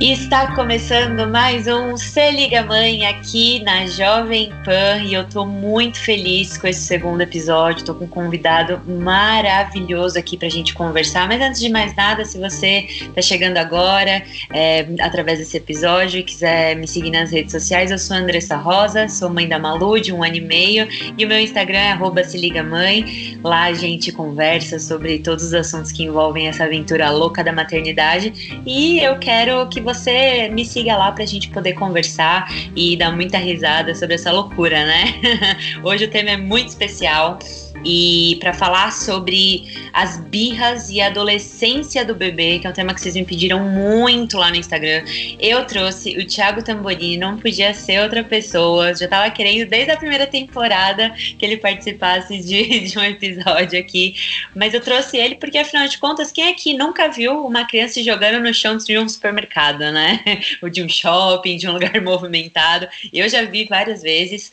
Está 0.00 0.54
começando 0.54 1.28
mais 1.28 1.66
um 1.66 1.96
Se 1.96 2.30
Liga 2.30 2.62
Mãe 2.62 3.04
aqui 3.04 3.60
na 3.64 3.84
Jovem 3.84 4.52
Pan 4.64 5.02
e 5.04 5.12
eu 5.12 5.28
tô 5.28 5.44
muito 5.44 5.98
feliz 5.98 6.56
com 6.56 6.68
esse 6.68 6.82
segundo 6.82 7.20
episódio. 7.20 7.84
Tô 7.84 7.92
com 7.92 8.04
um 8.04 8.08
convidado 8.08 8.80
maravilhoso 8.86 10.16
aqui 10.16 10.36
pra 10.36 10.48
gente 10.48 10.72
conversar. 10.72 11.26
Mas 11.26 11.42
antes 11.42 11.60
de 11.60 11.68
mais 11.68 11.96
nada, 11.96 12.24
se 12.24 12.38
você 12.38 12.86
tá 13.12 13.20
chegando 13.20 13.56
agora 13.56 14.22
é, 14.52 14.86
através 15.00 15.40
desse 15.40 15.56
episódio 15.56 16.20
e 16.20 16.22
quiser 16.22 16.76
me 16.76 16.86
seguir 16.86 17.10
nas 17.10 17.32
redes 17.32 17.50
sociais, 17.50 17.90
eu 17.90 17.98
sou 17.98 18.16
Andressa 18.16 18.54
Rosa, 18.54 19.08
sou 19.08 19.28
mãe 19.28 19.48
da 19.48 19.58
Malu 19.58 20.00
de 20.00 20.12
um 20.12 20.22
ano 20.22 20.36
e 20.36 20.40
meio 20.40 20.86
e 21.18 21.24
o 21.24 21.28
meu 21.28 21.40
Instagram 21.40 21.98
é 22.16 22.22
Se 22.22 22.38
Liga 22.38 22.62
Mãe. 22.62 23.36
Lá 23.42 23.64
a 23.64 23.74
gente 23.74 24.12
conversa 24.12 24.78
sobre 24.78 25.18
todos 25.18 25.46
os 25.46 25.54
assuntos 25.54 25.90
que 25.90 26.04
envolvem 26.04 26.46
essa 26.46 26.62
aventura 26.62 27.10
louca 27.10 27.42
da 27.42 27.52
maternidade 27.52 28.62
e 28.64 29.00
eu 29.00 29.18
quero 29.18 29.68
que 29.68 29.87
você 29.88 30.50
me 30.50 30.66
siga 30.66 30.96
lá 30.96 31.10
pra 31.12 31.24
gente 31.24 31.48
poder 31.48 31.72
conversar 31.72 32.46
e 32.76 32.94
dar 32.94 33.10
muita 33.10 33.38
risada 33.38 33.94
sobre 33.94 34.16
essa 34.16 34.30
loucura, 34.30 34.84
né? 34.84 35.14
Hoje 35.82 36.04
o 36.04 36.10
tema 36.10 36.30
é 36.30 36.36
muito 36.36 36.68
especial 36.68 37.38
e 37.84 38.36
para 38.40 38.52
falar 38.52 38.92
sobre 38.92 39.64
as 39.92 40.18
birras 40.20 40.90
e 40.90 41.00
a 41.00 41.06
adolescência 41.06 42.04
do 42.04 42.14
bebê, 42.14 42.58
que 42.58 42.66
é 42.66 42.70
um 42.70 42.72
tema 42.72 42.94
que 42.94 43.00
vocês 43.00 43.14
me 43.14 43.24
pediram 43.24 43.60
muito 43.60 44.36
lá 44.36 44.50
no 44.50 44.56
Instagram. 44.56 45.04
Eu 45.38 45.64
trouxe 45.64 46.16
o 46.16 46.26
Thiago 46.26 46.62
Tamborini, 46.62 47.16
não 47.16 47.38
podia 47.38 47.72
ser 47.74 48.00
outra 48.02 48.22
pessoa. 48.24 48.94
Já 48.94 49.08
tava 49.08 49.30
querendo 49.30 49.68
desde 49.68 49.90
a 49.90 49.96
primeira 49.96 50.26
temporada 50.26 51.10
que 51.10 51.44
ele 51.44 51.56
participasse 51.56 52.38
de, 52.38 52.80
de 52.88 52.98
um 52.98 53.02
episódio 53.02 53.78
aqui, 53.78 54.14
mas 54.54 54.74
eu 54.74 54.80
trouxe 54.80 55.16
ele 55.16 55.36
porque 55.36 55.58
afinal 55.58 55.86
de 55.86 55.98
contas, 55.98 56.32
quem 56.32 56.48
aqui 56.48 56.76
nunca 56.76 57.08
viu 57.08 57.46
uma 57.46 57.66
criança 57.66 58.02
jogando 58.02 58.42
no 58.42 58.52
chão 58.52 58.76
de 58.76 58.98
um 58.98 59.08
supermercado, 59.08 59.80
né? 59.80 60.20
Ou 60.62 60.68
de 60.68 60.82
um 60.82 60.88
shopping, 60.88 61.56
de 61.56 61.68
um 61.68 61.72
lugar 61.72 61.98
movimentado. 62.02 62.88
Eu 63.12 63.28
já 63.28 63.42
vi 63.42 63.64
várias 63.64 64.02
vezes. 64.02 64.52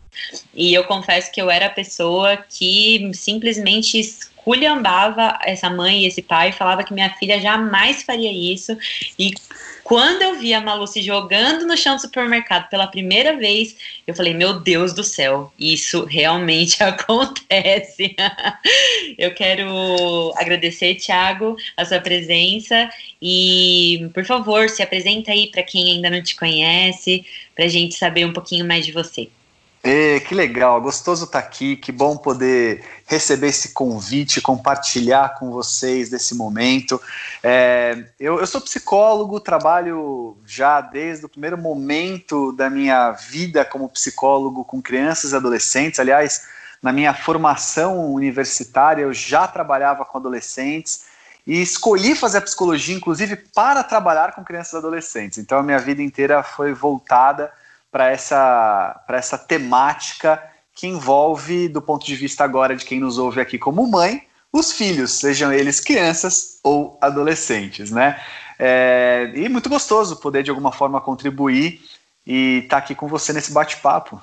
E 0.53 0.73
eu 0.73 0.83
confesso 0.83 1.31
que 1.31 1.41
eu 1.41 1.49
era 1.49 1.67
a 1.67 1.69
pessoa 1.69 2.37
que 2.37 3.11
simplesmente 3.13 3.99
esculhambava 3.99 5.39
essa 5.43 5.69
mãe 5.69 6.01
e 6.01 6.05
esse 6.05 6.21
pai, 6.21 6.51
falava 6.51 6.83
que 6.83 6.93
minha 6.93 7.09
filha 7.15 7.39
jamais 7.41 8.03
faria 8.03 8.31
isso. 8.31 8.77
E 9.17 9.33
quando 9.85 10.23
eu 10.23 10.39
vi 10.39 10.51
a 10.51 10.59
Malu 10.59 10.87
se 10.87 10.99
jogando 10.99 11.67
no 11.67 11.77
chão 11.77 11.95
do 11.95 12.01
supermercado 12.01 12.67
pela 12.69 12.87
primeira 12.87 13.37
vez, 13.37 13.75
eu 14.07 14.15
falei: 14.15 14.33
Meu 14.33 14.59
Deus 14.59 14.93
do 14.93 15.03
céu, 15.03 15.53
isso 15.59 16.05
realmente 16.05 16.81
acontece. 16.83 18.15
eu 19.15 19.31
quero 19.35 20.33
agradecer, 20.37 20.95
Thiago, 20.95 21.55
a 21.77 21.85
sua 21.85 21.99
presença 21.99 22.89
e, 23.21 24.09
por 24.11 24.25
favor, 24.25 24.69
se 24.69 24.81
apresenta 24.81 25.31
aí 25.31 25.51
para 25.51 25.61
quem 25.61 25.91
ainda 25.91 26.09
não 26.09 26.23
te 26.23 26.35
conhece, 26.35 27.23
para 27.55 27.65
a 27.65 27.69
gente 27.69 27.93
saber 27.93 28.25
um 28.25 28.33
pouquinho 28.33 28.65
mais 28.65 28.87
de 28.87 28.91
você. 28.91 29.29
E, 29.85 30.19
que 30.21 30.33
legal, 30.33 30.81
gostoso 30.81 31.25
estar 31.25 31.43
tá 31.43 31.47
aqui, 31.47 31.75
que 31.75 31.91
bom 31.91 32.17
poder 32.17 32.83
receber 33.05 33.49
esse 33.49 33.69
convite, 33.69 34.41
compartilhar 34.41 35.35
com 35.35 35.51
vocês 35.51 36.09
desse 36.09 36.33
momento. 36.33 36.99
É, 37.43 38.03
eu, 38.19 38.39
eu, 38.39 38.47
sou 38.47 38.59
psicólogo, 38.59 39.39
trabalho 39.39 40.35
já 40.43 40.81
desde 40.81 41.27
o 41.27 41.29
primeiro 41.29 41.55
momento 41.55 42.51
da 42.53 42.67
minha 42.67 43.11
vida 43.11 43.63
como 43.63 43.87
psicólogo 43.87 44.65
com 44.65 44.81
crianças 44.81 45.33
e 45.33 45.35
adolescentes. 45.35 45.99
Aliás, 45.99 46.47
na 46.81 46.91
minha 46.91 47.13
formação 47.13 48.11
universitária, 48.11 49.03
eu 49.03 49.13
já 49.13 49.47
trabalhava 49.47 50.03
com 50.03 50.17
adolescentes 50.17 51.05
e 51.45 51.61
escolhi 51.61 52.15
fazer 52.15 52.41
psicologia, 52.41 52.95
inclusive, 52.95 53.35
para 53.35 53.83
trabalhar 53.83 54.33
com 54.33 54.43
crianças 54.43 54.73
e 54.73 54.77
adolescentes. 54.77 55.37
Então, 55.37 55.59
a 55.59 55.63
minha 55.63 55.77
vida 55.77 56.01
inteira 56.01 56.41
foi 56.41 56.73
voltada 56.73 57.51
para 57.95 58.11
essa, 58.11 59.05
essa 59.07 59.37
temática 59.37 60.43
que 60.75 60.85
envolve, 60.85 61.69
do 61.69 61.81
ponto 61.81 62.05
de 62.05 62.13
vista 62.13 62.43
agora 62.43 62.75
de 62.75 62.83
quem 62.83 62.99
nos 62.99 63.17
ouve 63.17 63.39
aqui 63.39 63.57
como 63.57 63.87
mãe, 63.87 64.23
os 64.51 64.73
filhos, 64.73 65.11
sejam 65.11 65.53
eles 65.53 65.79
crianças 65.79 66.59
ou 66.61 66.97
adolescentes, 66.99 67.91
né? 67.91 68.19
É, 68.59 69.31
e 69.33 69.47
muito 69.47 69.69
gostoso 69.69 70.17
poder 70.17 70.43
de 70.43 70.49
alguma 70.49 70.73
forma 70.73 70.99
contribuir 70.99 71.79
e 72.27 72.63
estar 72.63 72.75
tá 72.75 72.77
aqui 72.79 72.93
com 72.93 73.07
você 73.07 73.31
nesse 73.31 73.53
bate-papo. 73.53 74.21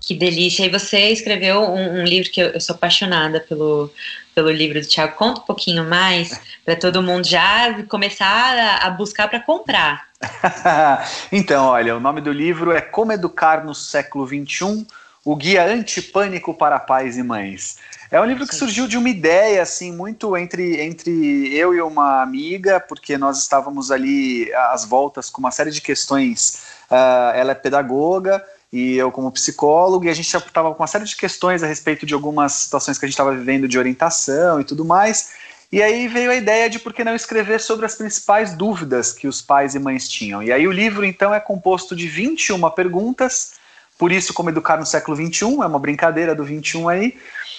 Que 0.00 0.16
delícia! 0.16 0.66
E 0.66 0.68
você 0.68 1.10
escreveu 1.10 1.60
um, 1.60 2.00
um 2.00 2.04
livro 2.04 2.28
que 2.28 2.40
eu, 2.40 2.48
eu, 2.48 2.60
sou 2.60 2.74
apaixonada 2.74 3.38
pelo, 3.38 3.88
pelo 4.34 4.50
livro 4.50 4.80
do 4.80 4.88
Tiago. 4.88 5.14
Conta 5.14 5.42
um 5.42 5.44
pouquinho 5.44 5.88
mais 5.88 6.40
para 6.64 6.74
todo 6.74 7.00
mundo 7.00 7.24
já 7.24 7.84
começar 7.84 8.58
a, 8.58 8.88
a 8.88 8.90
buscar 8.90 9.28
para 9.28 9.38
comprar. 9.38 10.09
então, 11.32 11.66
olha, 11.66 11.96
o 11.96 12.00
nome 12.00 12.20
do 12.20 12.32
livro 12.32 12.72
é 12.72 12.80
Como 12.80 13.12
Educar 13.12 13.64
no 13.64 13.74
Século 13.74 14.26
XXI, 14.26 14.86
o 15.24 15.36
Guia 15.36 15.64
Antipânico 15.66 16.54
para 16.54 16.78
Pais 16.78 17.16
e 17.16 17.22
Mães. 17.22 17.78
É 18.10 18.20
um 18.20 18.24
livro 18.24 18.46
que 18.46 18.54
surgiu 18.54 18.88
de 18.88 18.96
uma 18.96 19.08
ideia, 19.08 19.62
assim, 19.62 19.92
muito 19.92 20.36
entre, 20.36 20.80
entre 20.80 21.54
eu 21.54 21.74
e 21.74 21.80
uma 21.80 22.22
amiga, 22.22 22.80
porque 22.80 23.16
nós 23.16 23.38
estávamos 23.38 23.90
ali 23.90 24.52
às 24.54 24.84
voltas 24.84 25.30
com 25.30 25.40
uma 25.40 25.50
série 25.50 25.70
de 25.70 25.80
questões. 25.80 26.62
Uh, 26.90 27.34
ela 27.34 27.52
é 27.52 27.54
pedagoga 27.54 28.44
e 28.72 28.96
eu 28.96 29.10
como 29.10 29.30
psicólogo, 29.32 30.04
e 30.04 30.08
a 30.08 30.14
gente 30.14 30.26
estava 30.26 30.72
com 30.72 30.82
uma 30.82 30.86
série 30.86 31.04
de 31.04 31.16
questões 31.16 31.62
a 31.62 31.66
respeito 31.66 32.06
de 32.06 32.14
algumas 32.14 32.52
situações 32.52 32.98
que 32.98 33.04
a 33.04 33.08
gente 33.08 33.14
estava 33.14 33.34
vivendo 33.34 33.66
de 33.66 33.78
orientação 33.78 34.60
e 34.60 34.64
tudo 34.64 34.84
mais. 34.84 35.30
E 35.72 35.80
aí 35.80 36.08
veio 36.08 36.32
a 36.32 36.34
ideia 36.34 36.68
de 36.68 36.80
por 36.80 36.92
que 36.92 37.04
não 37.04 37.14
escrever 37.14 37.60
sobre 37.60 37.86
as 37.86 37.94
principais 37.94 38.54
dúvidas 38.54 39.12
que 39.12 39.28
os 39.28 39.40
pais 39.40 39.76
e 39.76 39.78
mães 39.78 40.08
tinham. 40.08 40.42
E 40.42 40.50
aí 40.50 40.66
o 40.66 40.72
livro, 40.72 41.04
então, 41.04 41.32
é 41.32 41.38
composto 41.38 41.94
de 41.94 42.08
21 42.08 42.68
perguntas, 42.70 43.52
por 43.96 44.10
isso, 44.10 44.34
como 44.34 44.48
educar 44.50 44.78
no 44.78 44.86
século 44.86 45.16
XXI, 45.16 45.44
é 45.44 45.66
uma 45.66 45.78
brincadeira 45.78 46.34
do 46.34 46.42
21 46.42 46.88
aí, 46.88 47.16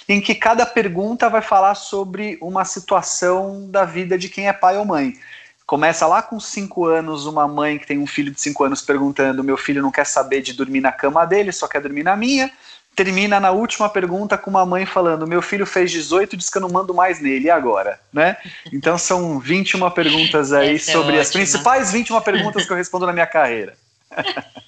em 0.10 0.20
que 0.20 0.36
cada 0.36 0.66
pergunta 0.66 1.30
vai 1.30 1.42
falar 1.42 1.76
sobre 1.76 2.38
uma 2.42 2.66
situação 2.66 3.70
da 3.70 3.86
vida 3.86 4.18
de 4.18 4.28
quem 4.28 4.50
é 4.50 4.54
pai 4.54 4.76
ou 4.76 4.84
mãe. 4.84 5.14
Começa 5.66 6.06
lá 6.06 6.22
com 6.22 6.38
5 6.38 6.86
anos, 6.86 7.26
uma 7.26 7.48
mãe 7.48 7.78
que 7.78 7.88
tem 7.88 7.98
um 7.98 8.08
filho 8.08 8.32
de 8.34 8.42
5 8.42 8.62
anos 8.66 8.82
perguntando: 8.82 9.42
meu 9.42 9.56
filho 9.56 9.81
não 9.81 9.92
quer 9.92 10.06
saber 10.06 10.42
de 10.42 10.52
dormir 10.52 10.81
na 10.81 10.92
cama 10.92 11.24
dele, 11.24 11.54
só 11.54 11.66
quer 11.66 11.80
dormir 11.80 12.04
na 12.04 12.18
minha 12.18 12.52
termina 12.96 13.40
na 13.40 13.52
última 13.52 13.90
pergunta 13.90 14.38
com 14.38 14.50
uma 14.50 14.66
mãe 14.66 14.86
falando: 14.86 15.28
Meu 15.28 15.42
filho 15.42 15.66
fez 15.66 15.92
18, 15.92 16.38
diz 16.38 16.50
que 16.50 16.58
eu 16.58 16.62
não 16.62 16.70
mando 16.70 16.94
mais 16.94 17.22
nele, 17.22 17.46
e 17.46 17.50
agora? 17.50 18.00
Né? 18.12 18.38
Então 18.72 18.98
são 18.98 19.40
21 19.40 19.90
perguntas 19.92 20.54
aí 20.54 20.76
Essa 20.76 20.92
é 20.92 20.94
sobre 20.94 21.18
é 21.18 21.20
as 21.20 21.32
principais 21.32 21.92
21 21.92 22.22
perguntas 22.22 22.66
que 22.66 22.72
eu 22.72 22.78
respondo 22.78 23.06
na 23.06 23.14
minha 23.14 23.28
carreira. 23.28 23.76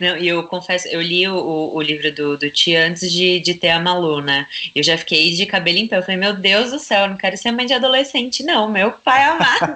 Não, 0.00 0.16
e 0.16 0.26
eu 0.26 0.42
confesso, 0.44 0.88
eu 0.88 1.00
li 1.00 1.28
o, 1.28 1.72
o, 1.74 1.82
livro 1.82 2.10
do, 2.12 2.38
do 2.38 2.50
Tia 2.50 2.86
antes 2.86 3.12
de, 3.12 3.38
de 3.38 3.54
ter 3.54 3.68
a 3.68 3.78
Malu, 3.78 4.22
né? 4.22 4.46
Eu 4.74 4.82
já 4.82 4.96
fiquei 4.96 5.30
de 5.32 5.44
cabelo 5.44 5.76
em 5.76 5.86
pé. 5.86 5.98
Eu 5.98 6.02
falei, 6.02 6.16
meu 6.16 6.34
Deus 6.34 6.70
do 6.70 6.78
céu, 6.78 7.02
eu 7.02 7.10
não 7.10 7.16
quero 7.16 7.36
ser 7.36 7.52
mãe 7.52 7.66
de 7.66 7.74
adolescente, 7.74 8.42
não, 8.42 8.66
meu 8.68 8.92
pai 8.92 9.22
amado. 9.24 9.74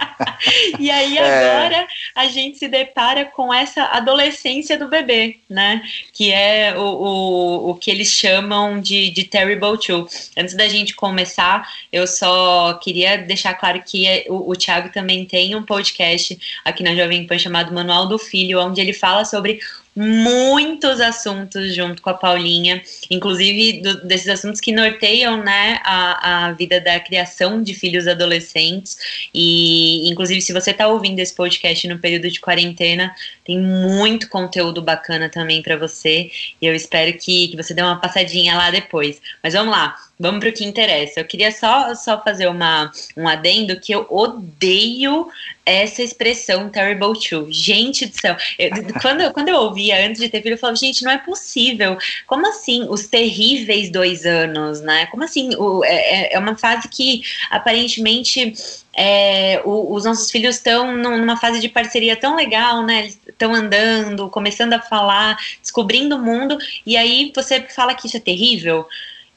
e 0.78 0.90
aí 0.90 1.18
é. 1.18 1.22
agora, 1.22 1.86
a 2.14 2.26
gente 2.26 2.58
se 2.58 2.68
depara 2.68 3.24
com 3.24 3.52
essa 3.52 3.84
adolescência 3.84 4.78
do 4.78 4.88
bebê, 4.88 5.38
né? 5.48 5.82
Que 6.12 6.32
é 6.32 6.74
o, 6.76 6.80
o, 6.80 7.70
o 7.70 7.74
que 7.74 7.90
eles 7.90 8.08
chamam 8.08 8.80
de, 8.80 9.10
de 9.10 9.24
Terrible 9.24 9.78
Two. 9.78 10.06
Antes 10.36 10.54
da 10.54 10.68
gente 10.68 10.94
começar, 10.94 11.68
eu 11.92 12.06
só 12.06 12.74
queria 12.74 13.18
deixar 13.18 13.54
claro 13.54 13.82
que 13.84 14.06
é, 14.06 14.24
o, 14.28 14.50
o 14.50 14.56
Thiago 14.56 14.90
também 14.90 15.24
tem 15.24 15.54
um 15.54 15.62
podcast 15.62 16.38
aqui 16.64 16.82
na 16.82 16.94
Jovem 16.94 17.26
Pan 17.26 17.38
chamado 17.38 17.72
Manual 17.72 18.06
do 18.06 18.18
Filho, 18.18 18.60
onde 18.60 18.80
ele 18.80 18.92
fala 18.92 19.24
sobre 19.24 19.60
muitos 19.94 21.00
assuntos 21.00 21.74
junto 21.74 22.00
com 22.00 22.10
a 22.10 22.14
Paulinha, 22.14 22.82
inclusive 23.10 23.80
do, 23.80 24.06
desses 24.06 24.28
assuntos 24.28 24.60
que 24.60 24.72
norteiam 24.72 25.42
né, 25.42 25.80
a, 25.84 26.46
a 26.46 26.52
vida 26.52 26.80
da 26.80 26.98
criação 27.00 27.62
de 27.62 27.74
filhos 27.74 28.06
adolescentes. 28.06 28.98
E, 29.34 30.08
inclusive, 30.08 30.40
se 30.40 30.52
você 30.52 30.70
está 30.70 30.86
ouvindo 30.88 31.18
esse 31.18 31.34
podcast 31.34 31.86
no 31.88 31.98
período 31.98 32.30
de 32.30 32.40
quarentena, 32.40 33.14
tem 33.44 33.58
muito 33.58 34.28
conteúdo 34.28 34.80
bacana 34.80 35.28
também 35.28 35.62
para 35.62 35.76
você. 35.76 36.30
E 36.60 36.66
eu 36.66 36.74
espero 36.74 37.16
que, 37.18 37.48
que 37.48 37.56
você 37.56 37.74
dê 37.74 37.82
uma 37.82 38.00
passadinha 38.00 38.56
lá 38.56 38.70
depois. 38.70 39.20
Mas 39.42 39.54
vamos 39.54 39.72
lá. 39.72 39.96
Vamos 40.20 40.40
para 40.40 40.50
o 40.50 40.52
que 40.52 40.66
interessa. 40.66 41.20
Eu 41.20 41.24
queria 41.24 41.50
só, 41.50 41.94
só 41.94 42.22
fazer 42.22 42.46
uma, 42.46 42.92
um 43.16 43.26
adendo 43.26 43.80
que 43.80 43.90
eu 43.90 44.06
odeio 44.10 45.28
essa 45.64 46.02
expressão 46.02 46.68
terrible 46.68 47.18
two. 47.18 47.50
Gente 47.50 48.04
do 48.04 48.14
céu. 48.14 48.36
Eu, 48.58 48.70
quando, 49.00 49.32
quando 49.32 49.48
eu 49.48 49.56
ouvia 49.56 50.06
antes 50.06 50.20
de 50.20 50.28
ter 50.28 50.42
filho, 50.42 50.54
eu 50.54 50.58
falava, 50.58 50.76
gente, 50.76 51.02
não 51.02 51.10
é 51.10 51.16
possível. 51.16 51.96
Como 52.26 52.46
assim 52.46 52.86
os 52.90 53.06
terríveis 53.06 53.90
dois 53.90 54.26
anos, 54.26 54.82
né? 54.82 55.06
Como 55.06 55.24
assim? 55.24 55.54
O, 55.56 55.82
é, 55.84 55.94
é, 55.94 56.34
é 56.34 56.38
uma 56.38 56.54
fase 56.54 56.86
que 56.88 57.22
aparentemente 57.50 58.52
é, 58.94 59.62
o, 59.64 59.94
os 59.94 60.04
nossos 60.04 60.30
filhos 60.30 60.56
estão 60.56 60.94
numa 60.98 61.38
fase 61.38 61.60
de 61.60 61.68
parceria 61.70 62.14
tão 62.14 62.36
legal, 62.36 62.82
né? 62.84 63.06
Estão 63.26 63.54
andando, 63.54 64.28
começando 64.28 64.74
a 64.74 64.82
falar, 64.82 65.38
descobrindo 65.62 66.16
o 66.16 66.22
mundo, 66.22 66.58
e 66.84 66.94
aí 66.94 67.32
você 67.34 67.62
fala 67.62 67.94
que 67.94 68.06
isso 68.06 68.18
é 68.18 68.20
terrível. 68.20 68.86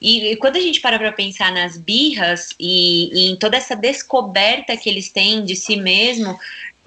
E, 0.04 0.34
e 0.34 0.36
quando 0.36 0.58
a 0.58 0.60
gente 0.60 0.82
para 0.82 1.00
para 1.00 1.14
pensar 1.14 1.50
nas 1.54 1.78
birras 1.78 2.50
e, 2.60 3.10
e, 3.14 3.32
em 3.32 3.38
toda 3.38 3.56
essa 3.56 3.74
descoberta 3.74 4.76
que 4.76 4.90
eles 4.90 5.10
têm 5.10 5.46
de 5.46 5.56
si 5.56 5.78
mesmo, 5.78 6.38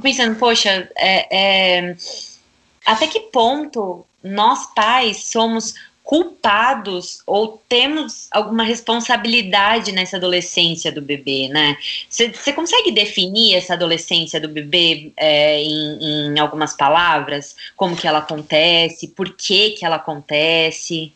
pensando, 0.03 0.39
poxa, 0.39 0.87
é, 0.95 1.37
é, 1.79 1.97
até 2.85 3.07
que 3.07 3.21
ponto 3.21 4.05
nós 4.23 4.67
pais 4.75 5.25
somos 5.25 5.75
culpados 6.03 7.21
ou 7.27 7.61
temos 7.69 8.29
alguma 8.31 8.63
responsabilidade 8.63 9.91
nessa 9.91 10.19
adolescência 10.19 10.93
do 10.93 11.03
bebê, 11.03 11.49
né? 11.49 11.77
Você 12.09 12.53
consegue 12.53 12.93
definir 12.93 13.57
essa 13.57 13.75
adolescência 13.75 14.41
do 14.41 14.49
bebê 14.49 15.11
é, 15.17 15.61
em, 15.61 15.99
em 16.37 16.39
algumas 16.39 16.77
palavras? 16.77 17.57
Como 17.75 17.97
que 17.97 18.07
ela 18.07 18.19
acontece? 18.19 19.09
Por 19.09 19.35
que 19.35 19.71
que 19.71 19.85
ela 19.85 19.97
acontece? 19.97 21.13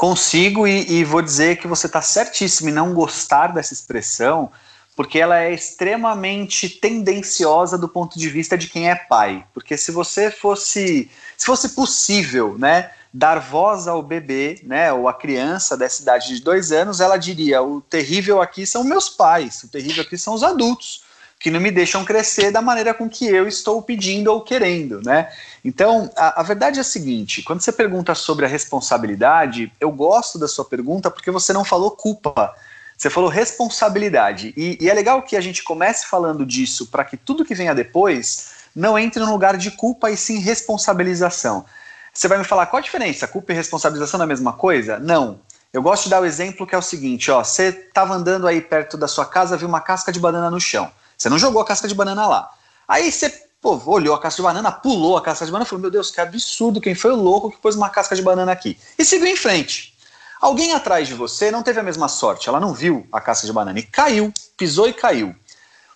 Consigo 0.00 0.66
e, 0.66 0.90
e 0.90 1.04
vou 1.04 1.20
dizer 1.20 1.58
que 1.58 1.66
você 1.66 1.84
está 1.86 2.00
certíssimo 2.00 2.70
em 2.70 2.72
não 2.72 2.94
gostar 2.94 3.48
dessa 3.48 3.74
expressão, 3.74 4.50
porque 4.96 5.18
ela 5.18 5.38
é 5.38 5.52
extremamente 5.52 6.70
tendenciosa 6.70 7.76
do 7.76 7.86
ponto 7.86 8.18
de 8.18 8.26
vista 8.30 8.56
de 8.56 8.66
quem 8.66 8.88
é 8.88 8.94
pai. 8.94 9.44
Porque 9.52 9.76
se 9.76 9.92
você 9.92 10.30
fosse, 10.30 11.10
se 11.36 11.44
fosse 11.44 11.74
possível, 11.74 12.56
né, 12.58 12.92
dar 13.12 13.40
voz 13.40 13.86
ao 13.86 14.02
bebê, 14.02 14.62
né, 14.62 14.90
ou 14.90 15.06
à 15.06 15.12
criança 15.12 15.76
dessa 15.76 16.00
idade 16.00 16.28
de 16.34 16.42
dois 16.42 16.72
anos, 16.72 17.02
ela 17.02 17.18
diria: 17.18 17.62
o 17.62 17.82
terrível 17.82 18.40
aqui 18.40 18.64
são 18.64 18.82
meus 18.82 19.10
pais, 19.10 19.64
o 19.64 19.68
terrível 19.68 20.02
aqui 20.02 20.16
são 20.16 20.32
os 20.32 20.42
adultos 20.42 21.02
que 21.40 21.50
não 21.50 21.58
me 21.58 21.70
deixam 21.70 22.04
crescer 22.04 22.52
da 22.52 22.60
maneira 22.60 22.92
com 22.92 23.08
que 23.08 23.26
eu 23.26 23.48
estou 23.48 23.80
pedindo 23.80 24.30
ou 24.30 24.42
querendo, 24.42 25.00
né? 25.00 25.32
Então, 25.64 26.10
a, 26.14 26.42
a, 26.42 26.42
verdade 26.42 26.78
é 26.78 26.82
a 26.82 26.84
seguinte: 26.84 27.42
quando 27.42 27.62
você 27.62 27.72
pergunta 27.72 28.14
sobre 28.14 28.44
a 28.44 28.48
responsabilidade, 28.48 29.72
eu 29.80 29.90
gosto 29.90 30.38
da 30.38 30.46
sua 30.46 30.66
pergunta 30.66 31.10
porque 31.10 31.30
você 31.30 31.54
não 31.54 31.64
falou 31.64 31.92
culpa, 31.92 32.54
você 32.94 33.08
falou 33.08 33.30
responsabilidade. 33.30 34.52
E, 34.54 34.76
e 34.78 34.90
é 34.90 34.92
legal 34.92 35.22
que 35.22 35.34
a 35.34 35.40
gente 35.40 35.64
comece 35.64 36.06
falando 36.06 36.44
disso 36.44 36.88
para 36.88 37.06
que 37.06 37.16
tudo 37.16 37.44
que 37.44 37.54
venha 37.54 37.74
depois 37.74 38.50
não 38.76 38.98
entre 38.98 39.18
no 39.24 39.32
lugar 39.32 39.56
de 39.56 39.70
culpa 39.70 40.10
e 40.10 40.18
sim 40.18 40.38
responsabilização. 40.40 41.64
Você 42.12 42.28
vai 42.28 42.36
me 42.36 42.44
falar 42.44 42.66
qual 42.66 42.80
a 42.80 42.84
diferença? 42.84 43.26
Culpa 43.26 43.52
e 43.52 43.56
responsabilização 43.56 44.20
é 44.20 44.24
a 44.24 44.26
mesma 44.26 44.52
coisa? 44.52 44.98
Não. 44.98 45.40
Eu 45.72 45.80
gosto 45.80 46.04
de 46.04 46.10
dar 46.10 46.20
o 46.20 46.26
exemplo 46.26 46.66
que 46.66 46.74
é 46.74 46.78
o 46.78 46.82
seguinte: 46.82 47.30
ó, 47.30 47.42
você 47.42 47.68
estava 47.68 48.12
andando 48.12 48.46
aí 48.46 48.60
perto 48.60 48.98
da 48.98 49.08
sua 49.08 49.24
casa, 49.24 49.56
viu 49.56 49.68
uma 49.68 49.80
casca 49.80 50.12
de 50.12 50.20
banana 50.20 50.50
no 50.50 50.60
chão. 50.60 50.90
Você 51.20 51.28
não 51.28 51.38
jogou 51.38 51.60
a 51.60 51.66
casca 51.66 51.86
de 51.86 51.94
banana 51.94 52.26
lá. 52.26 52.50
Aí 52.88 53.12
você 53.12 53.28
pô, 53.60 53.78
olhou 53.84 54.14
a 54.14 54.18
casca 54.18 54.36
de 54.36 54.42
banana, 54.42 54.72
pulou 54.72 55.18
a 55.18 55.22
casca 55.22 55.44
de 55.44 55.52
banana 55.52 55.66
e 55.66 55.68
falou: 55.68 55.82
Meu 55.82 55.90
Deus, 55.90 56.10
que 56.10 56.18
absurdo, 56.18 56.80
quem 56.80 56.94
foi 56.94 57.12
o 57.12 57.16
louco 57.16 57.50
que 57.50 57.58
pôs 57.58 57.76
uma 57.76 57.90
casca 57.90 58.16
de 58.16 58.22
banana 58.22 58.50
aqui? 58.50 58.78
E 58.98 59.04
seguiu 59.04 59.26
em 59.26 59.36
frente. 59.36 59.94
Alguém 60.40 60.72
atrás 60.72 61.06
de 61.06 61.12
você 61.12 61.50
não 61.50 61.62
teve 61.62 61.78
a 61.78 61.82
mesma 61.82 62.08
sorte, 62.08 62.48
ela 62.48 62.58
não 62.58 62.72
viu 62.72 63.06
a 63.12 63.20
casca 63.20 63.46
de 63.46 63.52
banana 63.52 63.78
e 63.78 63.82
caiu, 63.82 64.32
pisou 64.56 64.88
e 64.88 64.94
caiu. 64.94 65.36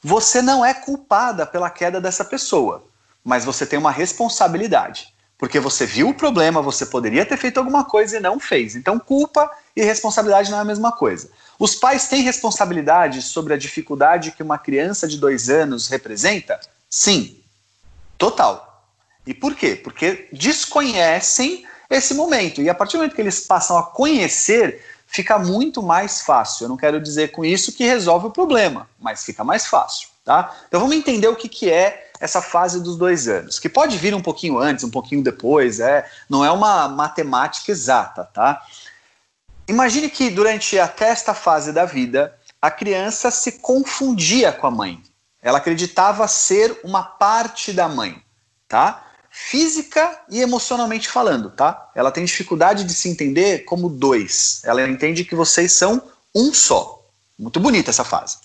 Você 0.03 0.43
não 0.43 0.63
é 0.63 0.75
culpada 0.75 1.47
pela 1.47 1.71
queda 1.71 2.03
dessa 2.03 2.27
pessoa, 2.27 2.85
mas 3.25 3.47
você 3.47 3.65
tem 3.65 3.79
uma 3.79 3.91
responsabilidade. 3.91 5.14
Porque 5.45 5.61
você 5.61 5.85
viu 5.85 6.09
o 6.09 6.15
problema, 6.15 6.63
você 6.63 6.87
poderia 6.87 7.27
ter 7.27 7.37
feito 7.37 7.59
alguma 7.59 7.85
coisa 7.85 8.17
e 8.17 8.21
não 8.21 8.41
fez. 8.41 8.75
Então, 8.75 8.99
culpa 8.99 9.51
e 9.77 9.85
responsabilidade 9.85 10.51
não 10.51 10.57
é 10.57 10.63
a 10.63 10.65
mesma 10.65 10.91
coisa. 10.91 11.29
Os 11.59 11.75
pais 11.75 12.09
têm 12.09 12.23
responsabilidade 12.23 13.21
sobre 13.21 13.53
a 13.53 13.57
dificuldade 13.59 14.31
que 14.31 14.43
uma 14.43 14.57
criança 14.57 15.07
de 15.07 15.19
dois 15.19 15.51
anos 15.51 15.87
representa? 15.89 16.59
Sim, 16.89 17.37
total. 18.17 18.89
E 19.27 19.35
por 19.35 19.55
quê? 19.55 19.77
Porque 19.77 20.31
desconhecem 20.33 21.67
esse 21.91 22.15
momento. 22.15 22.63
E 22.63 22.71
a 22.71 22.75
partir 22.75 22.93
do 22.93 23.01
momento 23.01 23.15
que 23.15 23.21
eles 23.21 23.41
passam 23.41 23.77
a 23.77 23.83
conhecer, 23.83 24.83
fica 25.07 25.39
muito 25.39 25.83
mais 25.83 26.23
fácil. 26.23 26.65
Eu 26.65 26.69
não 26.71 26.77
quero 26.79 26.99
dizer 26.99 27.33
com 27.33 27.45
isso 27.45 27.75
que 27.75 27.85
resolve 27.85 28.29
o 28.29 28.31
problema, 28.31 28.89
mas 28.99 29.27
fica 29.27 29.45
mais 29.45 29.67
fácil. 29.67 30.09
Tá? 30.25 30.57
Então 30.67 30.81
vamos 30.81 30.97
entender 30.97 31.29
o 31.29 31.37
que, 31.37 31.51
que 31.51 31.71
é 31.71 32.04
essa 32.21 32.41
fase 32.41 32.81
dos 32.81 32.97
dois 32.97 33.29
anos, 33.29 33.59
que 33.59 33.69
pode 33.69 33.99
vir 33.99 34.15
um 34.15 34.23
pouquinho 34.23 34.59
antes, 34.59 34.85
um 34.85 34.91
pouquinho 34.91 35.23
depois, 35.23 35.81
é, 35.81 36.09
não 36.29 36.45
é 36.45 36.51
uma 36.51 36.89
matemática 36.89 37.73
exata, 37.73 38.25
tá? 38.33 38.63
Imagine 39.67 40.09
que 40.09 40.31
durante 40.31 40.79
até 40.79 41.09
esta 41.09 41.35
fase 41.35 41.73
da 41.73 41.85
vida, 41.85 42.35
a 42.61 42.71
criança 42.71 43.31
se 43.31 43.53
confundia 43.53 44.53
com 44.53 44.67
a 44.67 44.71
mãe. 44.71 45.03
Ela 45.43 45.59
acreditava 45.59 46.27
ser 46.29 46.81
uma 46.85 47.03
parte 47.03 47.73
da 47.73 47.89
mãe, 47.89 48.23
tá? 48.69 49.05
Física 49.31 50.21
e 50.31 50.41
emocionalmente 50.41 51.09
falando, 51.09 51.51
tá? 51.51 51.91
Ela 51.95 52.11
tem 52.11 52.25
dificuldade 52.25 52.85
de 52.85 52.95
se 52.95 53.09
entender 53.09 53.65
como 53.65 53.89
dois. 53.89 54.63
Ela 54.65 54.87
entende 54.89 55.25
que 55.25 55.35
vocês 55.35 55.73
são 55.73 56.01
um 56.35 56.55
só. 56.55 57.03
Muito 57.39 57.59
bonita 57.59 57.91
essa 57.91 58.05
fase. 58.05 58.39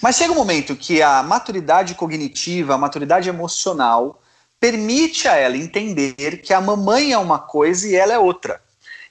Mas 0.00 0.16
chega 0.16 0.32
um 0.32 0.36
momento 0.36 0.76
que 0.76 1.02
a 1.02 1.22
maturidade 1.22 1.94
cognitiva, 1.94 2.74
a 2.74 2.78
maturidade 2.78 3.28
emocional, 3.28 4.22
permite 4.60 5.26
a 5.28 5.34
ela 5.36 5.56
entender 5.56 6.42
que 6.42 6.52
a 6.52 6.60
mamãe 6.60 7.12
é 7.12 7.18
uma 7.18 7.38
coisa 7.38 7.86
e 7.86 7.94
ela 7.94 8.12
é 8.12 8.18
outra 8.18 8.60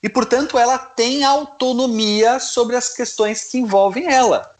e, 0.02 0.10
portanto, 0.10 0.58
ela 0.58 0.78
tem 0.78 1.24
autonomia 1.24 2.40
sobre 2.40 2.76
as 2.76 2.90
questões 2.94 3.46
que 3.46 3.58
envolvem 3.58 4.12
ela. 4.12 4.54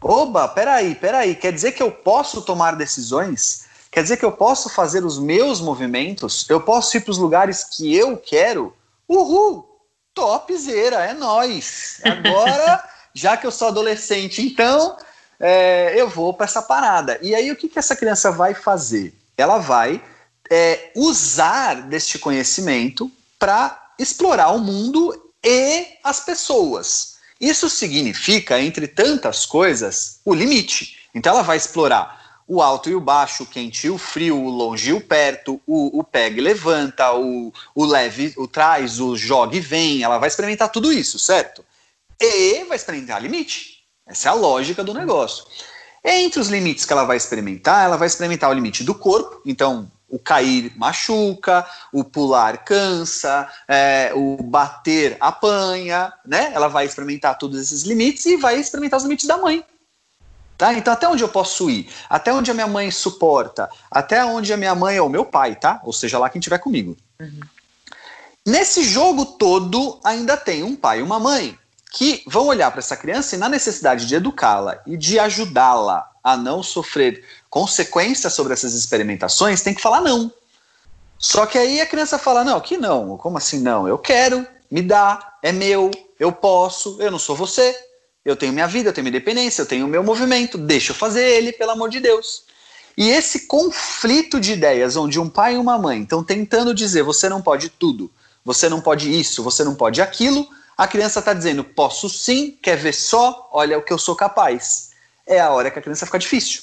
Oba, 0.00 0.46
peraí, 0.46 0.94
peraí, 0.94 1.34
quer 1.34 1.52
dizer 1.52 1.72
que 1.72 1.82
eu 1.82 1.90
posso 1.90 2.42
tomar 2.42 2.76
decisões? 2.76 3.66
Quer 3.90 4.02
dizer 4.02 4.18
que 4.18 4.24
eu 4.24 4.32
posso 4.32 4.68
fazer 4.68 5.04
os 5.04 5.18
meus 5.18 5.60
movimentos? 5.60 6.48
Eu 6.50 6.60
posso 6.60 6.96
ir 6.96 7.00
para 7.00 7.10
os 7.10 7.18
lugares 7.18 7.64
que 7.64 7.94
eu 7.94 8.16
quero? 8.16 8.76
Uhul! 9.08 9.66
Topzera, 10.14 11.04
é 11.04 11.14
nós. 11.14 12.00
Agora, 12.04 12.84
já 13.14 13.36
que 13.36 13.46
eu 13.46 13.50
sou 13.50 13.68
adolescente, 13.68 14.42
então 14.42 14.96
é, 15.38 16.00
eu 16.00 16.08
vou 16.08 16.34
para 16.34 16.44
essa 16.44 16.62
parada. 16.62 17.18
E 17.22 17.34
aí, 17.34 17.50
o 17.50 17.56
que, 17.56 17.68
que 17.68 17.78
essa 17.78 17.96
criança 17.96 18.30
vai 18.30 18.54
fazer? 18.54 19.14
Ela 19.36 19.58
vai 19.58 20.02
é, 20.50 20.90
usar 20.94 21.82
deste 21.82 22.18
conhecimento 22.18 23.10
para 23.38 23.92
explorar 23.98 24.50
o 24.50 24.58
mundo 24.58 25.32
e 25.44 25.86
as 26.02 26.20
pessoas. 26.20 27.16
Isso 27.40 27.68
significa, 27.68 28.60
entre 28.60 28.88
tantas 28.88 29.44
coisas, 29.44 30.20
o 30.24 30.34
limite. 30.34 30.98
Então 31.14 31.32
ela 31.32 31.42
vai 31.42 31.56
explorar 31.56 32.42
o 32.48 32.62
alto 32.62 32.88
e 32.88 32.94
o 32.94 33.00
baixo, 33.00 33.42
o 33.42 33.46
quente 33.46 33.86
e 33.86 33.90
o 33.90 33.98
frio, 33.98 34.36
o 34.40 34.48
longe 34.48 34.90
e 34.90 34.92
o 34.92 35.00
perto, 35.00 35.60
o, 35.66 35.98
o 35.98 36.04
pega 36.04 36.38
e 36.38 36.42
levanta, 36.42 37.12
o, 37.12 37.52
o 37.74 37.84
leve, 37.84 38.32
o 38.36 38.46
traz, 38.46 39.00
o 39.00 39.16
joga 39.16 39.56
e 39.56 39.60
vem. 39.60 40.02
Ela 40.02 40.18
vai 40.18 40.28
experimentar 40.28 40.70
tudo 40.70 40.92
isso, 40.92 41.18
certo? 41.18 41.64
E 42.20 42.64
vai 42.64 42.76
experimentar 42.76 43.20
limite. 43.20 43.75
Essa 44.06 44.28
é 44.28 44.30
a 44.30 44.34
lógica 44.34 44.84
do 44.84 44.94
negócio. 44.94 45.44
Entre 46.04 46.38
os 46.38 46.48
limites 46.48 46.84
que 46.84 46.92
ela 46.92 47.04
vai 47.04 47.16
experimentar, 47.16 47.84
ela 47.84 47.96
vai 47.96 48.06
experimentar 48.06 48.48
o 48.48 48.52
limite 48.52 48.84
do 48.84 48.94
corpo. 48.94 49.42
Então, 49.44 49.90
o 50.08 50.18
cair 50.18 50.72
machuca, 50.76 51.66
o 51.92 52.04
pular 52.04 52.64
cansa, 52.64 53.48
é, 53.66 54.12
o 54.14 54.40
bater 54.40 55.16
apanha, 55.18 56.12
né? 56.24 56.52
Ela 56.54 56.68
vai 56.68 56.86
experimentar 56.86 57.36
todos 57.36 57.60
esses 57.60 57.82
limites 57.82 58.24
e 58.26 58.36
vai 58.36 58.56
experimentar 58.58 58.98
os 58.98 59.02
limites 59.02 59.26
da 59.26 59.36
mãe. 59.36 59.64
Tá? 60.56 60.72
Então, 60.72 60.92
até 60.92 61.06
onde 61.06 61.22
eu 61.22 61.28
posso 61.28 61.68
ir? 61.68 61.88
Até 62.08 62.32
onde 62.32 62.50
a 62.50 62.54
minha 62.54 62.66
mãe 62.66 62.90
suporta? 62.90 63.68
Até 63.90 64.24
onde 64.24 64.52
a 64.52 64.56
minha 64.56 64.74
mãe 64.74 64.98
ou 64.98 65.08
meu 65.08 65.24
pai, 65.24 65.56
tá? 65.56 65.80
Ou 65.84 65.92
seja, 65.92 66.18
lá 66.18 66.30
quem 66.30 66.38
estiver 66.38 66.58
comigo. 66.58 66.96
Uhum. 67.20 67.40
Nesse 68.46 68.84
jogo 68.84 69.26
todo, 69.26 70.00
ainda 70.04 70.36
tem 70.36 70.62
um 70.62 70.76
pai 70.76 71.00
e 71.00 71.02
uma 71.02 71.18
mãe 71.18 71.58
que 71.90 72.22
vão 72.26 72.46
olhar 72.46 72.70
para 72.70 72.80
essa 72.80 72.96
criança 72.96 73.34
e, 73.34 73.38
na 73.38 73.48
necessidade 73.48 74.06
de 74.06 74.14
educá-la 74.14 74.80
e 74.86 74.96
de 74.96 75.18
ajudá-la 75.18 76.10
a 76.22 76.36
não 76.36 76.62
sofrer 76.62 77.24
consequências 77.48 78.34
sobre 78.34 78.52
essas 78.52 78.74
experimentações, 78.74 79.62
tem 79.62 79.74
que 79.74 79.80
falar 79.80 80.00
não. 80.00 80.32
Só 81.18 81.46
que 81.46 81.56
aí 81.56 81.80
a 81.80 81.86
criança 81.86 82.18
fala: 82.18 82.44
não, 82.44 82.60
que 82.60 82.76
não, 82.76 83.16
como 83.16 83.38
assim 83.38 83.60
não? 83.60 83.88
Eu 83.88 83.98
quero, 83.98 84.46
me 84.70 84.82
dá, 84.82 85.36
é 85.42 85.52
meu, 85.52 85.90
eu 86.18 86.32
posso, 86.32 87.00
eu 87.00 87.10
não 87.10 87.18
sou 87.18 87.34
você, 87.34 87.74
eu 88.24 88.36
tenho 88.36 88.52
minha 88.52 88.66
vida, 88.66 88.88
eu 88.88 88.92
tenho 88.92 89.04
minha 89.04 89.16
independência, 89.16 89.62
eu 89.62 89.66
tenho 89.66 89.86
o 89.86 89.88
meu 89.88 90.02
movimento, 90.02 90.58
deixa 90.58 90.92
eu 90.92 90.96
fazer 90.96 91.24
ele, 91.24 91.52
pelo 91.52 91.70
amor 91.70 91.88
de 91.88 92.00
Deus. 92.00 92.44
E 92.96 93.08
esse 93.08 93.46
conflito 93.46 94.40
de 94.40 94.52
ideias, 94.52 94.96
onde 94.96 95.20
um 95.20 95.28
pai 95.28 95.54
e 95.54 95.58
uma 95.58 95.78
mãe 95.78 96.02
estão 96.02 96.24
tentando 96.24 96.74
dizer: 96.74 97.02
você 97.02 97.28
não 97.28 97.40
pode 97.40 97.68
tudo, 97.68 98.10
você 98.44 98.68
não 98.68 98.80
pode 98.80 99.08
isso, 99.08 99.42
você 99.42 99.62
não 99.62 99.74
pode 99.74 100.00
aquilo. 100.02 100.48
A 100.76 100.86
criança 100.86 101.20
está 101.20 101.32
dizendo, 101.32 101.64
posso 101.64 102.08
sim, 102.08 102.56
quer 102.62 102.76
ver 102.76 102.92
só? 102.92 103.48
Olha 103.52 103.78
o 103.78 103.82
que 103.82 103.92
eu 103.92 103.98
sou 103.98 104.14
capaz. 104.14 104.90
É 105.26 105.40
a 105.40 105.50
hora 105.50 105.70
que 105.70 105.78
a 105.78 105.82
criança 105.82 106.04
fica 106.04 106.18
difícil, 106.18 106.62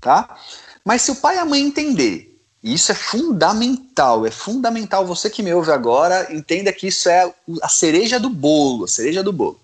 tá? 0.00 0.36
Mas 0.84 1.02
se 1.02 1.10
o 1.10 1.16
pai 1.16 1.36
e 1.36 1.38
a 1.38 1.44
mãe 1.44 1.60
entender, 1.60 2.40
e 2.62 2.74
isso 2.74 2.92
é 2.92 2.94
fundamental, 2.94 4.24
é 4.24 4.30
fundamental, 4.30 5.04
você 5.04 5.28
que 5.28 5.42
me 5.42 5.52
ouve 5.52 5.72
agora, 5.72 6.32
entenda 6.32 6.72
que 6.72 6.86
isso 6.86 7.08
é 7.08 7.32
a 7.60 7.68
cereja 7.68 8.20
do 8.20 8.30
bolo, 8.30 8.84
a 8.84 8.88
cereja 8.88 9.22
do 9.22 9.32
bolo. 9.32 9.60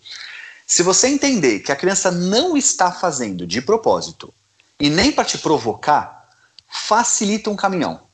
Se 0.67 0.83
você 0.83 1.07
entender 1.07 1.61
que 1.61 1.71
a 1.71 1.77
criança 1.77 2.11
não 2.11 2.57
está 2.57 2.91
fazendo 2.91 3.47
de 3.47 3.63
propósito 3.63 4.35
e 4.81 4.91
nem 4.91 5.13
para 5.13 5.25
te 5.25 5.39
provocar, 5.39 6.29
facilita 6.69 7.49
um 7.51 7.57
caminhão 7.57 8.06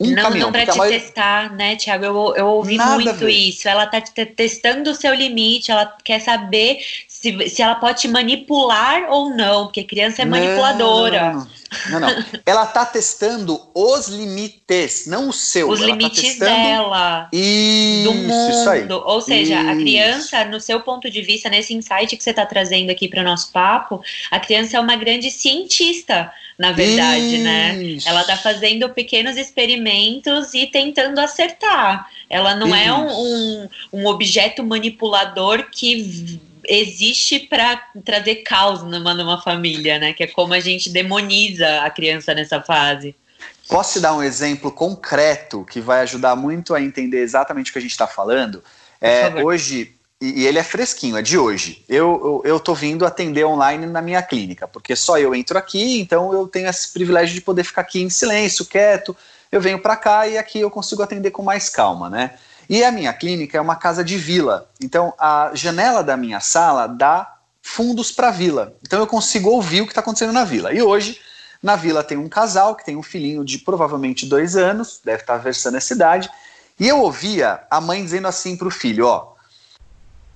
um 0.00 0.10
não, 0.10 0.22
caminhão. 0.22 0.46
Não 0.46 0.52
para 0.52 0.66
te 0.66 0.78
maioria... 0.78 1.00
testar, 1.00 1.52
né, 1.52 1.76
Tiago? 1.76 2.04
Eu, 2.04 2.34
eu 2.36 2.46
ouvi 2.46 2.76
Nada 2.76 2.94
muito 2.94 3.28
isso. 3.28 3.68
Ela 3.68 3.86
tá 3.86 4.00
te 4.00 4.12
testando 4.26 4.90
o 4.90 4.94
seu 4.94 5.12
limite, 5.14 5.70
ela 5.70 5.96
quer 6.04 6.20
saber 6.20 6.78
se, 7.20 7.48
se 7.48 7.62
ela 7.62 7.74
pode 7.74 8.02
te 8.02 8.06
manipular 8.06 9.10
ou 9.10 9.30
não, 9.30 9.64
porque 9.64 9.82
criança 9.82 10.22
é 10.22 10.24
manipuladora. 10.24 11.32
Não, 11.32 11.48
não, 11.90 12.00
não. 12.00 12.24
ela 12.46 12.64
tá 12.64 12.86
testando 12.86 13.60
os 13.74 14.06
limites, 14.06 15.04
não 15.08 15.28
o 15.28 15.32
seu. 15.32 15.68
Os 15.68 15.80
ela 15.80 15.88
tá 15.88 15.96
limites 15.96 16.38
tá 16.38 16.44
dela. 16.44 17.28
Isso, 17.32 18.04
do 18.04 18.14
mundo. 18.14 18.50
Isso 18.52 18.70
aí. 18.70 18.86
Ou 18.88 19.20
seja, 19.20 19.60
isso. 19.60 19.68
a 19.68 19.74
criança, 19.74 20.44
no 20.44 20.60
seu 20.60 20.80
ponto 20.80 21.10
de 21.10 21.20
vista, 21.20 21.50
nesse 21.50 21.74
insight 21.74 22.16
que 22.16 22.22
você 22.22 22.30
está 22.30 22.46
trazendo 22.46 22.90
aqui 22.90 23.08
para 23.08 23.22
o 23.22 23.24
nosso 23.24 23.50
papo, 23.50 24.00
a 24.30 24.38
criança 24.38 24.76
é 24.76 24.80
uma 24.80 24.94
grande 24.94 25.28
cientista 25.32 26.30
na 26.58 26.72
verdade, 26.72 27.38
né? 27.38 27.80
Isso. 27.80 28.06
né? 28.06 28.12
Ela 28.12 28.24
tá 28.24 28.36
fazendo 28.36 28.88
pequenos 28.88 29.36
experimentos 29.36 30.54
e 30.54 30.66
tentando 30.66 31.20
acertar. 31.20 32.08
Ela 32.28 32.56
não 32.56 32.66
Isso. 32.66 32.76
é 32.76 32.92
um, 32.92 33.10
um, 33.10 33.68
um, 33.92 34.06
objeto 34.06 34.64
manipulador 34.64 35.68
que 35.70 36.40
existe 36.68 37.40
para 37.40 37.82
trazer 38.04 38.36
caos 38.36 38.82
numa, 38.82 39.14
numa 39.14 39.40
família, 39.40 39.98
né? 39.98 40.12
Que 40.12 40.24
é 40.24 40.26
como 40.26 40.52
a 40.52 40.60
gente 40.60 40.90
demoniza 40.90 41.82
a 41.82 41.90
criança 41.90 42.34
nessa 42.34 42.60
fase. 42.60 43.16
Posso 43.68 43.94
te 43.94 44.00
dar 44.00 44.14
um 44.14 44.22
exemplo 44.22 44.70
concreto 44.70 45.64
que 45.64 45.80
vai 45.80 46.00
ajudar 46.00 46.36
muito 46.36 46.74
a 46.74 46.80
entender 46.80 47.20
exatamente 47.20 47.70
o 47.70 47.72
que 47.72 47.78
a 47.78 47.82
gente 47.82 47.90
está 47.90 48.06
falando? 48.06 48.62
É, 49.00 49.42
hoje, 49.42 49.94
e, 50.20 50.42
e, 50.42 50.46
ele 50.46 50.58
é 50.58 50.62
fresquinho, 50.62 51.16
é 51.16 51.22
de 51.22 51.38
hoje. 51.38 51.84
Eu, 51.88 52.42
eu, 52.44 52.52
eu 52.52 52.60
tô 52.60 52.74
vindo 52.74 53.06
atender 53.06 53.44
online 53.44 53.86
na 53.86 54.02
minha 54.02 54.22
clínica, 54.22 54.66
porque 54.66 54.96
só 54.96 55.18
eu 55.18 55.34
entro 55.34 55.56
aqui, 55.56 56.00
então 56.00 56.32
eu 56.32 56.46
tenho 56.48 56.68
esse 56.68 56.92
privilégio 56.92 57.34
de 57.34 57.40
poder 57.40 57.64
ficar 57.64 57.82
aqui 57.82 58.02
em 58.02 58.10
silêncio, 58.10 58.64
quieto. 58.64 59.16
Eu 59.50 59.60
venho 59.60 59.80
para 59.80 59.96
cá 59.96 60.26
e 60.26 60.36
aqui 60.36 60.60
eu 60.60 60.70
consigo 60.70 61.02
atender 61.02 61.30
com 61.30 61.42
mais 61.42 61.68
calma, 61.68 62.10
né? 62.10 62.34
E 62.68 62.84
a 62.84 62.92
minha 62.92 63.12
clínica 63.14 63.56
é 63.56 63.60
uma 63.60 63.76
casa 63.76 64.04
de 64.04 64.18
vila, 64.18 64.70
então 64.82 65.14
a 65.18 65.52
janela 65.54 66.04
da 66.04 66.16
minha 66.16 66.38
sala 66.38 66.86
dá 66.86 67.38
fundos 67.62 68.12
para 68.12 68.28
a 68.28 68.30
vila. 68.30 68.76
Então 68.82 68.98
eu 68.98 69.06
consigo 69.06 69.48
ouvir 69.50 69.80
o 69.80 69.84
que 69.86 69.92
está 69.92 70.00
acontecendo 70.00 70.32
na 70.32 70.44
vila. 70.44 70.72
E 70.72 70.82
hoje, 70.82 71.18
na 71.62 71.76
vila 71.76 72.04
tem 72.04 72.18
um 72.18 72.28
casal 72.28 72.76
que 72.76 72.84
tem 72.84 72.94
um 72.96 73.02
filhinho 73.02 73.44
de 73.44 73.58
provavelmente 73.58 74.26
dois 74.26 74.54
anos, 74.54 75.00
deve 75.02 75.22
estar 75.22 75.36
tá 75.36 75.42
versando 75.42 75.78
essa 75.78 75.94
idade, 75.94 76.28
e 76.78 76.86
eu 76.86 77.00
ouvia 77.00 77.60
a 77.70 77.80
mãe 77.80 78.02
dizendo 78.02 78.28
assim 78.28 78.56
para 78.56 78.68
o 78.68 78.70
filho: 78.70 79.06
Ó, 79.06 79.34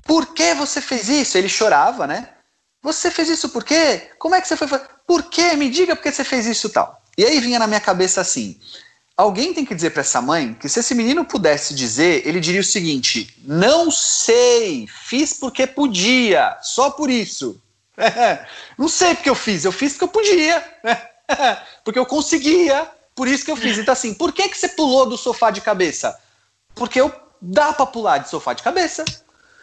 por 0.05 0.35
que 0.35 0.55
você 0.55 0.81
fez 0.81 1.09
isso? 1.09 1.39
Ele 1.39 1.49
chorava, 1.49 2.07
né? 2.07 2.29
Você 2.83 3.11
fez 3.11 3.29
isso 3.29 3.51
por 3.51 3.63
quê? 3.63 4.11
Como 4.19 4.35
é 4.35 4.41
que 4.41 4.49
você 4.49 4.57
foi? 4.57 4.69
Por 5.07 5.25
quê? 5.25 5.55
Me 5.55 5.71
diga 5.71 5.95
por 5.95 6.03
que 6.03 6.11
você 6.11 6.25
fez 6.25 6.47
isso 6.47 6.71
tal. 6.71 7.01
E 7.17 7.25
aí 7.25 7.39
vinha 7.41 7.59
na 7.59 7.67
minha 7.67 7.81
cabeça 7.81 8.21
assim: 8.21 8.59
alguém 9.23 9.55
tem 9.55 9.65
que 9.65 9.75
dizer 9.75 9.91
para 9.91 10.01
essa 10.01 10.21
mãe 10.21 10.55
que 10.55 10.69
se 10.69 10.81
esse 10.81 10.95
menino 10.95 11.25
pudesse 11.25 11.75
dizer, 11.75 12.27
ele 12.27 12.41
diria 12.41 12.61
o 12.61 12.65
seguinte: 12.65 13.37
não 13.45 13.91
sei, 13.91 14.87
fiz 14.87 15.33
porque 15.35 15.67
podia, 15.67 16.57
só 16.63 16.91
por 16.91 17.11
isso. 17.11 17.61
não 18.79 18.89
sei 18.89 19.15
porque 19.15 19.31
eu 19.31 19.35
fiz, 19.35 19.65
eu 19.65 19.73
fiz 19.73 19.93
porque 19.93 20.05
eu 20.05 20.09
podia, 20.09 20.65
porque 21.85 21.99
eu 21.99 22.07
conseguia, 22.07 22.89
por 23.15 23.29
isso 23.29 23.45
que 23.45 23.51
eu 23.51 23.57
fiz. 23.57 23.79
Então 23.79 23.93
assim, 23.93 24.15
por 24.15 24.33
que 24.33 24.49
que 24.49 24.59
você 24.59 24.69
pulou 24.69 25.07
do 25.07 25.17
sofá 25.17 25.51
de 25.51 25.61
cabeça? 25.61 26.19
Porque 26.75 27.01
eu 27.01 27.13
dá 27.41 27.73
para 27.73 27.87
pular 27.87 28.19
de 28.19 28.29
sofá 28.29 28.53
de 28.53 28.63
cabeça. 28.63 29.05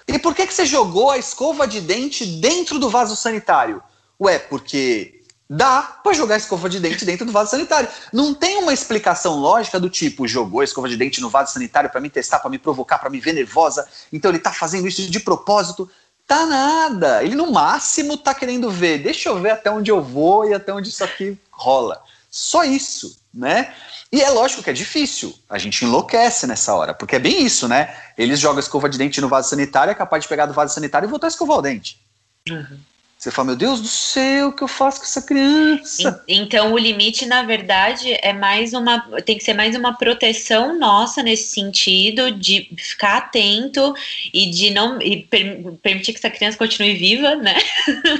E 0.08 0.18
por 0.18 0.34
que, 0.34 0.48
que 0.48 0.54
você 0.54 0.66
jogou 0.66 1.12
a 1.12 1.20
escova 1.20 1.68
de 1.68 1.80
dente 1.80 2.25
dentro 2.25 2.80
do 2.80 2.89
vaso 2.89 3.16
sanitário? 3.16 3.82
Ué, 4.20 4.39
porque 4.39 5.19
dá 5.50 5.82
para 5.82 6.13
jogar 6.13 6.38
escova 6.38 6.70
de 6.70 6.79
dente 6.79 7.03
dentro 7.03 7.25
do 7.25 7.32
vaso 7.32 7.50
sanitário. 7.50 7.89
Não 8.13 8.34
tem 8.34 8.58
uma 8.58 8.72
explicação 8.72 9.36
lógica 9.36 9.79
do 9.79 9.89
tipo, 9.89 10.27
jogou 10.27 10.62
escova 10.62 10.88
de 10.88 10.96
dente 10.96 11.20
no 11.20 11.29
vaso 11.29 11.53
sanitário 11.53 11.89
para 11.89 12.00
me 12.00 12.10
testar, 12.10 12.39
para 12.39 12.51
me 12.51 12.60
provocar, 12.60 13.00
para 13.00 13.10
me 13.10 13.20
ver 13.20 13.34
nervosa, 13.34 13.88
então 14.13 14.29
ele 14.29 14.39
tá 14.39 14.53
fazendo 14.53 14.88
isso 14.88 15.10
de 15.10 15.20
propósito. 15.20 15.89
Tá 16.27 16.46
nada. 16.46 17.24
Ele 17.24 17.34
no 17.34 17.51
máximo 17.51 18.15
tá 18.15 18.36
querendo 18.36 18.70
ver, 18.70 19.00
deixa 19.00 19.29
eu 19.29 19.41
ver 19.41 19.50
até 19.50 19.72
onde 19.72 19.89
eu 19.89 20.00
vou 20.00 20.48
e 20.48 20.53
até 20.53 20.72
onde 20.72 20.89
isso 20.89 21.03
aqui 21.03 21.36
rola. 21.50 22.00
Só 22.29 22.63
isso, 22.63 23.20
né? 23.34 23.74
E 24.12 24.22
é 24.22 24.29
lógico 24.29 24.62
que 24.62 24.70
é 24.70 24.74
difícil, 24.74 25.34
a 25.50 25.58
gente 25.58 25.84
enlouquece 25.84 26.46
nessa 26.46 26.74
hora, 26.75 26.94
porque 26.94 27.15
é 27.15 27.20
bem 27.20 27.44
isso, 27.44 27.68
né? 27.68 27.96
Eles 28.15 28.39
jogam 28.39 28.60
escova 28.60 28.88
de 28.88 28.98
dente 28.98 29.20
no 29.22 29.27
vaso 29.27 29.50
sanitário, 29.50 29.89
é 29.89 29.96
capaz 29.96 30.24
de 30.24 30.29
pegar 30.29 30.46
do 30.46 30.53
vaso 30.53 30.74
sanitário 30.74 31.08
e 31.08 31.10
voltar 31.10 31.27
a 31.27 31.29
escovar 31.29 31.58
o 31.58 31.62
dente. 31.62 32.00
Uhum. 32.48 32.79
Você 33.20 33.32
fala, 33.32 33.48
meu 33.48 33.56
Deus 33.58 33.82
do 33.82 33.88
céu, 33.88 34.48
o 34.48 34.54
que 34.54 34.64
eu 34.64 34.68
faço 34.70 35.00
com 35.00 35.04
essa 35.04 35.22
criança? 35.22 36.24
Então, 36.26 36.72
o 36.72 36.78
limite, 36.78 37.26
na 37.26 37.44
verdade, 37.44 38.18
é 38.22 38.32
mais 38.32 38.74
uma. 38.74 39.02
Tem 39.26 39.38
que 39.38 39.44
ser 39.44 39.54
mais 39.54 39.76
uma 39.76 39.92
proteção 39.98 40.80
nossa 40.80 41.22
nesse 41.22 41.54
sentido, 41.54 42.32
de 42.32 42.74
ficar 42.78 43.18
atento 43.18 43.94
e 44.34 44.46
de 44.46 44.70
não. 44.70 45.02
E 45.02 45.24
per, 45.24 45.62
permitir 45.84 46.14
que 46.14 46.20
essa 46.20 46.30
criança 46.30 46.58
continue 46.58 46.94
viva, 46.94 47.36
né? 47.36 47.58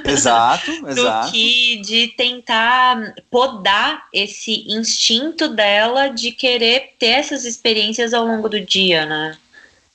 Exato, 0.06 0.70
exato. 0.86 1.27
Do 1.27 1.32
que 1.32 1.77
de 1.77 2.08
tentar 2.18 3.13
podar 3.32 4.06
esse 4.13 4.65
instinto 4.68 5.48
dela 5.48 6.10
de 6.10 6.34
querer 6.34 6.96
ter 7.00 7.12
essas 7.12 7.46
experiências 7.46 8.13
ao 8.13 8.27
longo 8.27 8.50
do 8.50 8.60
dia, 8.60 9.06
né? 9.06 9.38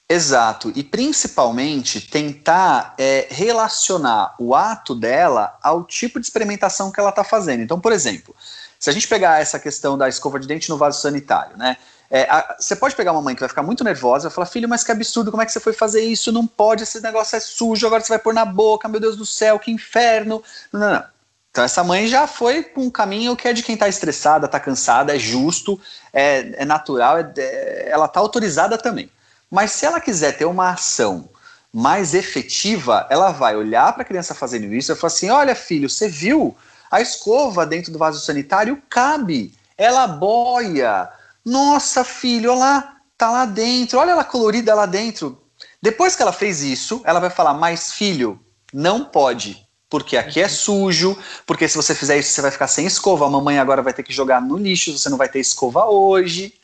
Exato, 0.08 0.70
e 0.76 0.84
principalmente 0.84 2.00
tentar 2.00 2.94
é, 2.99 3.26
relacionar 3.30 4.34
o 4.38 4.54
ato 4.54 4.94
dela 4.94 5.56
ao 5.62 5.82
tipo 5.82 6.20
de 6.20 6.26
experimentação 6.26 6.92
que 6.92 7.00
ela 7.00 7.08
está 7.08 7.25
fazendo. 7.25 7.62
Então, 7.62 7.80
por 7.80 7.90
exemplo, 7.90 8.37
se 8.78 8.90
a 8.90 8.92
gente 8.92 9.08
pegar 9.08 9.40
essa 9.40 9.58
questão 9.58 9.96
da 9.96 10.06
escova 10.06 10.38
de 10.38 10.46
dente 10.46 10.68
no 10.68 10.76
vaso 10.76 11.00
sanitário, 11.00 11.56
né? 11.56 11.78
É, 12.11 12.25
a, 12.30 12.56
você 12.61 12.76
pode 12.76 12.94
pegar 12.94 13.12
uma 13.12 13.23
mãe 13.23 13.34
que 13.34 13.40
vai 13.40 13.49
ficar 13.49 13.62
muito 13.62 13.82
nervosa 13.82 14.28
e 14.28 14.30
falar, 14.30 14.46
filho, 14.46 14.68
mas 14.68 14.84
que 14.84 14.92
absurdo, 14.92 15.30
como 15.30 15.42
é 15.42 15.46
que 15.46 15.52
você 15.52 15.58
foi 15.58 15.73
fazer 15.73 16.02
isso? 16.02 16.30
Não 16.30 16.46
pode, 16.46 16.82
esse 16.82 17.00
negócio 17.00 17.34
é 17.34 17.40
sujo, 17.40 17.87
agora 17.87 18.02
você 18.02 18.11
vai 18.11 18.18
pôr 18.18 18.34
na 18.34 18.44
boca, 18.44 18.87
meu 18.87 19.00
Deus 19.00 19.16
do 19.16 19.25
céu, 19.25 19.58
que 19.58 19.70
inferno. 19.70 20.42
Não, 20.70 20.80
não, 20.80 20.92
não. 20.92 21.04
Então 21.50 21.64
essa 21.64 21.82
mãe 21.82 22.06
já 22.06 22.26
foi 22.26 22.62
para 22.62 22.82
um 22.82 22.90
caminho 22.90 23.34
que 23.34 23.49
é 23.49 23.52
de 23.52 23.62
quem 23.62 23.75
está 23.75 23.88
estressada, 23.88 24.46
está 24.46 24.61
cansada, 24.61 25.14
é 25.14 25.18
justo, 25.18 25.80
é, 26.12 26.62
é 26.62 26.64
natural, 26.64 27.16
é, 27.16 27.32
é, 27.37 27.88
ela 27.88 28.06
está 28.06 28.20
autorizada 28.20 28.76
também. 28.76 29.08
Mas 29.50 29.72
se 29.72 29.86
ela 29.86 30.00
quiser 30.00 30.36
ter 30.36 30.44
uma 30.44 30.70
ação 30.70 31.28
mais 31.72 32.14
efetiva, 32.14 33.06
ela 33.10 33.32
vai 33.32 33.56
olhar 33.56 33.92
para 33.92 34.02
a 34.02 34.06
criança 34.06 34.34
fazendo 34.34 34.72
isso 34.72 34.92
e 34.92 34.94
falar 34.94 35.12
assim: 35.12 35.30
olha, 35.30 35.54
filho, 35.54 35.90
você 35.90 36.08
viu? 36.08 36.56
A 36.90 37.00
escova 37.00 37.66
dentro 37.66 37.92
do 37.92 37.98
vaso 37.98 38.20
sanitário 38.20 38.80
cabe, 38.88 39.52
ela 39.76 40.06
boia. 40.06 41.10
Nossa, 41.44 42.04
filho, 42.04 42.52
olha 42.52 42.58
lá, 42.58 42.96
tá 43.18 43.30
lá 43.30 43.44
dentro, 43.44 43.98
olha 43.98 44.12
ela 44.12 44.24
colorida 44.24 44.74
lá 44.74 44.86
dentro. 44.86 45.42
Depois 45.82 46.14
que 46.14 46.22
ela 46.22 46.32
fez 46.32 46.62
isso, 46.62 47.02
ela 47.04 47.18
vai 47.18 47.30
falar: 47.30 47.54
mas 47.54 47.92
filho, 47.92 48.38
não 48.72 49.04
pode, 49.04 49.66
porque 49.90 50.16
aqui 50.16 50.40
é 50.40 50.48
sujo, 50.48 51.18
porque 51.46 51.68
se 51.68 51.76
você 51.76 51.94
fizer 51.94 52.16
isso 52.16 52.32
você 52.32 52.42
vai 52.42 52.50
ficar 52.50 52.68
sem 52.68 52.86
escova, 52.86 53.26
a 53.26 53.30
mamãe 53.30 53.58
agora 53.58 53.82
vai 53.82 53.92
ter 53.92 54.02
que 54.02 54.12
jogar 54.12 54.40
no 54.40 54.56
lixo, 54.56 54.96
você 54.96 55.08
não 55.08 55.18
vai 55.18 55.28
ter 55.28 55.40
escova 55.40 55.86
hoje. 55.86 56.54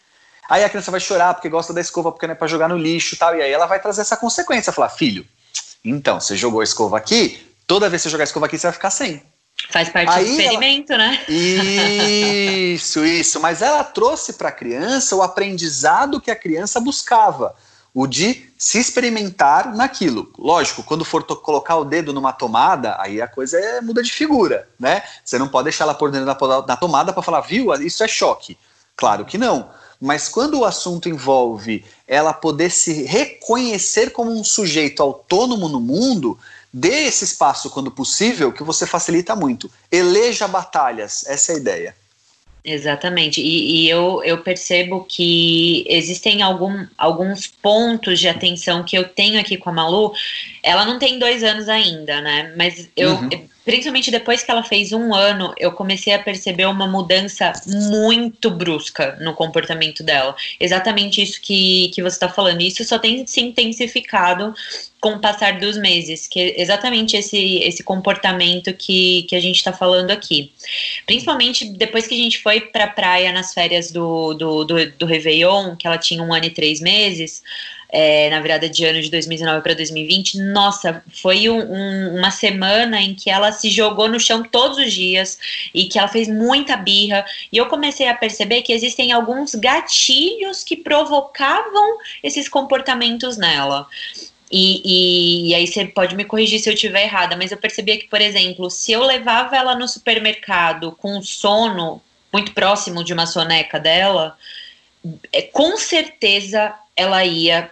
Aí 0.51 0.65
a 0.65 0.69
criança 0.69 0.91
vai 0.91 1.01
chorar 1.01 1.33
porque 1.33 1.49
gosta 1.49 1.73
da 1.73 1.81
escova, 1.81 2.13
porque 2.13 2.27
não 2.27 2.33
é 2.33 2.37
para 2.37 2.49
jogar 2.49 2.69
no 2.69 2.77
lixo 2.77 3.17
tal. 3.17 3.35
E 3.37 3.41
aí 3.41 3.51
ela 3.51 3.67
vai 3.67 3.81
trazer 3.81 4.03
essa 4.03 4.17
consequência, 4.17 4.73
falar, 4.73 4.91
filho, 4.91 5.25
então, 5.85 6.21
você 6.21 6.37
jogou 6.37 6.61
a 6.61 6.65
escova 6.65 6.97
aqui, 6.99 7.41
toda 7.67 7.89
vez 7.89 8.03
que 8.03 8.09
você 8.09 8.13
jogar 8.13 8.25
a 8.25 8.27
escova 8.27 8.47
aqui, 8.47 8.59
você 8.59 8.67
vai 8.67 8.75
ficar 8.75 8.91
sem. 8.91 9.23
Faz 9.71 9.89
parte 9.89 10.11
Aí 10.11 10.25
do 10.25 10.31
experimento, 10.31 10.93
ela... 10.93 11.09
né? 11.09 11.25
Isso, 11.29 13.05
isso. 13.05 13.41
Mas 13.41 13.63
ela 13.63 13.83
trouxe 13.85 14.35
para 14.35 14.49
a 14.49 14.53
criança 14.53 15.17
o 15.17 15.23
aprendizado 15.23 16.21
que 16.21 16.31
a 16.31 16.37
criança 16.37 16.81
buscava, 16.81 17.55
o 17.95 18.07
de 18.07 18.51
se 18.59 18.79
experimentar 18.79 19.75
naquilo. 19.75 20.33
Lógico, 20.39 20.83
quando 20.83 21.05
for 21.05 21.25
colocar 21.25 21.77
o 21.77 21.85
dedo 21.85 22.13
numa 22.13 22.33
tomada, 22.33 22.97
aí 23.01 23.21
a 23.21 23.29
coisa 23.29 23.59
é, 23.59 23.81
muda 23.81 24.03
de 24.03 24.13
figura, 24.13 24.69
né? 24.79 25.03
Você 25.25 25.39
não 25.39 25.49
pode 25.49 25.65
deixar 25.65 25.85
ela 25.85 25.95
por 25.95 26.11
dentro 26.11 26.27
da, 26.27 26.61
da 26.61 26.77
tomada 26.77 27.13
para 27.13 27.23
falar, 27.23 27.41
viu, 27.41 27.73
isso 27.75 28.03
é 28.05 28.09
choque. 28.09 28.57
Claro 28.97 29.25
que 29.25 29.39
não. 29.39 29.71
Mas 30.01 30.29
quando 30.29 30.61
o 30.61 30.65
assunto 30.65 31.09
envolve 31.09 31.85
ela 32.09 32.33
poder 32.33 32.71
se 32.71 33.03
reconhecer 33.03 34.11
como 34.11 34.31
um 34.31 34.43
sujeito 34.43 35.03
autônomo 35.03 35.69
no 35.69 35.81
mundo, 35.81 36.39
Dê 36.73 37.07
esse 37.07 37.25
espaço 37.25 37.69
quando 37.69 37.91
possível, 37.91 38.53
que 38.53 38.63
você 38.63 38.87
facilita 38.87 39.35
muito. 39.35 39.71
Eleja 39.91 40.47
batalhas, 40.47 41.27
essa 41.27 41.53
é 41.53 41.55
a 41.57 41.59
ideia. 41.59 41.97
Exatamente, 42.63 43.41
e, 43.41 43.87
e, 43.87 43.89
eu, 43.89 44.23
eu 44.23 44.39
percebo 44.43 45.05
que 45.09 45.83
existem 45.89 46.43
algum, 46.43 46.87
alguns 46.97 47.47
pontos 47.47 48.21
de 48.21 48.29
atenção 48.29 48.85
que 48.85 48.97
eu 48.97 49.09
tenho 49.09 49.41
aqui 49.41 49.57
com 49.57 49.71
a 49.71 49.73
Malu. 49.73 50.13
Ela 50.63 50.85
não 50.85 50.99
tem 50.99 51.19
dois 51.19 51.43
anos 51.43 51.69
ainda, 51.69 52.21
né? 52.21 52.53
Mas 52.57 52.89
eu, 52.97 53.13
uhum 53.13 53.49
principalmente 53.65 54.11
depois 54.11 54.43
que 54.43 54.51
ela 54.51 54.63
fez 54.63 54.93
um 54.93 55.15
ano, 55.15 55.55
eu 55.59 55.71
comecei 55.73 56.13
a 56.13 56.19
perceber 56.19 56.67
uma 56.67 56.87
mudança 56.87 57.53
muito 57.67 58.51
brusca 58.51 59.17
no 59.21 59.35
comportamento 59.35 60.03
dela. 60.03 60.35
Exatamente 60.59 61.23
isso 61.23 61.41
que, 61.41 61.89
que 61.95 62.03
você 62.03 62.17
está 62.17 62.29
falando. 62.29 62.63
Isso 62.63 62.83
só 62.85 62.99
tem 62.99 63.27
se 63.27 63.41
intensificado 63.41 64.55
com 65.01 65.15
o 65.15 65.21
passar 65.21 65.59
dos 65.59 65.79
meses, 65.79 66.27
que 66.27 66.41
é 66.41 66.61
exatamente 66.61 67.17
esse, 67.17 67.59
esse 67.59 67.83
comportamento 67.83 68.73
que, 68.75 69.23
que 69.29 69.37
a 69.37 69.41
gente 69.41 69.57
está 69.57 69.73
falando 69.73 70.11
aqui. 70.11 70.53
Principalmente 71.07 71.65
depois 71.65 72.07
que 72.07 72.15
a 72.15 72.19
gente 72.19 72.39
foi 72.39 72.61
para 72.61 72.85
a 72.85 72.91
praia 72.91 73.33
nas 73.33 73.55
férias 73.55 73.91
do, 73.91 74.35
do, 74.35 74.65
do, 74.65 74.91
do 74.91 75.07
Réveillon, 75.07 75.77
que 75.77 75.87
ela 75.87 75.97
tinha 75.97 76.23
um 76.23 76.35
ano 76.35 76.47
e 76.47 76.51
três 76.51 76.81
meses 76.81 77.43
é, 77.93 78.31
na 78.31 78.41
virada 78.41 78.69
de 78.69 78.85
ano 78.85 79.03
de 79.03 79.11
2019 79.11 79.63
para 79.63 79.75
2020, 79.75 80.39
nossa, 80.39 81.03
foi 81.13 81.49
um, 81.49 81.61
um, 81.61 82.19
uma 82.19 82.31
semana 82.31 83.01
em 83.01 83.15
que 83.15 83.29
ela 83.29 83.51
se 83.51 83.69
jogou 83.69 84.09
no 84.09 84.21
chão 84.21 84.43
todos 84.45 84.79
os 84.79 84.93
dias 84.93 85.39
e 85.75 85.87
que 85.87 85.99
ela 85.99 86.09
fez 86.09 86.29
muita 86.29 86.77
birra. 86.77 87.25
E 87.51 87.57
eu 87.57 87.67
comecei 87.67 88.09
a 88.09 88.15
perceber 88.15 88.63
que 88.63 88.73
existem 88.73 89.11
alguns 89.11 89.55
gatilhos 89.55 90.63
que 90.63 90.77
provocavam 90.77 91.99
esses 92.23 92.49
comportamentos 92.49 93.37
nela. 93.37 93.89
E, 94.51 94.83
e, 94.85 95.51
e, 95.51 95.55
aí 95.55 95.67
você 95.67 95.85
pode 95.85 96.17
me 96.17 96.25
corrigir 96.25 96.59
se 96.59 96.69
eu 96.69 96.75
estiver 96.75 97.05
errada, 97.05 97.37
mas 97.37 97.53
eu 97.53 97.59
percebia 97.59 97.99
que, 97.99 98.09
por 98.09 98.21
exemplo, 98.21 98.69
se 98.69 98.91
eu 98.91 99.03
levava 99.05 99.57
ela 99.57 99.77
no 99.77 99.87
supermercado 99.87 100.93
com 100.93 101.23
sono 101.23 102.03
muito 102.33 102.53
próximo 102.53 103.05
de 103.05 103.13
uma 103.13 103.27
soneca 103.27 103.79
dela, 103.79 104.37
é, 105.33 105.43
com 105.43 105.77
certeza 105.77 106.75
ela 106.97 107.25
ia 107.25 107.71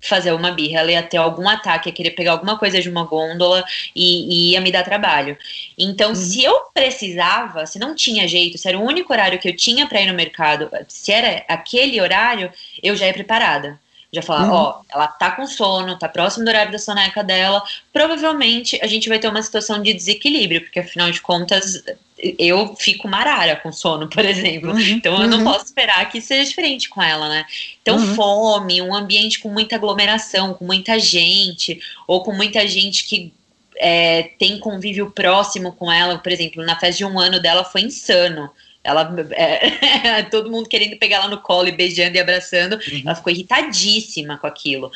fazer 0.00 0.32
uma 0.32 0.50
birra, 0.52 0.80
ela 0.80 0.92
ia 0.92 1.02
ter 1.02 1.18
algum 1.18 1.48
ataque, 1.48 1.88
ia 1.88 1.94
querer 1.94 2.10
pegar 2.12 2.32
alguma 2.32 2.58
coisa 2.58 2.80
de 2.80 2.88
uma 2.88 3.04
gôndola 3.04 3.64
e, 3.94 4.50
e 4.50 4.52
ia 4.52 4.60
me 4.60 4.72
dar 4.72 4.82
trabalho. 4.82 5.36
Então, 5.76 6.10
uhum. 6.10 6.14
se 6.14 6.42
eu 6.42 6.54
precisava, 6.72 7.66
se 7.66 7.78
não 7.78 7.94
tinha 7.94 8.26
jeito, 8.26 8.56
se 8.56 8.68
era 8.68 8.78
o 8.78 8.84
único 8.84 9.12
horário 9.12 9.38
que 9.38 9.48
eu 9.48 9.56
tinha 9.56 9.86
para 9.86 10.00
ir 10.00 10.06
no 10.06 10.14
mercado, 10.14 10.70
se 10.88 11.12
era 11.12 11.44
aquele 11.48 12.00
horário, 12.00 12.50
eu 12.82 12.96
já 12.96 13.06
ia 13.06 13.12
preparada. 13.12 13.78
Já 14.12 14.22
falar, 14.22 14.48
uhum. 14.48 14.52
ó, 14.52 14.80
ela 14.92 15.06
tá 15.06 15.30
com 15.30 15.46
sono, 15.46 15.96
tá 15.96 16.08
próximo 16.08 16.44
do 16.44 16.48
horário 16.48 16.72
da 16.72 16.80
soneca 16.80 17.22
dela, 17.22 17.62
provavelmente 17.92 18.76
a 18.82 18.86
gente 18.88 19.08
vai 19.08 19.20
ter 19.20 19.28
uma 19.28 19.42
situação 19.42 19.80
de 19.80 19.94
desequilíbrio, 19.94 20.62
porque 20.62 20.80
afinal 20.80 21.12
de 21.12 21.20
contas 21.20 21.84
eu 22.38 22.76
fico 22.76 23.08
marara 23.08 23.56
com 23.56 23.72
sono, 23.72 24.08
por 24.08 24.24
exemplo. 24.24 24.72
Uhum, 24.72 24.80
então 24.80 25.14
eu 25.14 25.20
uhum. 25.20 25.26
não 25.26 25.44
posso 25.44 25.66
esperar 25.66 26.08
que 26.10 26.20
seja 26.20 26.48
diferente 26.48 26.88
com 26.88 27.02
ela, 27.02 27.28
né? 27.28 27.44
Então, 27.80 27.96
uhum. 27.96 28.14
fome, 28.14 28.82
um 28.82 28.94
ambiente 28.94 29.40
com 29.40 29.48
muita 29.48 29.76
aglomeração, 29.76 30.54
com 30.54 30.64
muita 30.64 30.98
gente, 30.98 31.80
ou 32.06 32.22
com 32.22 32.32
muita 32.32 32.66
gente 32.68 33.06
que 33.06 33.32
é, 33.76 34.30
tem 34.38 34.58
convívio 34.58 35.10
próximo 35.10 35.72
com 35.72 35.90
ela, 35.90 36.18
por 36.18 36.30
exemplo, 36.30 36.64
na 36.64 36.78
festa 36.78 36.98
de 36.98 37.04
um 37.04 37.18
ano 37.18 37.40
dela 37.40 37.64
foi 37.64 37.82
insano. 37.82 38.50
Ela, 38.82 39.14
é, 39.32 40.22
todo 40.30 40.50
mundo 40.50 40.68
querendo 40.68 40.98
pegar 40.98 41.18
ela 41.18 41.28
no 41.28 41.42
colo 41.42 41.68
e 41.68 41.72
beijando 41.72 42.16
e 42.16 42.20
abraçando, 42.20 42.74
uhum. 42.74 43.02
ela 43.04 43.14
ficou 43.14 43.32
irritadíssima 43.32 44.38
com 44.38 44.46
aquilo. 44.46 44.90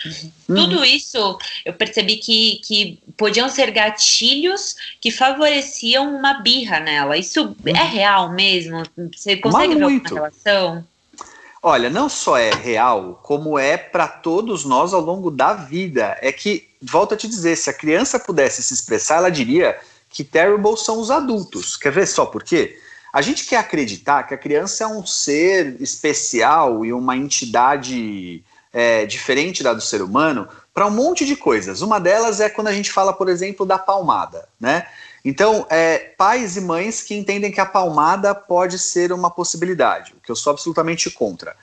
Uhum. 0.49 0.55
Tudo 0.55 0.85
isso 0.85 1.39
eu 1.65 1.73
percebi 1.75 2.17
que, 2.17 2.61
que 2.65 2.99
podiam 3.17 3.49
ser 3.49 3.71
gatilhos 3.71 4.77
que 5.01 5.11
favoreciam 5.11 6.17
uma 6.17 6.35
birra 6.35 6.81
nela. 6.81 7.19
Isso 7.19 7.43
uhum. 7.43 7.77
é 7.77 7.85
real 7.85 8.33
mesmo? 8.33 8.83
Você 9.15 9.37
consegue 9.37 9.75
ver 9.75 9.85
uma 9.85 10.09
relação? 10.09 10.85
Olha, 11.67 11.89
não 11.89 12.11
só 12.11 12.37
é 12.37 12.51
real, 12.51 13.21
como 13.23 13.59
é 13.59 13.79
para 13.79 14.07
todos 14.07 14.67
nós 14.67 14.93
ao 14.93 15.01
longo 15.01 15.31
da 15.31 15.55
vida. 15.55 16.15
É 16.21 16.31
que, 16.31 16.69
volto 16.83 17.15
a 17.15 17.17
te 17.17 17.27
dizer, 17.27 17.57
se 17.57 17.71
a 17.71 17.73
criança 17.73 18.19
pudesse 18.19 18.63
se 18.63 18.75
expressar, 18.75 19.17
ela 19.17 19.31
diria 19.31 19.79
que 20.11 20.23
terrible 20.23 20.77
são 20.77 21.01
os 21.01 21.11
adultos. 21.11 21.75
Quer 21.75 21.91
ver 21.91 22.07
só 22.07 22.27
por 22.27 22.45
quê? 22.45 22.79
A 23.15 23.23
gente 23.23 23.47
quer 23.47 23.59
acreditar 23.59 24.25
que 24.25 24.35
a 24.35 24.37
criança 24.37 24.83
é 24.83 24.87
um 24.89 25.07
ser 25.07 25.81
especial 25.81 26.85
e 26.85 26.93
uma 26.93 27.17
entidade 27.17 28.43
é, 28.73 29.07
diferente 29.07 29.63
da 29.63 29.73
do 29.73 29.81
ser 29.81 30.03
humano 30.03 30.49
para 30.75 30.85
um 30.89 30.91
monte 30.91 31.25
de 31.25 31.37
coisas. 31.37 31.81
Uma 31.81 32.01
delas 32.01 32.41
é 32.41 32.49
quando 32.51 32.67
a 32.67 32.73
gente 32.73 32.91
fala, 32.91 33.13
por 33.13 33.29
exemplo, 33.29 33.65
da 33.65 33.79
palmada, 33.79 34.49
né? 34.59 34.89
Então, 35.25 35.65
é, 35.71 35.97
pais 36.19 36.57
e 36.57 36.61
mães 36.61 37.03
que 37.03 37.15
entendem 37.15 37.53
que 37.53 37.61
a 37.61 37.65
palmada 37.65 38.35
pode 38.35 38.81
ser 38.81 39.13
uma 39.13 39.31
possibilidade, 39.31 40.13
o 40.17 40.21
que 40.21 40.33
eu 40.33 40.35
sou 40.35 40.51
absolutamente 40.51 41.09
contra. 41.09 41.55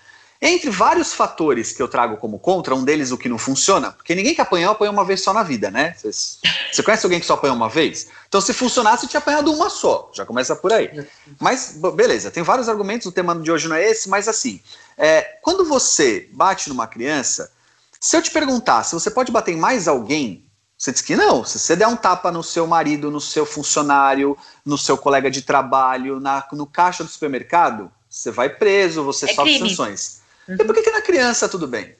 Entre 0.43 0.71
vários 0.71 1.13
fatores 1.13 1.71
que 1.71 1.81
eu 1.81 1.87
trago 1.87 2.17
como 2.17 2.39
contra, 2.39 2.73
um 2.73 2.83
deles 2.83 3.11
o 3.11 3.17
que 3.17 3.29
não 3.29 3.37
funciona, 3.37 3.91
porque 3.91 4.15
ninguém 4.15 4.33
que 4.33 4.41
apanhou, 4.41 4.71
apanhou 4.71 4.91
uma 4.91 5.05
vez 5.05 5.21
só 5.21 5.31
na 5.31 5.43
vida, 5.43 5.69
né? 5.69 5.95
Você 6.03 6.81
conhece 6.83 7.05
alguém 7.05 7.19
que 7.19 7.27
só 7.27 7.35
apanhou 7.35 7.55
uma 7.55 7.69
vez? 7.69 8.07
Então, 8.27 8.41
se 8.41 8.51
funcionasse, 8.51 9.07
tinha 9.07 9.19
apanhado 9.19 9.53
uma 9.53 9.69
só. 9.69 10.09
Já 10.13 10.25
começa 10.25 10.55
por 10.55 10.73
aí. 10.73 11.05
Mas, 11.39 11.77
beleza, 11.95 12.31
tem 12.31 12.41
vários 12.41 12.67
argumentos, 12.67 13.05
o 13.05 13.11
tema 13.11 13.35
de 13.35 13.51
hoje 13.51 13.67
não 13.67 13.75
é 13.75 13.87
esse, 13.87 14.09
mas 14.09 14.27
assim, 14.27 14.59
é, 14.97 15.21
quando 15.43 15.63
você 15.63 16.27
bate 16.33 16.69
numa 16.69 16.87
criança, 16.87 17.51
se 17.99 18.17
eu 18.17 18.21
te 18.21 18.31
perguntar 18.31 18.83
se 18.83 18.95
você 18.95 19.11
pode 19.11 19.31
bater 19.31 19.53
em 19.53 19.57
mais 19.57 19.87
alguém, 19.87 20.43
você 20.75 20.91
diz 20.91 21.01
que 21.01 21.15
não. 21.15 21.45
Se 21.45 21.59
você 21.59 21.75
der 21.75 21.85
um 21.85 21.95
tapa 21.95 22.31
no 22.31 22.41
seu 22.41 22.65
marido, 22.65 23.11
no 23.11 23.21
seu 23.21 23.45
funcionário, 23.45 24.35
no 24.65 24.75
seu 24.75 24.97
colega 24.97 25.29
de 25.29 25.43
trabalho, 25.43 26.19
na, 26.19 26.43
no 26.51 26.65
caixa 26.65 27.03
do 27.03 27.09
supermercado, 27.11 27.91
você 28.09 28.31
vai 28.31 28.49
preso, 28.49 29.03
você 29.03 29.29
é 29.29 29.35
sofre 29.35 29.53
crime. 29.53 29.69
sanções. 29.69 30.20
Uhum. 30.47 30.55
E 30.59 30.63
por 30.63 30.73
que, 30.73 30.83
que 30.83 30.91
na 30.91 31.01
criança 31.01 31.47
tudo 31.47 31.67
bem? 31.67 31.95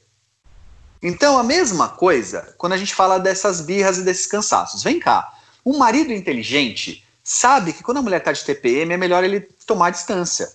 Então, 1.02 1.36
a 1.36 1.42
mesma 1.42 1.88
coisa 1.88 2.54
quando 2.56 2.74
a 2.74 2.76
gente 2.76 2.94
fala 2.94 3.18
dessas 3.18 3.60
birras 3.60 3.98
e 3.98 4.02
desses 4.02 4.26
cansaços. 4.26 4.82
Vem 4.82 5.00
cá, 5.00 5.32
um 5.64 5.76
marido 5.76 6.12
inteligente 6.12 7.04
sabe 7.24 7.72
que 7.72 7.82
quando 7.82 7.98
a 7.98 8.02
mulher 8.02 8.18
está 8.18 8.32
de 8.32 8.44
TPM 8.44 8.92
é 8.92 8.96
melhor 8.96 9.24
ele 9.24 9.40
tomar 9.66 9.90
distância. 9.90 10.48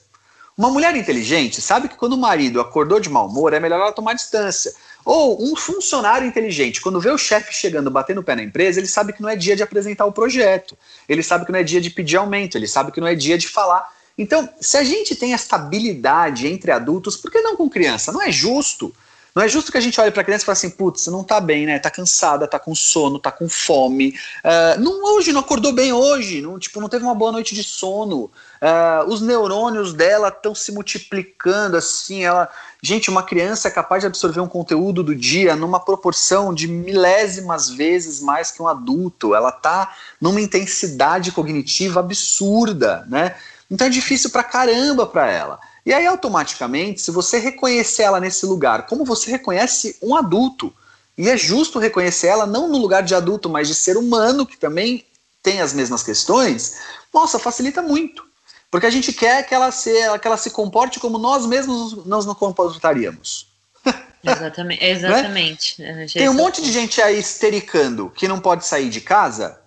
Uma 0.58 0.71
mulher 0.71 0.95
inteligente 0.95 1.62
sabe 1.62 1.88
que 1.88 1.95
quando 1.95 2.13
o 2.13 2.17
marido 2.17 2.60
acordou 2.60 3.00
de 3.00 3.10
mau 3.10 3.28
humor 3.28 3.54
é 3.54 3.60
melhor 3.60 3.80
ela 3.80 3.91
tomar 3.91 4.13
distância. 4.13 4.73
Ou 5.06 5.41
um 5.41 5.56
funcionário 5.56 6.28
inteligente, 6.28 6.82
quando 6.82 7.00
vê 7.00 7.12
o 7.12 7.17
chefe 7.17 7.54
chegando 7.54 7.91
batendo 7.91 8.21
o 8.21 8.23
pé 8.23 8.36
na 8.36 8.43
empresa, 8.43 8.80
ele 8.80 8.88
sabe 8.88 9.13
que 9.13 9.21
não 9.21 9.30
é 9.30 9.36
dia 9.36 9.56
de 9.56 9.62
apresentar 9.62 10.06
o 10.06 10.12
projeto, 10.12 10.76
ele 11.08 11.21
sabe 11.21 11.45
que 11.45 11.52
não 11.52 11.60
é 11.60 11.63
dia 11.63 11.80
de 11.80 11.91
pedir 11.91 12.17
aumento, 12.17 12.58
ele 12.58 12.67
sabe 12.67 12.91
que 12.91 13.00
não 13.00 13.08
é 13.08 13.13
dia 13.13 13.38
de 13.38 13.47
falar 13.47 13.88
então, 14.17 14.49
se 14.60 14.77
a 14.77 14.84
gente 14.84 15.15
tem 15.15 15.34
essa 15.34 15.56
habilidade 15.56 16.47
entre 16.47 16.71
adultos, 16.71 17.15
por 17.15 17.32
que 17.32 17.39
não 17.41 17.56
com 17.56 17.69
criança? 17.69 18.12
Não 18.12 18.21
é 18.21 18.32
justo. 18.32 18.93
Não 19.38 19.43
é 19.43 19.47
justo 19.47 19.71
que 19.71 19.77
a 19.77 19.82
gente 19.82 20.01
olhe 20.01 20.10
para 20.10 20.23
a 20.23 20.25
criança 20.25 20.41
e 20.41 20.45
fale 20.47 20.53
assim, 20.58 20.71
putz, 20.71 21.06
não 21.06 21.23
tá 21.23 21.39
bem, 21.39 21.67
né? 21.67 21.77
Tá 21.77 21.91
cansada, 21.91 22.47
tá 22.47 22.58
com 22.58 22.73
sono, 22.73 23.19
tá 23.19 23.32
com 23.32 23.47
fome. 23.47 24.15
Uh, 24.43 24.82
não 24.82 25.13
hoje, 25.13 25.32
não 25.32 25.41
acordou 25.41 25.71
bem 25.71 25.93
hoje, 25.93 26.41
não, 26.41 26.58
tipo, 26.58 26.82
não 26.82 26.89
teve 26.89 27.06
uma 27.06 27.13
boa 27.13 27.32
noite 27.32 27.53
de 27.53 27.63
sono. 27.63 28.32
Uh, 28.60 29.08
os 29.08 29.21
neurônios 29.21 29.93
dela 29.93 30.30
estão 30.30 30.56
se 30.56 30.71
multiplicando 30.71 31.77
assim. 31.77 32.23
Ela, 32.23 32.49
gente, 32.82 33.12
uma 33.12 33.21
criança 33.21 33.67
é 33.67 33.71
capaz 33.71 34.01
de 34.01 34.08
absorver 34.08 34.39
um 34.39 34.47
conteúdo 34.47 35.03
do 35.03 35.13
dia 35.13 35.56
numa 35.56 35.80
proporção 35.80 36.51
de 36.51 36.67
milésimas 36.67 37.69
vezes 37.69 38.19
mais 38.19 38.49
que 38.49 38.60
um 38.60 38.67
adulto. 38.67 39.36
Ela 39.36 39.51
tá 39.51 39.93
numa 40.19 40.41
intensidade 40.41 41.32
cognitiva 41.32 41.99
absurda, 41.99 43.06
né? 43.08 43.36
Então 43.69 43.88
é 43.88 43.89
difícil 43.89 44.30
pra 44.30 44.43
caramba 44.43 45.06
para 45.06 45.30
ela. 45.30 45.60
E 45.86 45.93
aí, 45.93 46.06
automaticamente, 46.06 47.01
se 47.01 47.12
você 47.12 47.39
reconhecer 47.39 48.03
ela 48.03 48.19
nesse 48.19 48.45
lugar, 48.45 48.86
como 48.88 49.06
você 49.06 49.32
reconhece 49.32 49.97
um 50.01 50.15
adulto, 50.15 50.73
e 51.17 51.30
é 51.30 51.38
justo 51.38 51.80
reconhecer 51.80 52.27
ela 52.27 52.45
não 52.45 52.67
no 52.67 52.77
lugar 52.77 53.03
de 53.03 53.15
adulto, 53.15 53.49
mas 53.49 53.67
de 53.67 53.75
ser 53.75 53.97
humano, 53.97 54.45
que 54.45 54.58
também 54.58 55.06
tem 55.41 55.62
as 55.62 55.73
mesmas 55.73 56.03
questões, 56.03 56.77
nossa, 57.13 57.39
facilita 57.39 57.82
muito. 57.82 58.25
Porque 58.69 58.86
a 58.86 58.89
gente 58.89 59.13
quer 59.13 59.47
que 59.47 59.56
ela 59.56 59.71
se, 59.71 59.91
que 60.19 60.27
ela 60.27 60.38
se 60.38 60.51
comporte 60.51 60.99
como 60.99 61.17
nós 61.17 61.45
mesmos 61.45 62.06
nós 62.06 62.25
não 62.25 62.36
comportaríamos. 62.36 63.47
Exatamente. 64.23 64.84
exatamente. 64.84 65.82
Né? 65.82 66.06
Tem 66.12 66.27
um 66.27 66.34
monte 66.34 66.62
de 66.62 66.69
gente 66.69 67.01
aí 67.01 67.17
estericando 67.17 68.12
que 68.13 68.27
não 68.27 68.41
pode 68.41 68.65
sair 68.65 68.89
de 68.89 68.99
casa 68.99 69.58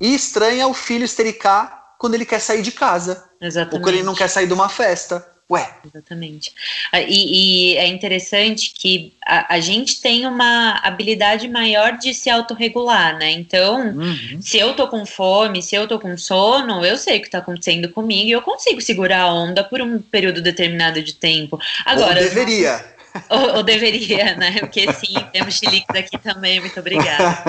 e 0.00 0.14
estranha 0.14 0.68
o 0.68 0.74
filho 0.74 1.04
estericar 1.04 1.83
quando 1.98 2.14
ele 2.14 2.26
quer 2.26 2.40
sair 2.40 2.62
de 2.62 2.72
casa. 2.72 3.24
Exatamente. 3.40 3.74
Ou 3.74 3.80
quando 3.80 3.94
ele 3.94 4.04
não 4.04 4.14
quer 4.14 4.28
sair 4.28 4.46
de 4.46 4.54
uma 4.54 4.68
festa. 4.68 5.26
Ué. 5.50 5.68
Exatamente. 5.84 6.54
Ah, 6.90 7.02
e, 7.02 7.72
e 7.72 7.76
é 7.76 7.86
interessante 7.86 8.72
que 8.74 9.14
a, 9.26 9.56
a, 9.56 9.60
gente 9.60 10.00
tem 10.00 10.26
uma 10.26 10.80
habilidade 10.82 11.48
maior 11.48 11.98
de 11.98 12.14
se 12.14 12.30
autorregular, 12.30 13.18
né? 13.18 13.30
Então, 13.30 13.94
uhum. 13.94 14.40
se 14.40 14.58
eu 14.58 14.74
tô 14.74 14.88
com 14.88 15.04
fome, 15.04 15.62
se 15.62 15.74
eu 15.74 15.86
tô 15.86 15.98
com 15.98 16.16
sono, 16.16 16.82
eu 16.82 16.96
sei 16.96 17.18
o 17.18 17.22
que 17.22 17.28
tá 17.28 17.38
acontecendo 17.38 17.90
comigo 17.90 18.28
e 18.28 18.32
eu 18.32 18.40
consigo 18.40 18.80
segurar 18.80 19.20
a 19.20 19.34
onda 19.34 19.62
por 19.62 19.82
um 19.82 20.00
período 20.00 20.40
determinado 20.40 21.02
de 21.02 21.14
tempo. 21.14 21.60
Agora. 21.84 22.20
Ou 22.20 22.28
deveria. 22.28 22.93
Ou, 23.28 23.56
ou, 23.56 23.62
deveria, 23.62 24.34
né? 24.34 24.58
Porque 24.58 24.92
sim, 24.92 25.14
temos 25.32 25.54
chiliques 25.54 25.94
aqui 25.94 26.18
também, 26.18 26.58
muito 26.58 26.80
obrigada. 26.80 27.44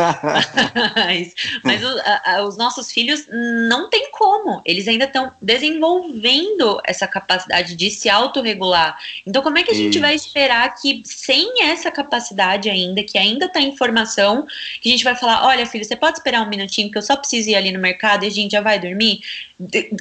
mas, 0.95 1.33
mas 1.63 1.83
o, 1.83 2.01
a, 2.23 2.43
os 2.43 2.55
nossos 2.55 2.91
filhos 2.91 3.25
não 3.67 3.89
tem 3.89 4.11
como, 4.11 4.61
eles 4.63 4.87
ainda 4.87 5.05
estão 5.05 5.31
desenvolvendo 5.41 6.79
essa 6.85 7.07
capacidade 7.07 7.75
de 7.75 7.89
se 7.89 8.07
autorregular. 8.07 8.95
Então, 9.25 9.41
como 9.41 9.57
é 9.57 9.63
que 9.63 9.71
a 9.71 9.75
gente 9.75 9.93
Isso. 9.93 10.01
vai 10.01 10.13
esperar 10.13 10.75
que, 10.75 11.01
sem 11.03 11.63
essa 11.63 11.89
capacidade 11.89 12.69
ainda, 12.69 13.03
que 13.03 13.17
ainda 13.17 13.47
está 13.47 13.59
em 13.59 13.75
formação, 13.75 14.45
que 14.81 14.89
a 14.89 14.91
gente 14.91 15.03
vai 15.03 15.15
falar: 15.15 15.47
olha, 15.47 15.65
filho, 15.65 15.83
você 15.83 15.95
pode 15.95 16.19
esperar 16.19 16.41
um 16.41 16.49
minutinho, 16.49 16.91
que 16.91 16.97
eu 16.97 17.01
só 17.01 17.15
preciso 17.15 17.49
ir 17.49 17.55
ali 17.55 17.71
no 17.71 17.79
mercado 17.79 18.23
e 18.23 18.27
a 18.27 18.31
gente 18.31 18.51
já 18.51 18.61
vai 18.61 18.79
dormir? 18.79 19.21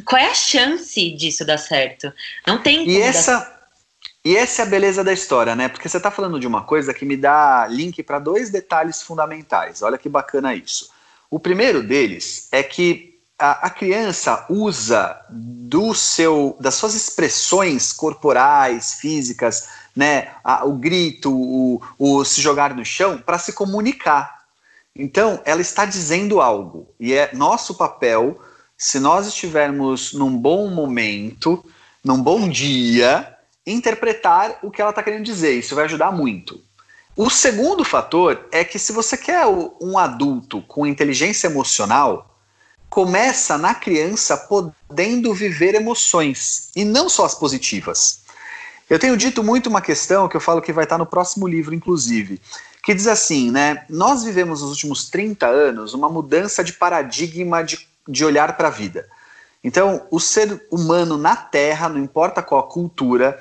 Qual 0.05 0.21
é 0.21 0.27
a 0.27 0.35
chance 0.35 1.11
disso 1.13 1.43
dar 1.45 1.59
certo? 1.59 2.13
Não 2.47 2.59
tem 2.59 2.85
como. 2.85 2.91
E 2.91 3.01
essa. 3.01 3.55
E 4.25 4.37
essa 4.39 4.63
é 4.63 4.65
a 4.65 4.69
beleza 4.69 5.05
da 5.05 5.13
história, 5.13 5.55
né? 5.55 5.69
Porque 5.69 5.87
você 5.87 5.99
está 5.99 6.11
falando 6.11 6.41
de 6.41 6.47
uma 6.47 6.63
coisa 6.63 6.95
que 6.95 7.05
me 7.05 7.15
dá 7.15 7.67
link 7.69 8.03
para 8.03 8.19
dois 8.19 8.49
detalhes 8.49 9.03
fundamentais. 9.03 9.83
Olha 9.83 9.99
que 9.99 10.09
bacana 10.09 10.55
isso. 10.55 10.89
O 11.31 11.39
primeiro 11.39 11.83
deles 11.83 12.49
é 12.51 12.63
que 12.63 13.21
a, 13.39 13.67
a, 13.67 13.71
criança 13.71 14.47
usa 14.49 15.21
do 15.29 15.93
seu, 15.93 16.57
das 16.59 16.75
suas 16.75 16.95
expressões 16.95 17.93
corporais, 17.93 18.95
físicas, 18.95 19.69
né? 19.95 20.31
A, 20.43 20.65
o 20.65 20.73
grito, 20.73 21.31
o, 21.31 21.83
o 21.99 22.25
se 22.25 22.41
jogar 22.41 22.75
no 22.75 22.85
chão, 22.85 23.19
para 23.19 23.39
se 23.39 23.53
comunicar. 23.53 24.45
Então, 24.97 25.39
ela 25.45 25.61
está 25.61 25.85
dizendo 25.85 26.41
algo. 26.41 26.89
E 26.99 27.13
é 27.13 27.31
nosso 27.35 27.75
papel, 27.75 28.41
se 28.75 28.99
nós 28.99 29.27
estivermos 29.27 30.15
num 30.15 30.35
bom 30.35 30.69
momento, 30.71 31.63
num 32.03 32.23
bom 32.23 32.49
dia 32.49 33.34
interpretar 33.67 34.59
o 34.63 34.71
que 34.71 34.81
ela 34.81 34.91
está 34.91 35.03
querendo 35.03 35.25
dizer. 35.25 35.53
Isso 35.53 35.75
vai 35.75 35.85
ajudar 35.85 36.13
muito. 36.13 36.61
O 37.17 37.31
segundo 37.31 37.85
fator 37.85 38.49
é 38.51 38.65
que 38.65 38.79
se 38.79 38.93
você 38.93 39.17
quer 39.17 39.47
um 39.81 39.97
adulto 39.97 40.63
com 40.63 40.87
inteligência 40.87 41.47
emocional, 41.47 42.35
começa 42.91 43.57
na 43.57 43.75
criança 43.75 44.37
podendo 44.37 45.33
viver 45.33 45.75
emoções 45.75 46.71
e 46.75 46.85
não 46.85 47.09
só 47.09 47.25
as 47.25 47.35
positivas. 47.35 48.25
Eu 48.89 48.99
tenho 48.99 49.17
dito 49.17 49.43
muito 49.43 49.69
uma 49.69 49.81
questão 49.81 50.29
que 50.29 50.37
eu 50.37 50.41
falo 50.41 50.61
que 50.61 50.73
vai 50.73 50.85
estar 50.85 50.99
no 50.99 51.07
próximo 51.07 51.47
livro, 51.47 51.75
inclusive, 51.75 52.41
que 52.83 52.93
diz 52.93 53.07
assim, 53.07 53.51
né? 53.51 53.85
Nós 53.89 54.25
vivemos 54.25 54.61
nos 54.61 54.71
últimos 54.71 55.09
30 55.09 55.47
anos 55.47 55.95
uma 55.95 56.09
mudança 56.09 56.63
de 56.63 56.73
paradigma 56.75 57.63
de, 57.63 57.79
de 58.07 58.25
olhar 58.25 58.57
para 58.57 58.69
a 58.69 58.71
vida. 58.71 59.09
Então, 59.65 60.07
o 60.11 60.21
ser 60.21 60.67
humano 60.71 61.17
na 61.17 61.35
Terra, 61.35 61.89
não 61.89 61.99
importa 61.99 62.43
qual 62.43 62.61
a 62.61 62.69
cultura, 62.69 63.41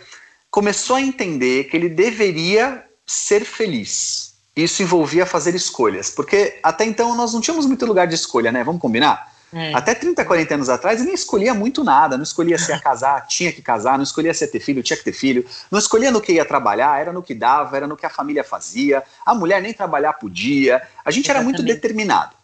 começou 0.50 0.96
a 0.96 1.02
entender 1.02 1.66
que 1.66 1.76
ele 1.76 1.90
deveria 1.90 2.86
ser 3.06 3.44
feliz. 3.44 4.34
Isso 4.56 4.82
envolvia 4.82 5.26
fazer 5.26 5.54
escolhas, 5.54 6.10
porque 6.10 6.60
até 6.64 6.86
então 6.86 7.14
nós 7.16 7.34
não 7.34 7.42
tínhamos 7.42 7.66
muito 7.66 7.86
lugar 7.86 8.08
de 8.08 8.16
escolha, 8.16 8.52
né? 8.52 8.64
Vamos 8.64 8.82
combinar? 8.82 9.34
É. 9.52 9.74
Até 9.74 9.94
30, 9.94 10.24
40 10.26 10.56
anos 10.56 10.70
atrás, 10.70 11.00
ele 11.00 11.08
nem 11.08 11.16
escolhia 11.16 11.54
muito 11.54 11.84
nada. 11.84 12.18
Não 12.18 12.24
escolhia 12.24 12.58
se 12.58 12.72
ia 12.72 12.80
casar, 12.80 13.26
tinha 13.28 13.52
que 13.52 13.62
casar. 13.62 13.98
Não 13.98 14.04
escolhia 14.04 14.34
se 14.34 14.44
ia 14.44 14.48
ter 14.50 14.60
filho, 14.60 14.82
tinha 14.82 14.98
que 14.98 15.04
ter 15.04 15.14
filho. 15.14 15.46
Não 15.70 15.78
escolhia 15.78 16.12
no 16.12 16.22
que 16.22 16.34
ia 16.34 16.46
trabalhar, 16.46 17.00
era 17.00 17.14
no 17.14 17.22
que 17.22 17.36
dava, 17.36 17.76
era 17.78 17.86
no 17.86 17.96
que 17.96 18.06
a 18.06 18.10
família 18.10 18.44
fazia. 18.44 19.04
A 19.26 19.36
mulher 19.36 19.62
nem 19.62 19.74
trabalhar 19.74 20.14
podia. 20.14 20.82
A 21.06 21.12
gente 21.12 21.26
Exatamente. 21.26 21.30
era 21.30 21.44
muito 21.44 21.64
determinado. 21.64 22.36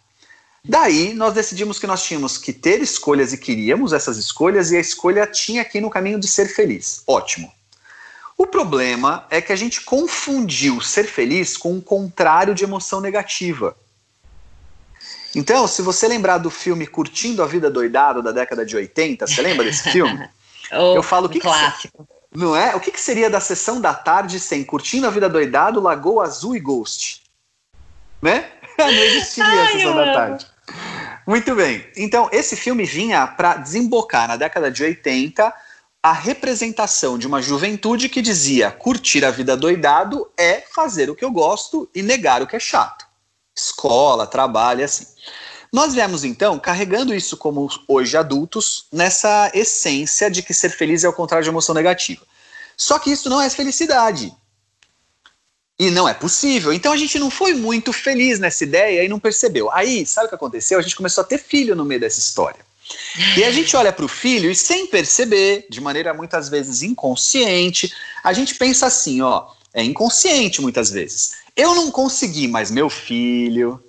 Daí 0.64 1.14
nós 1.14 1.34
decidimos 1.34 1.80
que 1.80 1.88
nós 1.88 2.04
tínhamos 2.04 2.38
que 2.38 2.52
ter 2.52 2.82
escolhas 2.82 3.34
e 3.34 3.38
queríamos 3.38 3.94
essas 3.94 4.18
escolhas, 4.18 4.72
e 4.72 4.78
a 4.78 4.80
escolha 4.80 5.26
tinha 5.26 5.62
aqui 5.62 5.80
no 5.80 5.90
caminho 5.90 6.20
de 6.20 6.28
ser 6.28 6.48
feliz. 6.48 7.04
Ótimo. 7.08 7.52
O 8.38 8.48
problema 8.48 9.26
é 9.30 9.42
que 9.42 9.52
a 9.52 9.56
gente 9.56 9.82
confundiu 9.82 10.80
ser 10.80 11.04
feliz 11.04 11.58
com 11.58 11.78
o 11.78 11.82
contrário 11.82 12.56
de 12.56 12.64
emoção 12.64 13.02
negativa. 13.02 13.76
Então, 15.36 15.68
se 15.68 15.82
você 15.82 16.08
lembrar 16.08 16.38
do 16.38 16.50
filme 16.50 16.88
Curtindo 16.88 17.44
a 17.44 17.46
Vida 17.46 17.70
Doidado 17.70 18.24
da 18.24 18.32
década 18.32 18.66
de 18.66 18.76
80, 18.76 19.28
você 19.28 19.42
lembra 19.42 19.66
desse 19.66 19.92
filme? 19.92 20.28
oh, 20.72 20.96
eu 20.96 21.04
falo 21.04 21.28
o 21.28 21.30
que 21.30 21.40
clássico. 21.40 22.08
Que, 22.32 22.40
não 22.40 22.56
é? 22.56 22.76
O 22.76 22.80
que, 22.80 22.92
que 22.92 23.02
seria 23.02 23.30
da 23.30 23.40
sessão 23.40 23.80
da 23.80 23.94
tarde 23.94 24.40
sem 24.40 24.64
Curtindo 24.64 25.06
a 25.06 25.10
Vida 25.10 25.30
Doidado, 25.30 25.82
Lagoa 25.82 26.24
Azul 26.24 26.56
e 26.56 26.60
Ghost? 26.60 27.24
Né? 28.22 28.52
não 28.92 29.04
existiria 29.04 29.50
Ai, 29.50 29.66
a 29.66 29.72
sessão 29.72 29.96
da 29.96 30.14
tarde. 30.14 30.48
Muito 31.28 31.54
bem. 31.56 31.86
Então, 31.96 32.30
esse 32.32 32.56
filme 32.56 32.86
vinha 32.86 33.28
para 33.28 33.58
desembocar 33.58 34.28
na 34.28 34.36
década 34.36 34.72
de 34.72 34.84
80 34.84 35.54
a 36.02 36.14
representação 36.14 37.18
de 37.18 37.28
uma 37.28 37.42
juventude 37.42 38.08
que 38.08 38.22
dizia 38.22 38.72
curtir 38.72 39.26
a 39.26 39.32
vida 39.32 39.58
doidado 39.58 40.32
é 40.38 40.62
fazer 40.74 41.10
o 41.10 41.16
que 41.16 41.26
eu 41.26 41.32
gosto 41.32 41.90
e 41.94 42.02
negar 42.02 42.42
o 42.42 42.48
que 42.48 42.56
é 42.56 42.60
chato. 42.60 43.06
Escola, 43.56 44.26
trabalho, 44.26 44.86
assim. 44.86 45.06
Nós 45.72 45.94
viemos 45.94 46.24
então 46.24 46.58
carregando 46.58 47.14
isso 47.14 47.38
como 47.38 47.70
hoje 47.88 48.18
adultos 48.18 48.88
nessa 48.92 49.52
essência 49.54 50.32
de 50.32 50.42
que 50.42 50.54
ser 50.54 50.70
feliz 50.70 51.04
é 51.04 51.10
o 51.10 51.14
contrário 51.14 51.44
de 51.44 51.50
emoção 51.50 51.76
negativa. 51.76 52.26
Só 52.76 52.98
que 52.98 53.12
isso 53.12 53.30
não 53.30 53.42
é 53.42 53.50
felicidade. 53.50 54.34
E 55.80 55.90
não 55.90 56.08
é 56.08 56.14
possível. 56.14 56.74
Então 56.74 56.92
a 56.92 56.98
gente 56.98 57.18
não 57.18 57.32
foi 57.32 57.54
muito 57.54 57.94
feliz 57.94 58.38
nessa 58.38 58.66
ideia 58.66 59.04
e 59.04 59.08
não 59.08 59.18
percebeu. 59.18 59.72
Aí, 59.72 60.06
sabe 60.06 60.26
o 60.26 60.30
que 60.30 60.36
aconteceu? 60.36 60.78
A 60.78 60.82
gente 60.82 60.96
começou 60.96 61.24
a 61.24 61.28
ter 61.28 61.38
filho 61.38 61.74
no 61.74 61.86
meio 61.86 62.02
dessa 62.02 62.20
história. 62.20 62.60
E 63.38 63.44
a 63.44 63.52
gente 63.52 63.76
olha 63.76 63.94
para 63.94 64.04
o 64.04 64.08
filho 64.08 64.50
e 64.50 64.56
sem 64.56 64.88
perceber, 64.88 65.66
de 65.70 65.80
maneira 65.80 66.14
muitas 66.14 66.50
vezes 66.50 66.82
inconsciente, 66.82 67.94
a 68.24 68.34
gente 68.34 68.56
pensa 68.56 68.88
assim, 68.88 69.22
ó, 69.22 69.48
é 69.74 69.84
inconsciente 69.84 70.62
muitas 70.62 70.90
vezes. 70.90 71.38
Eu 71.56 71.76
não 71.76 71.92
consegui, 71.92 72.48
mas 72.48 72.72
meu 72.72 72.90
filho, 72.90 73.82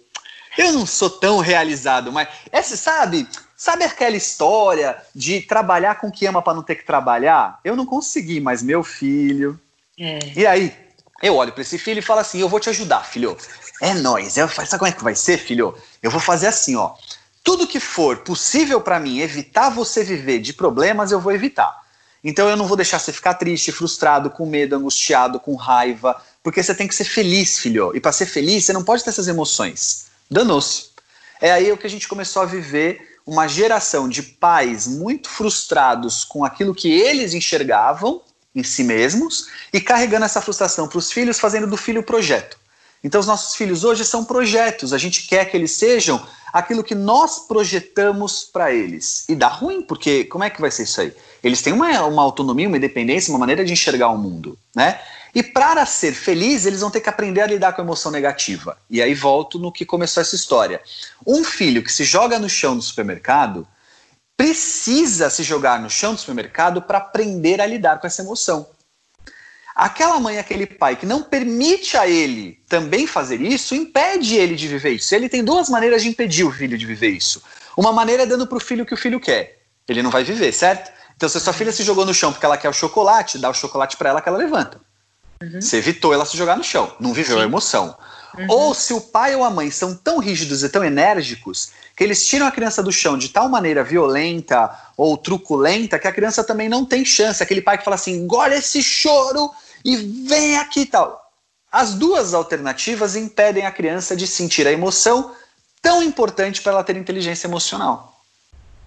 eu 0.58 0.72
não 0.72 0.86
sou 0.86 1.08
tão 1.08 1.38
realizado, 1.38 2.12
mas 2.12 2.28
essa, 2.52 2.76
sabe, 2.76 3.26
sabe 3.56 3.84
aquela 3.84 4.16
história 4.16 4.96
de 5.14 5.40
trabalhar 5.40 5.96
com 5.96 6.08
o 6.08 6.12
que 6.12 6.26
ama 6.26 6.42
para 6.42 6.54
não 6.54 6.62
ter 6.62 6.76
que 6.76 6.84
trabalhar? 6.84 7.58
Eu 7.64 7.74
não 7.74 7.86
consegui, 7.86 8.40
mas 8.40 8.62
meu 8.62 8.84
filho. 8.84 9.58
É. 9.98 10.18
E 10.36 10.46
aí, 10.46 10.74
eu 11.22 11.36
olho 11.36 11.52
para 11.52 11.62
esse 11.62 11.78
filho 11.78 11.98
e 11.98 12.02
falo 12.02 12.20
assim: 12.20 12.40
eu 12.40 12.48
vou 12.48 12.60
te 12.60 12.70
ajudar, 12.70 13.04
filho. 13.04 13.36
É 13.80 13.94
nós. 13.94 14.36
Eu 14.36 14.48
sabe 14.48 14.78
como 14.78 14.86
é 14.86 14.92
que 14.92 15.04
vai 15.04 15.14
ser, 15.14 15.38
filho? 15.38 15.74
Eu 16.02 16.10
vou 16.10 16.20
fazer 16.20 16.46
assim, 16.46 16.76
ó. 16.76 16.94
Tudo 17.42 17.66
que 17.66 17.80
for 17.80 18.18
possível 18.18 18.80
para 18.80 19.00
mim 19.00 19.20
evitar 19.20 19.70
você 19.70 20.04
viver 20.04 20.40
de 20.40 20.52
problemas, 20.52 21.10
eu 21.10 21.20
vou 21.20 21.32
evitar. 21.32 21.80
Então 22.22 22.48
eu 22.48 22.56
não 22.56 22.66
vou 22.66 22.76
deixar 22.76 22.98
você 22.98 23.12
ficar 23.12 23.34
triste, 23.34 23.72
frustrado, 23.72 24.30
com 24.30 24.44
medo, 24.44 24.76
angustiado, 24.76 25.40
com 25.40 25.54
raiva, 25.54 26.20
porque 26.42 26.62
você 26.62 26.74
tem 26.74 26.86
que 26.86 26.94
ser 26.94 27.04
feliz, 27.04 27.58
filho. 27.58 27.96
E 27.96 28.00
para 28.00 28.12
ser 28.12 28.26
feliz, 28.26 28.64
você 28.64 28.72
não 28.72 28.84
pode 28.84 29.02
ter 29.02 29.10
essas 29.10 29.28
emoções. 29.28 30.06
Danou-se. 30.30 30.90
É 31.40 31.50
aí 31.50 31.74
que 31.78 31.86
a 31.86 31.90
gente 31.90 32.06
começou 32.06 32.42
a 32.42 32.46
viver 32.46 33.18
uma 33.26 33.48
geração 33.48 34.08
de 34.08 34.22
pais 34.22 34.86
muito 34.86 35.28
frustrados 35.30 36.24
com 36.24 36.44
aquilo 36.44 36.74
que 36.74 36.90
eles 36.90 37.32
enxergavam 37.32 38.20
em 38.54 38.62
si 38.62 38.82
mesmos 38.84 39.48
e 39.72 39.80
carregando 39.80 40.24
essa 40.24 40.40
frustração 40.40 40.88
para 40.88 40.98
os 40.98 41.12
filhos, 41.12 41.38
fazendo 41.38 41.66
do 41.66 41.76
filho 41.76 42.02
projeto. 42.02 42.58
Então, 43.02 43.20
os 43.20 43.26
nossos 43.26 43.54
filhos 43.54 43.82
hoje 43.82 44.04
são 44.04 44.24
projetos, 44.24 44.92
a 44.92 44.98
gente 44.98 45.26
quer 45.26 45.46
que 45.46 45.56
eles 45.56 45.72
sejam 45.72 46.20
aquilo 46.52 46.84
que 46.84 46.94
nós 46.94 47.46
projetamos 47.46 48.44
para 48.44 48.72
eles. 48.72 49.24
E 49.28 49.34
dá 49.34 49.48
ruim, 49.48 49.80
porque 49.80 50.24
como 50.24 50.44
é 50.44 50.50
que 50.50 50.60
vai 50.60 50.70
ser 50.70 50.82
isso 50.82 51.00
aí? 51.00 51.12
Eles 51.42 51.62
têm 51.62 51.72
uma, 51.72 52.04
uma 52.04 52.22
autonomia, 52.22 52.68
uma 52.68 52.76
independência, 52.76 53.32
uma 53.32 53.38
maneira 53.38 53.64
de 53.64 53.72
enxergar 53.72 54.08
o 54.08 54.18
mundo, 54.18 54.58
né? 54.74 55.00
E 55.34 55.42
para 55.42 55.86
ser 55.86 56.12
feliz, 56.12 56.66
eles 56.66 56.80
vão 56.80 56.90
ter 56.90 57.00
que 57.00 57.08
aprender 57.08 57.40
a 57.40 57.46
lidar 57.46 57.72
com 57.72 57.80
a 57.80 57.84
emoção 57.84 58.10
negativa. 58.10 58.76
E 58.90 59.00
aí 59.00 59.14
volto 59.14 59.58
no 59.58 59.70
que 59.70 59.86
começou 59.86 60.20
essa 60.20 60.34
história. 60.34 60.82
Um 61.24 61.44
filho 61.44 61.82
que 61.84 61.92
se 61.92 62.02
joga 62.04 62.38
no 62.38 62.48
chão 62.48 62.76
do 62.76 62.82
supermercado, 62.82 63.66
precisa 64.40 65.28
se 65.28 65.42
jogar 65.42 65.78
no 65.78 65.90
chão 65.90 66.14
do 66.14 66.20
supermercado 66.20 66.80
para 66.80 66.96
aprender 66.96 67.60
a 67.60 67.66
lidar 67.66 68.00
com 68.00 68.06
essa 68.06 68.22
emoção. 68.22 68.66
Aquela 69.76 70.18
mãe, 70.18 70.38
aquele 70.38 70.64
pai 70.66 70.96
que 70.96 71.04
não 71.04 71.22
permite 71.22 71.94
a 71.94 72.08
ele 72.08 72.58
também 72.66 73.06
fazer 73.06 73.38
isso, 73.42 73.74
impede 73.74 74.36
ele 74.36 74.56
de 74.56 74.66
viver 74.66 74.92
isso. 74.92 75.14
Ele 75.14 75.28
tem 75.28 75.44
duas 75.44 75.68
maneiras 75.68 76.02
de 76.02 76.08
impedir 76.08 76.44
o 76.44 76.50
filho 76.50 76.78
de 76.78 76.86
viver 76.86 77.10
isso. 77.10 77.42
Uma 77.76 77.92
maneira 77.92 78.22
é 78.22 78.26
dando 78.26 78.46
para 78.46 78.56
o 78.56 78.60
filho 78.60 78.84
o 78.84 78.86
que 78.86 78.94
o 78.94 78.96
filho 78.96 79.20
quer. 79.20 79.60
Ele 79.86 80.02
não 80.02 80.10
vai 80.10 80.24
viver, 80.24 80.52
certo? 80.52 80.90
Então, 81.14 81.28
se 81.28 81.36
a 81.36 81.40
sua 81.40 81.52
filha 81.52 81.70
se 81.70 81.82
jogou 81.82 82.06
no 82.06 82.14
chão 82.14 82.32
porque 82.32 82.46
ela 82.46 82.56
quer 82.56 82.70
o 82.70 82.72
chocolate, 82.72 83.36
dá 83.36 83.50
o 83.50 83.54
chocolate 83.54 83.98
para 83.98 84.08
ela 84.08 84.22
que 84.22 84.28
ela 84.30 84.38
levanta. 84.38 84.80
Uhum. 85.42 85.60
Você 85.60 85.76
evitou 85.76 86.14
ela 86.14 86.24
se 86.24 86.34
jogar 86.34 86.56
no 86.56 86.64
chão, 86.64 86.90
não 86.98 87.12
viveu 87.12 87.36
Sim. 87.36 87.42
a 87.42 87.44
emoção. 87.44 87.94
Uhum. 88.38 88.46
Ou 88.48 88.74
se 88.74 88.92
o 88.92 89.00
pai 89.00 89.34
ou 89.34 89.44
a 89.44 89.50
mãe 89.50 89.70
são 89.70 89.94
tão 89.94 90.18
rígidos 90.18 90.62
e 90.62 90.68
tão 90.68 90.84
enérgicos 90.84 91.70
que 91.96 92.04
eles 92.04 92.26
tiram 92.26 92.46
a 92.46 92.50
criança 92.50 92.82
do 92.82 92.92
chão 92.92 93.18
de 93.18 93.28
tal 93.28 93.48
maneira 93.48 93.84
violenta 93.84 94.70
ou 94.96 95.16
truculenta 95.16 95.98
que 95.98 96.08
a 96.08 96.12
criança 96.12 96.44
também 96.44 96.68
não 96.68 96.84
tem 96.84 97.04
chance. 97.04 97.42
Aquele 97.42 97.60
pai 97.60 97.78
que 97.78 97.84
fala 97.84 97.96
assim: 97.96 98.12
engole 98.12 98.54
esse 98.54 98.82
choro 98.82 99.50
e 99.84 99.96
vem 99.96 100.58
aqui 100.58 100.80
e 100.80 100.86
tal. 100.86 101.30
As 101.70 101.94
duas 101.94 102.34
alternativas 102.34 103.14
impedem 103.14 103.64
a 103.64 103.70
criança 103.70 104.16
de 104.16 104.26
sentir 104.26 104.66
a 104.66 104.72
emoção 104.72 105.32
tão 105.80 106.02
importante 106.02 106.60
para 106.60 106.72
ela 106.72 106.84
ter 106.84 106.96
inteligência 106.96 107.46
emocional. 107.46 108.10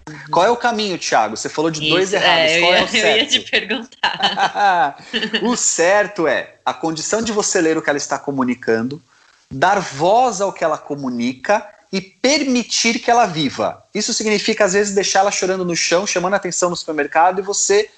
Uhum. 0.08 0.16
Qual 0.32 0.46
é 0.46 0.50
o 0.50 0.58
caminho, 0.58 0.98
Thiago? 0.98 1.38
Você 1.38 1.48
falou 1.48 1.72
de 1.72 1.82
Isso, 1.82 1.90
dois 1.90 2.14
errados. 2.14 2.52
É, 2.52 2.60
Qual 2.60 2.74
ia, 2.74 2.78
é 2.78 2.84
o 2.84 2.88
certo? 2.88 3.06
Eu 3.06 3.18
ia 3.18 3.26
te 3.26 3.40
perguntar. 3.40 4.98
o 5.44 5.56
certo 5.56 6.28
é 6.28 6.56
a 6.66 6.74
condição 6.74 7.22
de 7.22 7.32
você 7.32 7.62
ler 7.62 7.78
o 7.78 7.82
que 7.82 7.90
ela 7.90 7.98
está 7.98 8.20
comunicando, 8.20 9.02
dar 9.54 9.80
voz 9.80 10.42
ao 10.42 10.52
que 10.52 10.64
ela 10.64 10.78
comunica 10.78 11.68
e 11.92 12.02
permitir 12.02 13.00
que 13.00 13.12
ela 13.12 13.26
viva. 13.26 13.84
Isso 13.94 14.14
significa, 14.14 14.66
às 14.66 14.74
vezes, 14.74 14.96
deixar 14.96 15.20
ela 15.20 15.32
chorando 15.32 15.64
no 15.64 15.76
chão, 15.76 16.08
chamando 16.08 16.34
a 16.34 16.38
atenção 16.38 16.70
no 16.70 16.76
supermercado 16.76 17.40
e 17.40 17.44
você 17.44 17.90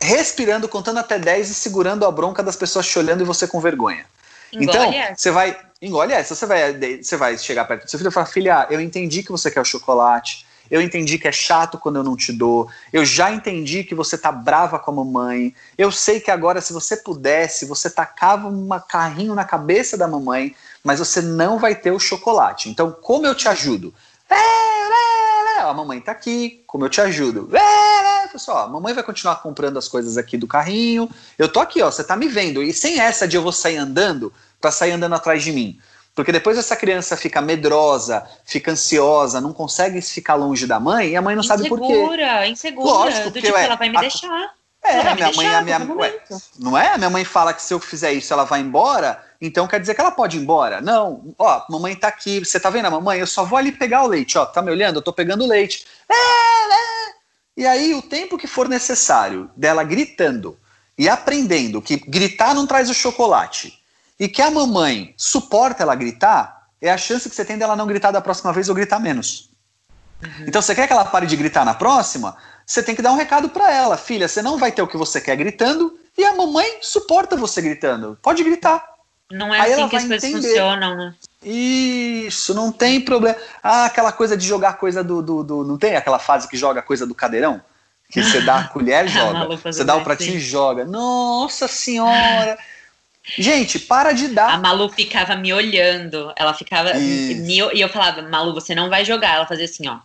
respirando, 0.00 0.68
contando 0.68 0.98
até 0.98 1.18
10 1.18 1.50
e 1.50 1.54
segurando 1.54 2.04
a 2.04 2.10
bronca 2.10 2.42
das 2.42 2.56
pessoas 2.56 2.86
te 2.86 2.98
olhando 2.98 3.22
e 3.22 3.24
você 3.24 3.46
com 3.46 3.60
vergonha. 3.60 4.04
Engole 4.52 4.68
então, 4.68 4.92
essa. 4.92 5.14
você 5.16 5.30
vai. 5.30 5.58
Engole 5.80 6.12
essa. 6.12 6.34
Você 6.34 6.46
vai, 6.46 7.00
você 7.02 7.16
vai 7.16 7.38
chegar 7.38 7.64
perto 7.64 7.84
do 7.84 7.90
seu 7.90 7.98
filho 7.98 8.08
e 8.08 8.12
falar: 8.12 8.26
Filha, 8.26 8.66
eu 8.70 8.80
entendi 8.80 9.22
que 9.22 9.30
você 9.30 9.50
quer 9.50 9.60
o 9.60 9.64
chocolate. 9.64 10.46
Eu 10.70 10.80
entendi 10.80 11.18
que 11.18 11.28
é 11.28 11.32
chato 11.32 11.78
quando 11.78 11.96
eu 11.96 12.02
não 12.02 12.16
te 12.16 12.32
dou. 12.32 12.68
Eu 12.92 13.04
já 13.04 13.30
entendi 13.30 13.84
que 13.84 13.94
você 13.94 14.16
tá 14.18 14.32
brava 14.32 14.78
com 14.78 14.90
a 14.90 14.94
mamãe. 14.94 15.54
Eu 15.76 15.92
sei 15.92 16.20
que 16.20 16.30
agora, 16.30 16.60
se 16.60 16.72
você 16.72 16.96
pudesse, 16.96 17.66
você 17.66 17.88
tacava 17.88 18.48
um 18.48 18.68
carrinho 18.88 19.34
na 19.34 19.44
cabeça 19.44 19.96
da 19.96 20.08
mamãe, 20.08 20.54
mas 20.82 20.98
você 20.98 21.20
não 21.20 21.58
vai 21.58 21.74
ter 21.74 21.90
o 21.90 21.98
chocolate. 21.98 22.68
Então, 22.68 22.90
como 22.90 23.26
eu 23.26 23.34
te 23.34 23.48
ajudo? 23.48 23.94
A 25.58 25.72
mamãe 25.72 26.00
tá 26.00 26.12
aqui, 26.12 26.62
como 26.66 26.84
eu 26.84 26.88
te 26.88 27.00
ajudo? 27.00 27.50
Pessoal, 28.30 28.66
a 28.66 28.68
mamãe 28.68 28.92
vai 28.92 29.02
continuar 29.02 29.36
comprando 29.36 29.78
as 29.78 29.88
coisas 29.88 30.18
aqui 30.18 30.36
do 30.36 30.46
carrinho. 30.46 31.08
Eu 31.38 31.48
tô 31.48 31.58
aqui, 31.58 31.82
ó, 31.82 31.90
você 31.90 32.04
tá 32.04 32.16
me 32.16 32.28
vendo. 32.28 32.62
E 32.62 32.72
sem 32.72 33.00
essa 33.00 33.26
de 33.26 33.36
eu 33.36 33.42
vou 33.42 33.52
sair 33.52 33.76
andando, 33.76 34.32
para 34.60 34.70
sair 34.70 34.92
andando 34.92 35.14
atrás 35.14 35.42
de 35.42 35.52
mim. 35.52 35.78
Porque 36.16 36.32
depois 36.32 36.56
essa 36.56 36.74
criança 36.74 37.14
fica 37.14 37.42
medrosa, 37.42 38.26
fica 38.42 38.72
ansiosa, 38.72 39.38
não 39.38 39.52
consegue 39.52 40.00
ficar 40.00 40.34
longe 40.34 40.66
da 40.66 40.80
mãe 40.80 41.10
e 41.10 41.16
a 41.16 41.20
mãe 41.20 41.36
não 41.36 41.44
insegura, 41.44 41.58
sabe 41.58 41.68
por 41.68 41.78
quê. 41.86 41.92
Insegura, 41.92 42.48
insegura. 42.48 42.90
Lógico, 42.90 43.24
do 43.24 43.32
porque, 43.32 43.46
tipo, 43.48 43.58
ela 43.58 43.76
vai 43.76 43.90
me 43.90 43.98
a, 43.98 44.00
deixar. 44.00 44.54
É, 44.82 45.14
minha 45.14 45.32
mãe, 45.32 45.46
a 45.54 45.60
minha, 45.60 45.78
ué, 45.94 46.18
não 46.58 46.78
é? 46.78 46.96
Minha 46.96 47.10
mãe 47.10 47.22
fala 47.22 47.52
que 47.52 47.60
se 47.60 47.74
eu 47.74 47.78
fizer 47.78 48.14
isso 48.14 48.32
ela 48.32 48.44
vai 48.44 48.60
embora, 48.60 49.22
então 49.42 49.68
quer 49.68 49.78
dizer 49.78 49.94
que 49.94 50.00
ela 50.00 50.10
pode 50.10 50.38
ir 50.38 50.40
embora. 50.40 50.80
Não, 50.80 51.34
ó, 51.38 51.66
mamãe 51.68 51.94
tá 51.94 52.08
aqui, 52.08 52.38
você 52.38 52.58
tá 52.58 52.70
vendo 52.70 52.86
a 52.86 52.90
mamãe? 52.90 53.20
Eu 53.20 53.26
só 53.26 53.44
vou 53.44 53.58
ali 53.58 53.70
pegar 53.70 54.02
o 54.02 54.06
leite, 54.06 54.38
ó, 54.38 54.46
tá 54.46 54.62
me 54.62 54.70
olhando? 54.70 54.96
Eu 54.96 55.02
tô 55.02 55.12
pegando 55.12 55.44
o 55.44 55.46
leite. 55.46 55.84
É, 56.08 56.14
é. 56.14 57.14
E 57.58 57.66
aí, 57.66 57.94
o 57.94 58.00
tempo 58.00 58.38
que 58.38 58.46
for 58.46 58.70
necessário 58.70 59.50
dela 59.54 59.84
gritando 59.84 60.58
e 60.96 61.10
aprendendo 61.10 61.82
que 61.82 61.98
gritar 61.98 62.54
não 62.54 62.66
traz 62.66 62.88
o 62.88 62.94
chocolate, 62.94 63.75
e 64.18 64.28
que 64.28 64.42
a 64.42 64.50
mamãe 64.50 65.14
suporta 65.16 65.82
ela 65.82 65.94
gritar, 65.94 66.68
é 66.80 66.90
a 66.90 66.96
chance 66.98 67.28
que 67.28 67.34
você 67.34 67.44
tem 67.44 67.58
dela 67.58 67.76
não 67.76 67.86
gritar 67.86 68.10
da 68.10 68.20
próxima 68.20 68.52
vez 68.52 68.68
ou 68.68 68.74
gritar 68.74 68.98
menos. 68.98 69.50
Uhum. 70.22 70.44
Então, 70.46 70.62
você 70.62 70.74
quer 70.74 70.86
que 70.86 70.92
ela 70.92 71.04
pare 71.04 71.26
de 71.26 71.36
gritar 71.36 71.64
na 71.64 71.74
próxima? 71.74 72.36
Você 72.64 72.82
tem 72.82 72.94
que 72.94 73.02
dar 73.02 73.12
um 73.12 73.16
recado 73.16 73.48
para 73.48 73.70
ela, 73.72 73.96
filha. 73.96 74.26
Você 74.26 74.42
não 74.42 74.58
vai 74.58 74.72
ter 74.72 74.82
o 74.82 74.88
que 74.88 74.96
você 74.96 75.20
quer 75.20 75.36
gritando 75.36 75.98
e 76.16 76.24
a 76.24 76.34
mamãe 76.34 76.78
suporta 76.80 77.36
você 77.36 77.60
gritando. 77.60 78.18
Pode 78.22 78.42
gritar. 78.42 78.96
Não 79.30 79.54
é 79.54 79.60
Aí 79.60 79.72
assim 79.72 79.88
que 79.88 79.96
as 79.96 80.04
coisas 80.04 80.24
entender. 80.24 80.48
funcionam, 80.48 80.96
né? 80.96 81.14
Isso, 81.42 82.54
não 82.54 82.72
tem 82.72 83.00
problema. 83.00 83.36
Ah, 83.62 83.84
aquela 83.84 84.12
coisa 84.12 84.36
de 84.36 84.46
jogar 84.46 84.74
coisa 84.74 85.02
do, 85.04 85.22
do, 85.22 85.44
do, 85.44 85.64
Não 85.64 85.76
tem 85.76 85.96
aquela 85.96 86.18
fase 86.18 86.48
que 86.48 86.56
joga 86.56 86.82
coisa 86.82 87.06
do 87.06 87.14
cadeirão? 87.14 87.60
Que 88.10 88.22
você 88.22 88.40
dá 88.40 88.58
a 88.60 88.68
colher 88.68 89.04
e 89.04 89.08
joga. 89.10 89.56
você 89.56 89.84
dá 89.84 89.96
o 89.96 90.04
pratinho 90.04 90.36
e 90.36 90.40
joga. 90.40 90.84
Nossa 90.84 91.68
senhora! 91.68 92.56
Gente, 93.36 93.78
para 93.78 94.12
de 94.12 94.28
dar. 94.28 94.54
A 94.54 94.58
Malu 94.58 94.88
ficava 94.88 95.34
me 95.34 95.52
olhando. 95.52 96.32
Ela 96.36 96.54
ficava. 96.54 96.94
Me, 96.94 97.58
e 97.74 97.80
eu 97.80 97.88
falava, 97.88 98.22
Malu, 98.22 98.54
você 98.54 98.74
não 98.74 98.88
vai 98.88 99.04
jogar. 99.04 99.36
Ela 99.36 99.46
fazia 99.46 99.64
assim, 99.64 99.88
ó. 99.88 99.98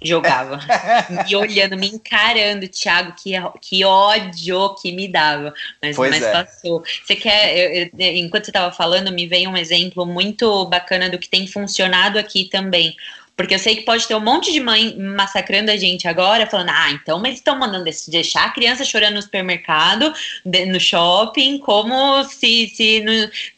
Jogava. 0.00 0.60
me 1.26 1.34
olhando, 1.34 1.78
me 1.78 1.88
encarando, 1.88 2.68
Thiago, 2.68 3.14
que, 3.16 3.32
que 3.60 3.84
ódio 3.84 4.74
que 4.74 4.92
me 4.92 5.08
dava. 5.08 5.52
Mas, 5.82 5.96
mas 5.96 6.22
é. 6.22 6.30
passou. 6.30 6.84
Você 7.02 7.16
quer. 7.16 7.56
Eu, 7.56 7.90
eu, 7.98 8.16
enquanto 8.16 8.44
você 8.44 8.50
estava 8.50 8.70
falando, 8.70 9.10
me 9.10 9.26
veio 9.26 9.50
um 9.50 9.56
exemplo 9.56 10.04
muito 10.04 10.66
bacana 10.66 11.08
do 11.08 11.18
que 11.18 11.28
tem 11.28 11.46
funcionado 11.46 12.18
aqui 12.18 12.44
também. 12.44 12.94
Porque 13.36 13.54
eu 13.54 13.58
sei 13.58 13.76
que 13.76 13.82
pode 13.82 14.06
ter 14.06 14.14
um 14.14 14.20
monte 14.20 14.52
de 14.52 14.60
mãe 14.60 14.96
massacrando 14.96 15.70
a 15.70 15.76
gente 15.76 16.06
agora, 16.06 16.46
falando, 16.46 16.70
ah, 16.70 16.90
então 16.92 17.18
mas 17.18 17.34
estão 17.34 17.58
mandando 17.58 17.84
deixar 18.08 18.44
a 18.44 18.50
criança 18.50 18.84
chorando 18.84 19.14
no 19.14 19.22
supermercado, 19.22 20.12
no 20.44 20.78
shopping, 20.78 21.58
como 21.58 22.22
se, 22.24 22.68
se 22.68 23.04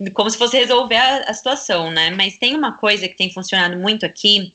no, 0.00 0.12
como 0.12 0.30
se 0.30 0.38
fosse 0.38 0.56
resolver 0.56 0.96
a, 0.96 1.16
a 1.28 1.34
situação, 1.34 1.90
né? 1.90 2.10
Mas 2.10 2.38
tem 2.38 2.54
uma 2.54 2.72
coisa 2.72 3.06
que 3.06 3.16
tem 3.16 3.30
funcionado 3.30 3.76
muito 3.76 4.06
aqui, 4.06 4.54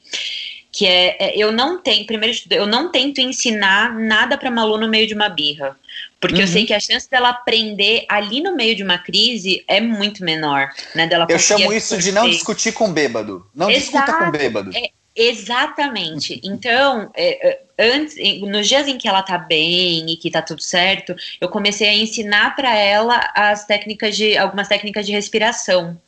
que 0.72 0.88
é, 0.88 1.18
é 1.20 1.38
eu 1.38 1.52
não 1.52 1.80
tenho, 1.80 2.06
primeiro 2.08 2.36
eu 2.50 2.66
não 2.66 2.90
tento 2.90 3.20
ensinar 3.20 3.94
nada 3.94 4.38
para 4.38 4.50
Malu 4.50 4.78
no 4.78 4.88
meio 4.88 5.06
de 5.06 5.14
uma 5.14 5.30
birra. 5.30 5.78
Porque 6.20 6.36
uhum. 6.36 6.42
eu 6.42 6.48
sei 6.48 6.66
que 6.66 6.74
a 6.74 6.80
chance 6.80 7.10
dela 7.10 7.30
aprender 7.30 8.06
ali 8.08 8.42
no 8.42 8.56
meio 8.56 8.76
de 8.76 8.84
uma 8.84 8.98
crise 8.98 9.64
é 9.68 9.82
muito 9.82 10.24
menor, 10.24 10.70
né? 10.96 11.08
Dela 11.08 11.26
eu 11.28 11.40
chamo 11.40 11.74
isso 11.74 11.98
de 11.98 12.12
não 12.12 12.30
discutir 12.30 12.72
com 12.72 12.94
bêbado. 12.94 13.46
Não 13.54 13.70
Exato. 13.70 14.06
discuta 14.06 14.26
com 14.26 14.32
bêbado. 14.32 14.72
É, 14.76 14.92
Exatamente. 15.16 16.40
Então, 16.44 17.12
é, 17.14 17.50
é, 17.50 17.62
antes, 17.78 18.16
nos 18.42 18.68
dias 18.68 18.88
em 18.88 18.98
que 18.98 19.08
ela 19.08 19.22
tá 19.22 19.38
bem 19.38 20.10
e 20.10 20.16
que 20.16 20.32
tá 20.32 20.42
tudo 20.42 20.62
certo, 20.62 21.16
eu 21.40 21.50
comecei 21.50 21.90
a 21.90 21.94
ensinar 21.94 22.56
para 22.56 22.76
ela 22.76 23.30
as 23.36 23.66
técnicas 23.66 24.16
de 24.16 24.38
algumas 24.38 24.68
técnicas 24.68 25.06
de 25.06 25.12
respiração 25.12 26.00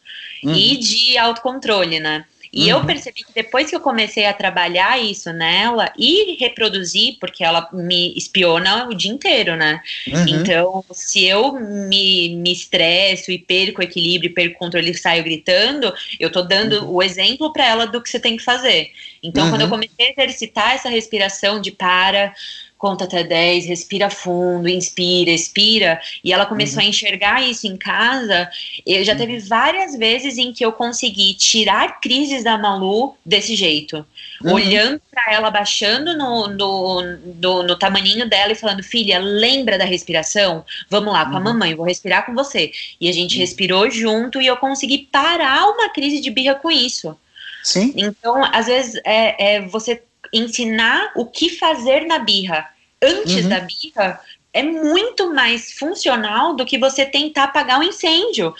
uhum. 0.44 0.56
e 0.56 0.78
de 0.78 1.18
autocontrole, 1.18 2.00
né? 2.00 2.26
E 2.54 2.72
uhum. 2.72 2.80
eu 2.80 2.86
percebi 2.86 3.24
que 3.24 3.34
depois 3.34 3.68
que 3.68 3.76
eu 3.76 3.80
comecei 3.80 4.28
a 4.28 4.34
trabalhar 4.34 5.02
isso 5.02 5.34
nela 5.34 5.92
e 5.98 6.36
reproduzir, 6.36 7.18
porque 7.20 7.44
ela 7.44 7.68
me 7.74 8.16
espiona 8.16 8.88
o 8.88 8.94
dia 8.94 9.12
inteiro, 9.12 9.56
né? 9.56 9.82
Uhum. 10.08 10.28
Então, 10.28 10.86
se 10.92 11.26
eu 11.26 11.54
me, 11.54 12.36
me 12.36 12.52
estresso 12.54 13.32
e 13.32 13.40
perco 13.40 13.82
o 13.82 13.84
equilíbrio, 13.84 14.36
perco 14.36 14.56
o 14.56 14.60
controle 14.60 14.92
e 14.92 14.94
saio 14.94 15.24
gritando, 15.24 15.92
eu 16.20 16.32
tô 16.32 16.44
dando 16.44 16.86
uhum. 16.86 16.92
o 16.92 17.02
exemplo 17.02 17.52
para 17.52 17.68
ela 17.68 17.88
do 17.88 18.00
que 18.00 18.10
você 18.10 18.20
tem 18.20 18.38
que 18.38 18.44
fazer. 18.44 18.92
Então, 19.24 19.50
quando 19.50 19.62
eu 19.62 19.66
uhum. 19.66 19.72
comecei 19.72 20.08
a 20.08 20.12
exercitar 20.12 20.76
essa 20.76 20.90
respiração 20.90 21.60
de 21.60 21.72
para, 21.72 22.36
conta 22.84 23.06
até 23.06 23.24
10, 23.24 23.66
respira 23.66 24.10
fundo, 24.10 24.68
inspira, 24.68 25.32
expira, 25.32 26.02
e 26.22 26.34
ela 26.34 26.46
começou 26.46 26.82
uhum. 26.82 26.86
a 26.86 26.90
enxergar 26.90 27.42
isso 27.42 27.66
em 27.66 27.78
casa. 27.78 28.50
Eu 28.86 29.06
já 29.06 29.16
teve 29.16 29.36
uhum. 29.36 29.48
várias 29.48 29.96
vezes 29.96 30.38
em 30.38 30.52
que 30.52 30.66
eu 30.66 30.74
consegui 30.74 31.34
tirar 31.36 32.02
crises 32.02 32.44
da 32.44 32.58
Malu 32.58 33.16
desse 33.26 33.56
jeito, 33.56 34.06
uhum. 34.44 34.52
olhando 34.52 35.02
para 35.10 35.34
ela, 35.34 35.50
baixando 35.50 36.18
no, 36.18 36.50
no, 36.50 37.02
no, 37.42 37.64
no 37.64 37.80
tamaninho 37.80 38.28
dela 38.28 38.52
e 38.52 38.56
falando: 38.56 38.84
Filha, 38.84 39.18
lembra 39.18 39.78
da 39.78 39.86
respiração? 39.86 40.66
Vamos 40.90 41.14
lá, 41.14 41.24
com 41.24 41.36
a 41.36 41.38
uhum. 41.38 41.44
mamãe, 41.46 41.76
vou 41.76 41.86
respirar 41.86 42.26
com 42.26 42.34
você. 42.34 42.70
E 43.00 43.08
a 43.08 43.14
gente 43.14 43.36
uhum. 43.36 43.40
respirou 43.40 43.90
junto 43.90 44.42
e 44.42 44.48
eu 44.48 44.58
consegui 44.58 45.08
parar 45.10 45.70
uma 45.70 45.88
crise 45.88 46.20
de 46.20 46.30
birra 46.30 46.56
com 46.56 46.70
isso. 46.70 47.18
Sim. 47.64 47.94
Então, 47.96 48.44
às 48.52 48.66
vezes, 48.66 49.00
é, 49.06 49.56
é 49.56 49.62
você 49.62 50.04
ensinar 50.34 51.14
o 51.16 51.26
que 51.26 51.50
fazer 51.50 52.06
na 52.06 52.20
birra 52.20 52.73
antes 53.04 53.44
uhum. 53.44 53.50
da 53.50 53.60
birra 53.60 54.20
é 54.54 54.62
muito 54.62 55.34
mais 55.34 55.74
funcional 55.74 56.56
do 56.56 56.66
que 56.66 56.78
você 56.78 57.06
tentar 57.06 57.46
apagar 57.46 57.80
um 57.80 57.84
incêndio. 57.84 58.54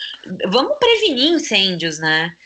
Vamos 0.46 0.76
prevenir 0.78 1.32
incêndios, 1.32 1.98
né? 1.98 2.36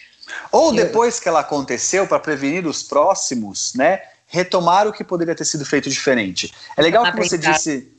Ou 0.52 0.72
depois 0.72 1.18
que 1.18 1.28
ela 1.28 1.40
aconteceu, 1.40 2.06
para 2.06 2.18
prevenir 2.18 2.66
os 2.66 2.82
próximos, 2.82 3.72
né? 3.74 4.02
Retomar 4.26 4.86
o 4.86 4.92
que 4.92 5.02
poderia 5.02 5.34
ter 5.34 5.46
sido 5.46 5.64
feito 5.64 5.88
diferente. 5.88 6.52
É 6.76 6.82
legal 6.82 7.10
que 7.10 7.16
você 7.16 7.38
disse. 7.38 7.90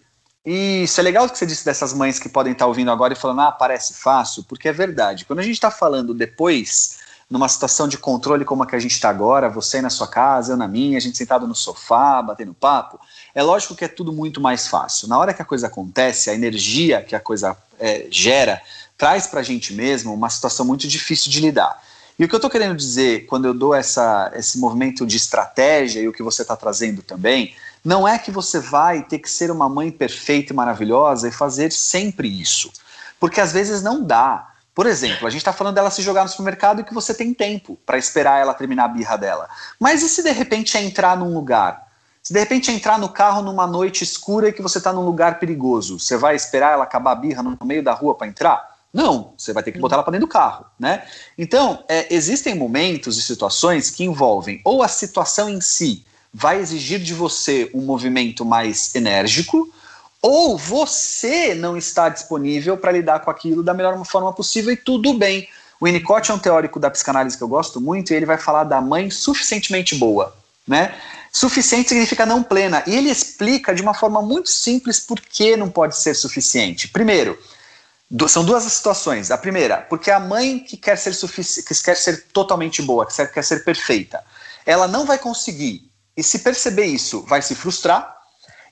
Isso, 0.45 0.99
é 0.99 1.03
legal 1.03 1.29
que 1.29 1.37
você 1.37 1.45
disse 1.45 1.65
dessas 1.65 1.93
mães 1.93 2.17
que 2.17 2.29
podem 2.29 2.53
estar 2.53 2.65
ouvindo 2.65 2.89
agora 2.89 3.13
e 3.13 3.15
falando, 3.15 3.41
ah, 3.41 3.51
parece 3.51 3.95
fácil, 3.95 4.43
porque 4.43 4.69
é 4.69 4.73
verdade. 4.73 5.25
Quando 5.25 5.39
a 5.39 5.43
gente 5.43 5.55
está 5.55 5.69
falando 5.69 6.13
depois 6.13 6.99
numa 7.29 7.47
situação 7.47 7.87
de 7.87 7.97
controle 7.97 8.43
como 8.43 8.63
a 8.63 8.65
que 8.65 8.75
a 8.75 8.79
gente 8.79 8.93
está 8.93 9.09
agora, 9.09 9.49
você 9.49 9.81
na 9.81 9.89
sua 9.89 10.07
casa, 10.07 10.53
eu 10.53 10.57
na 10.57 10.67
minha, 10.67 10.97
a 10.97 11.01
gente 11.01 11.17
sentado 11.17 11.47
no 11.47 11.53
sofá, 11.53 12.21
batendo 12.21 12.53
papo, 12.53 12.99
é 13.35 13.43
lógico 13.43 13.75
que 13.75 13.85
é 13.85 13.87
tudo 13.87 14.11
muito 14.11 14.41
mais 14.41 14.67
fácil. 14.67 15.07
Na 15.07 15.17
hora 15.17 15.33
que 15.33 15.41
a 15.41 15.45
coisa 15.45 15.67
acontece, 15.67 16.29
a 16.29 16.33
energia 16.33 17.03
que 17.03 17.15
a 17.15 17.19
coisa 17.19 17.55
é, 17.79 18.07
gera 18.09 18.61
traz 18.97 19.27
para 19.27 19.41
a 19.41 19.43
gente 19.43 19.73
mesmo 19.73 20.13
uma 20.13 20.29
situação 20.29 20.65
muito 20.65 20.87
difícil 20.87 21.31
de 21.31 21.39
lidar. 21.39 21.81
E 22.17 22.25
o 22.25 22.27
que 22.27 22.35
eu 22.35 22.37
estou 22.37 22.49
querendo 22.49 22.75
dizer 22.75 23.25
quando 23.27 23.45
eu 23.45 23.53
dou 23.53 23.73
essa, 23.73 24.31
esse 24.35 24.59
movimento 24.59 25.05
de 25.05 25.15
estratégia 25.15 26.01
e 26.01 26.07
o 26.07 26.11
que 26.11 26.21
você 26.23 26.41
está 26.41 26.55
trazendo 26.55 27.01
também, 27.01 27.55
não 27.85 28.05
é 28.05 28.19
que 28.19 28.29
você 28.29 28.59
vai 28.59 29.03
ter 29.03 29.19
que 29.19 29.29
ser 29.29 29.49
uma 29.51 29.69
mãe 29.69 29.89
perfeita 29.89 30.51
e 30.51 30.55
maravilhosa 30.55 31.29
e 31.29 31.31
fazer 31.31 31.71
sempre 31.71 32.27
isso. 32.27 32.71
Porque 33.19 33.39
às 33.39 33.53
vezes 33.53 33.81
não 33.81 34.03
dá. 34.03 34.48
Por 34.79 34.87
exemplo, 34.87 35.27
a 35.27 35.29
gente 35.29 35.41
está 35.41 35.51
falando 35.51 35.75
dela 35.75 35.91
se 35.91 36.01
jogar 36.01 36.23
no 36.23 36.29
supermercado 36.29 36.79
e 36.79 36.85
que 36.85 36.93
você 36.93 37.13
tem 37.13 37.33
tempo 37.33 37.77
para 37.85 37.97
esperar 37.97 38.39
ela 38.39 38.53
terminar 38.53 38.85
a 38.85 38.87
birra 38.87 39.17
dela. 39.17 39.49
Mas 39.77 40.01
e 40.01 40.07
se 40.07 40.23
de 40.23 40.31
repente 40.31 40.77
é 40.77 40.81
entrar 40.81 41.17
num 41.17 41.33
lugar? 41.33 41.85
Se 42.23 42.31
de 42.31 42.39
repente 42.39 42.71
é 42.71 42.73
entrar 42.73 42.97
no 42.97 43.09
carro 43.09 43.41
numa 43.41 43.67
noite 43.67 44.05
escura 44.05 44.47
e 44.47 44.53
que 44.53 44.61
você 44.61 44.77
está 44.77 44.93
num 44.93 45.03
lugar 45.03 45.37
perigoso, 45.37 45.99
você 45.99 46.15
vai 46.15 46.33
esperar 46.33 46.71
ela 46.71 46.85
acabar 46.85 47.11
a 47.11 47.15
birra 47.15 47.43
no 47.43 47.57
meio 47.65 47.83
da 47.83 47.91
rua 47.91 48.15
para 48.15 48.27
entrar? 48.27 48.73
Não, 48.93 49.33
você 49.37 49.51
vai 49.51 49.63
ter 49.63 49.73
que 49.73 49.79
botar 49.79 49.95
ela 49.97 50.03
para 50.03 50.11
dentro 50.11 50.27
do 50.27 50.31
carro, 50.31 50.65
né? 50.79 51.03
Então, 51.37 51.83
é, 51.89 52.07
existem 52.09 52.55
momentos 52.55 53.17
e 53.17 53.21
situações 53.21 53.91
que 53.91 54.05
envolvem 54.05 54.61
ou 54.63 54.81
a 54.81 54.87
situação 54.87 55.49
em 55.49 55.59
si 55.59 56.05
vai 56.33 56.57
exigir 56.57 57.01
de 57.01 57.13
você 57.13 57.69
um 57.73 57.81
movimento 57.81 58.45
mais 58.45 58.95
enérgico, 58.95 59.69
ou 60.21 60.57
você 60.57 61.55
não 61.55 61.77
está 61.77 62.09
disponível 62.09 62.77
para 62.77 62.91
lidar 62.91 63.19
com 63.21 63.31
aquilo 63.31 63.63
da 63.63 63.73
melhor 63.73 64.03
forma 64.05 64.33
possível 64.33 64.71
e 64.71 64.77
tudo 64.77 65.13
bem. 65.13 65.47
O 65.79 65.85
Winnicott 65.85 66.29
é 66.29 66.33
um 66.33 66.39
teórico 66.39 66.79
da 66.79 66.89
psicanálise 66.89 67.37
que 67.37 67.43
eu 67.43 67.47
gosto 67.47 67.79
muito 67.79 68.11
e 68.11 68.15
ele 68.15 68.25
vai 68.25 68.37
falar 68.37 68.65
da 68.65 68.81
mãe 68.81 69.09
suficientemente 69.09 69.95
boa, 69.95 70.35
né? 70.67 70.93
Suficiente 71.31 71.89
significa 71.89 72.25
não 72.25 72.43
plena. 72.43 72.83
E 72.85 72.95
ele 72.95 73.09
explica 73.09 73.73
de 73.73 73.81
uma 73.81 73.93
forma 73.93 74.21
muito 74.21 74.49
simples 74.49 74.99
por 74.99 75.21
que 75.21 75.55
não 75.55 75.69
pode 75.69 75.95
ser 75.95 76.15
suficiente. 76.15 76.87
Primeiro, 76.87 77.39
são 78.27 78.43
duas 78.43 78.63
situações. 78.63 79.31
A 79.31 79.37
primeira, 79.37 79.77
porque 79.77 80.11
a 80.11 80.19
mãe 80.19 80.59
que 80.59 80.75
quer 80.75 80.97
ser, 80.97 81.15
que 81.15 81.83
quer 81.83 81.95
ser 81.95 82.25
totalmente 82.33 82.81
boa, 82.81 83.05
que 83.05 83.27
quer 83.27 83.43
ser 83.43 83.63
perfeita, 83.63 84.21
ela 84.65 84.87
não 84.87 85.05
vai 85.05 85.17
conseguir. 85.17 85.89
E 86.17 86.23
se 86.23 86.39
perceber 86.39 86.85
isso, 86.85 87.21
vai 87.21 87.41
se 87.41 87.55
frustrar 87.55 88.17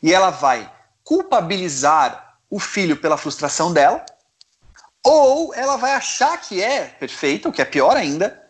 e 0.01 0.13
ela 0.13 0.31
vai 0.31 0.69
culpabilizar 1.07 2.35
o 2.49 2.59
filho 2.59 2.97
pela 2.97 3.15
frustração 3.15 3.71
dela, 3.71 4.05
ou 5.01 5.55
ela 5.55 5.77
vai 5.77 5.93
achar 5.93 6.37
que 6.41 6.61
é 6.61 6.81
perfeita, 6.81 7.47
o 7.47 7.51
que 7.51 7.61
é 7.61 7.65
pior 7.65 7.95
ainda, 7.95 8.43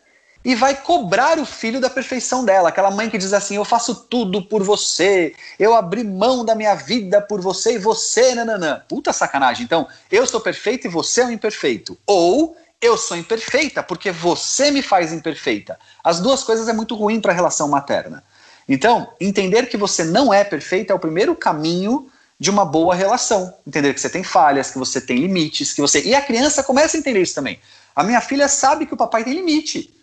e 0.43 0.55
vai 0.55 0.75
cobrar 0.75 1.37
o 1.37 1.45
filho 1.45 1.79
da 1.79 1.87
perfeição 1.87 2.43
dela. 2.43 2.69
Aquela 2.69 2.89
mãe 2.89 3.11
que 3.11 3.17
diz 3.17 3.31
assim: 3.31 3.57
Eu 3.57 3.65
faço 3.65 3.93
tudo 3.93 4.41
por 4.41 4.63
você, 4.63 5.35
eu 5.59 5.75
abri 5.75 6.03
mão 6.03 6.43
da 6.43 6.55
minha 6.55 6.73
vida 6.73 7.21
por 7.21 7.39
você 7.41 7.75
e 7.75 7.77
você, 7.77 8.33
nananã. 8.33 8.81
Puta 8.89 9.13
sacanagem. 9.13 9.63
Então, 9.63 9.87
eu 10.11 10.25
sou 10.25 10.41
perfeito 10.41 10.87
e 10.87 10.89
você 10.89 11.21
é 11.21 11.25
um 11.25 11.31
imperfeito. 11.31 11.95
Ou 12.07 12.57
eu 12.81 12.97
sou 12.97 13.15
imperfeita 13.17 13.83
porque 13.83 14.11
você 14.11 14.71
me 14.71 14.81
faz 14.81 15.13
imperfeita. 15.13 15.77
As 16.03 16.19
duas 16.19 16.43
coisas 16.43 16.67
é 16.67 16.73
muito 16.73 16.95
ruim 16.95 17.21
para 17.21 17.33
a 17.33 17.35
relação 17.35 17.67
materna. 17.67 18.23
Então, 18.67 19.13
entender 19.21 19.67
que 19.67 19.77
você 19.77 20.03
não 20.03 20.33
é 20.33 20.43
perfeita 20.43 20.91
é 20.91 20.95
o 20.95 20.99
primeiro 20.99 21.35
caminho 21.35 22.09
de 22.39 22.49
uma 22.49 22.65
boa 22.65 22.93
relação. 22.93 23.53
Entender 23.65 23.93
que 23.93 24.01
você 24.01 24.09
tem 24.09 24.23
falhas, 24.23 24.69
que 24.69 24.77
você 24.77 25.01
tem 25.01 25.17
limites, 25.17 25.73
que 25.73 25.81
você. 25.81 26.01
E 26.03 26.15
a 26.15 26.21
criança 26.21 26.63
começa 26.63 26.97
a 26.97 26.99
entender 26.99 27.21
isso 27.21 27.35
também. 27.35 27.59
A 27.95 28.03
minha 28.03 28.21
filha 28.21 28.47
sabe 28.47 28.85
que 28.85 28.93
o 28.93 28.97
papai 28.97 29.23
tem 29.23 29.33
limite. 29.33 29.93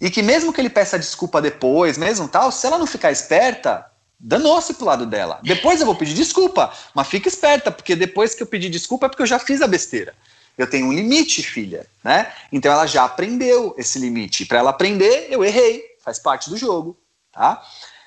E 0.00 0.10
que 0.10 0.22
mesmo 0.22 0.52
que 0.52 0.60
ele 0.60 0.68
peça 0.68 0.98
desculpa 0.98 1.40
depois, 1.40 1.96
mesmo 1.96 2.28
tal, 2.28 2.52
se 2.52 2.66
ela 2.66 2.76
não 2.76 2.86
ficar 2.86 3.10
esperta, 3.10 3.86
danou-se 4.20 4.74
pro 4.74 4.84
lado 4.84 5.06
dela. 5.06 5.40
Depois 5.42 5.80
eu 5.80 5.86
vou 5.86 5.94
pedir 5.94 6.14
desculpa, 6.14 6.70
mas 6.94 7.08
fica 7.08 7.28
esperta, 7.28 7.70
porque 7.70 7.96
depois 7.96 8.34
que 8.34 8.42
eu 8.42 8.46
pedir 8.46 8.68
desculpa 8.68 9.06
é 9.06 9.08
porque 9.08 9.22
eu 9.22 9.26
já 9.26 9.38
fiz 9.38 9.62
a 9.62 9.66
besteira. 9.66 10.14
Eu 10.58 10.68
tenho 10.68 10.86
um 10.86 10.92
limite, 10.92 11.42
filha, 11.42 11.86
né? 12.02 12.32
Então 12.50 12.72
ela 12.72 12.86
já 12.86 13.04
aprendeu 13.04 13.74
esse 13.78 13.98
limite. 13.98 14.44
Para 14.46 14.58
ela 14.58 14.70
aprender, 14.70 15.28
eu 15.30 15.44
errei, 15.44 15.82
faz 16.02 16.18
parte 16.18 16.48
do 16.48 16.56
jogo, 16.56 16.98
tá? 17.32 17.62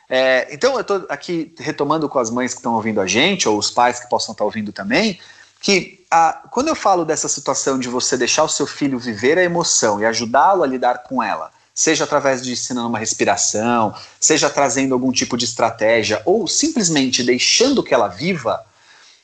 É, 0.09 0.47
então, 0.51 0.73
eu 0.73 0.81
estou 0.81 1.05
aqui 1.07 1.53
retomando 1.59 2.09
com 2.09 2.17
as 2.17 2.31
mães 2.31 2.53
que 2.53 2.59
estão 2.59 2.73
ouvindo 2.73 2.99
a 2.99 3.05
gente, 3.05 3.47
ou 3.47 3.57
os 3.57 3.69
pais 3.69 3.99
que 3.99 4.09
possam 4.09 4.33
estar 4.33 4.43
ouvindo 4.43 4.73
também, 4.73 5.19
que 5.61 6.03
a, 6.09 6.33
quando 6.49 6.69
eu 6.69 6.75
falo 6.75 7.05
dessa 7.05 7.27
situação 7.27 7.77
de 7.77 7.87
você 7.87 8.17
deixar 8.17 8.43
o 8.43 8.49
seu 8.49 8.65
filho 8.65 8.97
viver 8.97 9.37
a 9.37 9.43
emoção 9.43 9.99
e 9.99 10.05
ajudá-lo 10.05 10.63
a 10.63 10.67
lidar 10.67 11.03
com 11.03 11.21
ela, 11.21 11.51
seja 11.75 12.05
através 12.05 12.41
de 12.41 12.51
ensinando 12.51 12.89
uma 12.89 12.97
respiração, 12.97 13.93
seja 14.19 14.49
trazendo 14.49 14.93
algum 14.93 15.11
tipo 15.11 15.37
de 15.37 15.45
estratégia, 15.45 16.21
ou 16.25 16.47
simplesmente 16.47 17.23
deixando 17.23 17.83
que 17.83 17.93
ela 17.93 18.07
viva, 18.07 18.65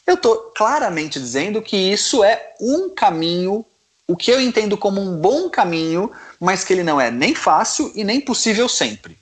eu 0.06 0.14
estou 0.14 0.52
claramente 0.56 1.20
dizendo 1.20 1.62
que 1.62 1.76
isso 1.76 2.24
é 2.24 2.54
um 2.62 2.90
caminho, 2.94 3.66
o 4.08 4.16
que 4.16 4.30
eu 4.30 4.40
entendo 4.40 4.78
como 4.78 5.02
um 5.02 5.18
bom 5.18 5.50
caminho, 5.50 6.12
mas 6.40 6.64
que 6.64 6.72
ele 6.72 6.84
não 6.84 7.02
é 7.02 7.10
nem 7.10 7.34
fácil 7.34 7.92
e 7.96 8.04
nem 8.04 8.22
possível 8.22 8.70
sempre. 8.70 9.18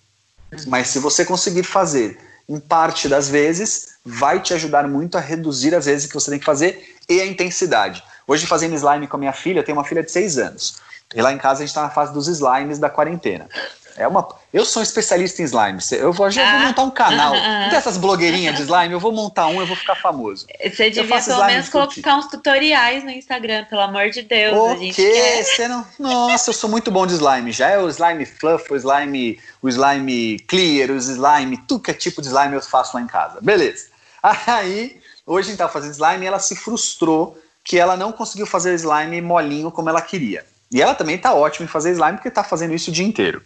Mas 0.67 0.87
se 0.87 0.99
você 0.99 1.25
conseguir 1.25 1.63
fazer 1.63 2.17
em 2.47 2.59
parte 2.59 3.07
das 3.07 3.29
vezes, 3.29 3.95
vai 4.05 4.41
te 4.41 4.53
ajudar 4.53 4.87
muito 4.87 5.17
a 5.17 5.21
reduzir 5.21 5.73
as 5.73 5.85
vezes 5.85 6.07
que 6.07 6.13
você 6.13 6.31
tem 6.31 6.39
que 6.39 6.45
fazer 6.45 6.95
e 7.09 7.21
a 7.21 7.25
intensidade. 7.25 8.03
Hoje, 8.27 8.45
fazendo 8.45 8.75
slime 8.75 9.07
com 9.07 9.17
a 9.17 9.19
minha 9.19 9.33
filha, 9.33 9.59
eu 9.59 9.63
tenho 9.63 9.77
uma 9.77 9.83
filha 9.83 10.03
de 10.03 10.11
6 10.11 10.37
anos. 10.37 10.75
E 11.13 11.21
lá 11.21 11.31
em 11.31 11.37
casa 11.37 11.59
a 11.59 11.65
gente 11.65 11.69
está 11.69 11.83
na 11.83 11.89
fase 11.89 12.13
dos 12.13 12.27
slimes 12.27 12.79
da 12.79 12.89
quarentena. 12.89 13.47
É 13.95 14.07
uma, 14.07 14.27
eu 14.51 14.65
sou 14.65 14.81
um 14.81 14.83
especialista 14.83 15.41
em 15.41 15.45
slime. 15.45 15.79
Eu 15.91 16.11
vou, 16.11 16.29
já 16.29 16.43
vou 16.43 16.61
ah. 16.61 16.67
montar 16.67 16.83
um 16.83 16.91
canal. 16.91 17.33
Não 17.35 17.69
tem 17.69 17.77
essas 17.77 17.97
blogueirinhas 17.97 18.55
de 18.55 18.63
slime, 18.63 18.93
eu 18.93 18.99
vou 18.99 19.11
montar 19.11 19.47
um, 19.47 19.59
eu 19.59 19.67
vou 19.67 19.75
ficar 19.75 19.95
famoso. 19.95 20.47
Você 20.63 20.89
devia 20.89 21.21
pelo 21.21 21.45
menos 21.45 21.69
colocar 21.69 22.17
uns 22.17 22.27
tutoriais 22.27 23.03
no 23.03 23.11
Instagram, 23.11 23.65
pelo 23.65 23.81
amor 23.81 24.09
de 24.09 24.21
Deus. 24.23 24.55
O 24.55 24.93
quê? 24.93 25.43
Você 25.43 25.67
não... 25.67 25.85
Nossa, 25.99 26.49
eu 26.49 26.53
sou 26.53 26.69
muito 26.69 26.89
bom 26.89 27.05
de 27.05 27.13
slime. 27.13 27.51
Já 27.51 27.69
é 27.69 27.77
o 27.77 27.89
slime 27.89 28.25
fluff, 28.25 28.71
o 28.73 28.75
slime, 28.75 29.39
o 29.61 29.69
slime 29.69 30.39
clear, 30.39 30.89
o 30.91 30.97
slime, 30.97 31.57
tudo 31.67 31.83
que 31.83 31.91
é 31.91 31.93
tipo 31.93 32.21
de 32.21 32.27
slime 32.27 32.55
eu 32.55 32.61
faço 32.61 32.97
lá 32.97 33.03
em 33.03 33.07
casa. 33.07 33.39
Beleza. 33.41 33.87
Aí, 34.21 34.99
hoje 35.25 35.47
a 35.47 35.51
gente 35.51 35.59
tá 35.59 35.69
fazendo 35.69 35.91
slime 35.91 36.23
e 36.23 36.27
ela 36.27 36.39
se 36.39 36.55
frustrou 36.55 37.37
que 37.63 37.77
ela 37.77 37.95
não 37.95 38.11
conseguiu 38.11 38.45
fazer 38.45 38.73
slime 38.75 39.21
molinho 39.21 39.71
como 39.71 39.89
ela 39.89 40.01
queria. 40.01 40.45
E 40.71 40.81
ela 40.81 40.95
também 40.95 41.17
tá 41.17 41.33
ótima 41.33 41.65
em 41.65 41.69
fazer 41.69 41.91
slime 41.91 42.17
porque 42.17 42.31
tá 42.31 42.43
fazendo 42.43 42.73
isso 42.73 42.89
o 42.89 42.93
dia 42.93 43.05
inteiro. 43.05 43.41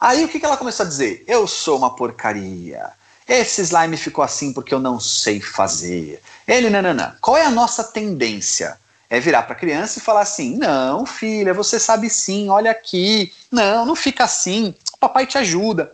Aí 0.00 0.24
o 0.24 0.28
que, 0.28 0.40
que 0.40 0.46
ela 0.46 0.56
começou 0.56 0.84
a 0.84 0.88
dizer? 0.88 1.24
Eu 1.26 1.46
sou 1.46 1.78
uma 1.78 1.94
porcaria. 1.94 2.90
Esse 3.28 3.62
slime 3.62 3.96
ficou 3.96 4.24
assim 4.24 4.52
porque 4.52 4.74
eu 4.74 4.80
não 4.80 4.98
sei 4.98 5.40
fazer. 5.40 6.20
Ele, 6.46 6.68
nananã. 6.68 7.16
Qual 7.20 7.36
é 7.36 7.44
a 7.44 7.50
nossa 7.50 7.84
tendência? 7.84 8.78
É 9.08 9.20
virar 9.20 9.42
para 9.42 9.52
a 9.52 9.58
criança 9.58 9.98
e 9.98 10.02
falar 10.02 10.22
assim: 10.22 10.56
não, 10.56 11.06
filha, 11.06 11.54
você 11.54 11.78
sabe 11.78 12.08
sim, 12.10 12.48
olha 12.48 12.70
aqui. 12.70 13.32
Não, 13.50 13.84
não 13.84 13.94
fica 13.94 14.24
assim. 14.24 14.74
O 14.94 14.98
papai 14.98 15.26
te 15.26 15.38
ajuda. 15.38 15.92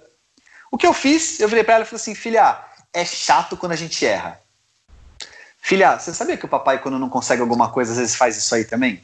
O 0.71 0.79
que 0.79 0.87
eu 0.87 0.93
fiz? 0.93 1.41
Eu 1.41 1.49
virei 1.49 1.65
para 1.65 1.75
ela 1.75 1.85
e 1.85 1.87
falei 1.87 2.01
assim: 2.01 2.15
filha, 2.15 2.59
é 2.93 3.05
chato 3.05 3.57
quando 3.57 3.73
a 3.73 3.77
gente 3.77 4.07
erra. 4.07 4.41
Filha, 5.61 5.99
você 5.99 6.15
sabia 6.15 6.37
que 6.37 6.45
o 6.45 6.49
papai, 6.49 6.81
quando 6.81 6.99
não 6.99 7.11
consegue 7.11 7.43
alguma 7.43 7.71
coisa, 7.71 7.93
às 7.93 7.99
vezes 7.99 8.15
faz 8.15 8.37
isso 8.37 8.55
aí 8.55 8.65
também? 8.65 9.03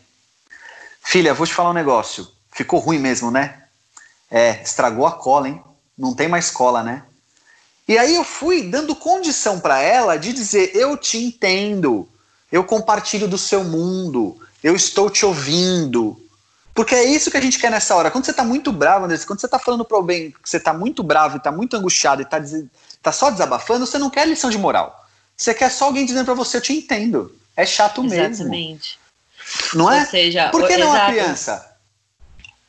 Filha, 1.05 1.35
vou 1.35 1.47
te 1.47 1.55
falar 1.55 1.71
um 1.71 1.75
negócio. 1.75 2.27
Ficou 2.51 2.81
ruim 2.81 2.99
mesmo, 2.99 3.31
né? 3.31 3.63
É, 4.31 4.63
estragou 4.63 5.07
a 5.07 5.13
cola, 5.13 5.49
hein? 5.49 5.63
Não 5.97 6.15
tem 6.15 6.27
mais 6.27 6.51
cola, 6.51 6.83
né? 6.83 7.05
E 7.87 7.99
aí 7.99 8.15
eu 8.15 8.25
fui 8.25 8.63
dando 8.63 8.97
condição 8.97 9.61
para 9.61 9.81
ela 9.81 10.17
de 10.17 10.33
dizer: 10.33 10.75
eu 10.75 10.97
te 10.97 11.19
entendo, 11.19 12.09
eu 12.51 12.65
compartilho 12.65 13.29
do 13.29 13.37
seu 13.37 13.63
mundo, 13.63 14.41
eu 14.63 14.75
estou 14.75 15.11
te 15.11 15.27
ouvindo. 15.27 16.19
Porque 16.75 16.95
é 16.95 17.05
isso 17.05 17.31
que 17.31 17.37
a 17.37 17.41
gente 17.41 17.59
quer 17.59 17.71
nessa 17.71 17.95
hora. 17.95 18.11
Quando 18.11 18.25
você 18.25 18.33
está 18.33 18.43
muito 18.43 18.73
bravo, 18.73 19.05
André, 19.05 19.19
quando 19.19 19.39
você 19.39 19.47
está 19.47 19.59
falando 19.59 19.85
para 19.85 19.97
alguém 19.97 20.33
que 20.33 20.49
você 20.49 20.57
está 20.57 20.73
muito 20.73 21.05
bravo, 21.05 21.37
está 21.37 21.53
muito 21.53 21.77
angustiado 21.77 22.23
e 22.23 22.25
está 22.25 22.41
tá 23.01 23.13
só 23.13 23.31
desabafando, 23.31 23.87
você 23.87 23.99
não 23.99 24.11
quer 24.11 24.27
lição 24.27 24.51
de 24.51 24.59
moral. 24.59 25.07
Você 25.37 25.55
quer 25.55 25.71
só 25.71 25.85
alguém 25.85 26.07
dizendo 26.07 26.25
para 26.25 26.35
você: 26.35 26.57
eu 26.57 26.63
te 26.63 26.73
entendo. 26.73 27.31
É 27.57 27.67
chato 27.67 28.03
Exatamente. 28.05 28.29
mesmo. 28.29 28.35
Exatamente. 28.35 29.04
Não 29.75 29.91
é? 29.91 30.01
Ou 30.01 30.07
seja, 30.07 30.49
Por 30.51 30.67
que 30.67 30.77
não 30.77 30.89
exato. 30.89 31.11
a 31.11 31.13
criança? 31.13 31.77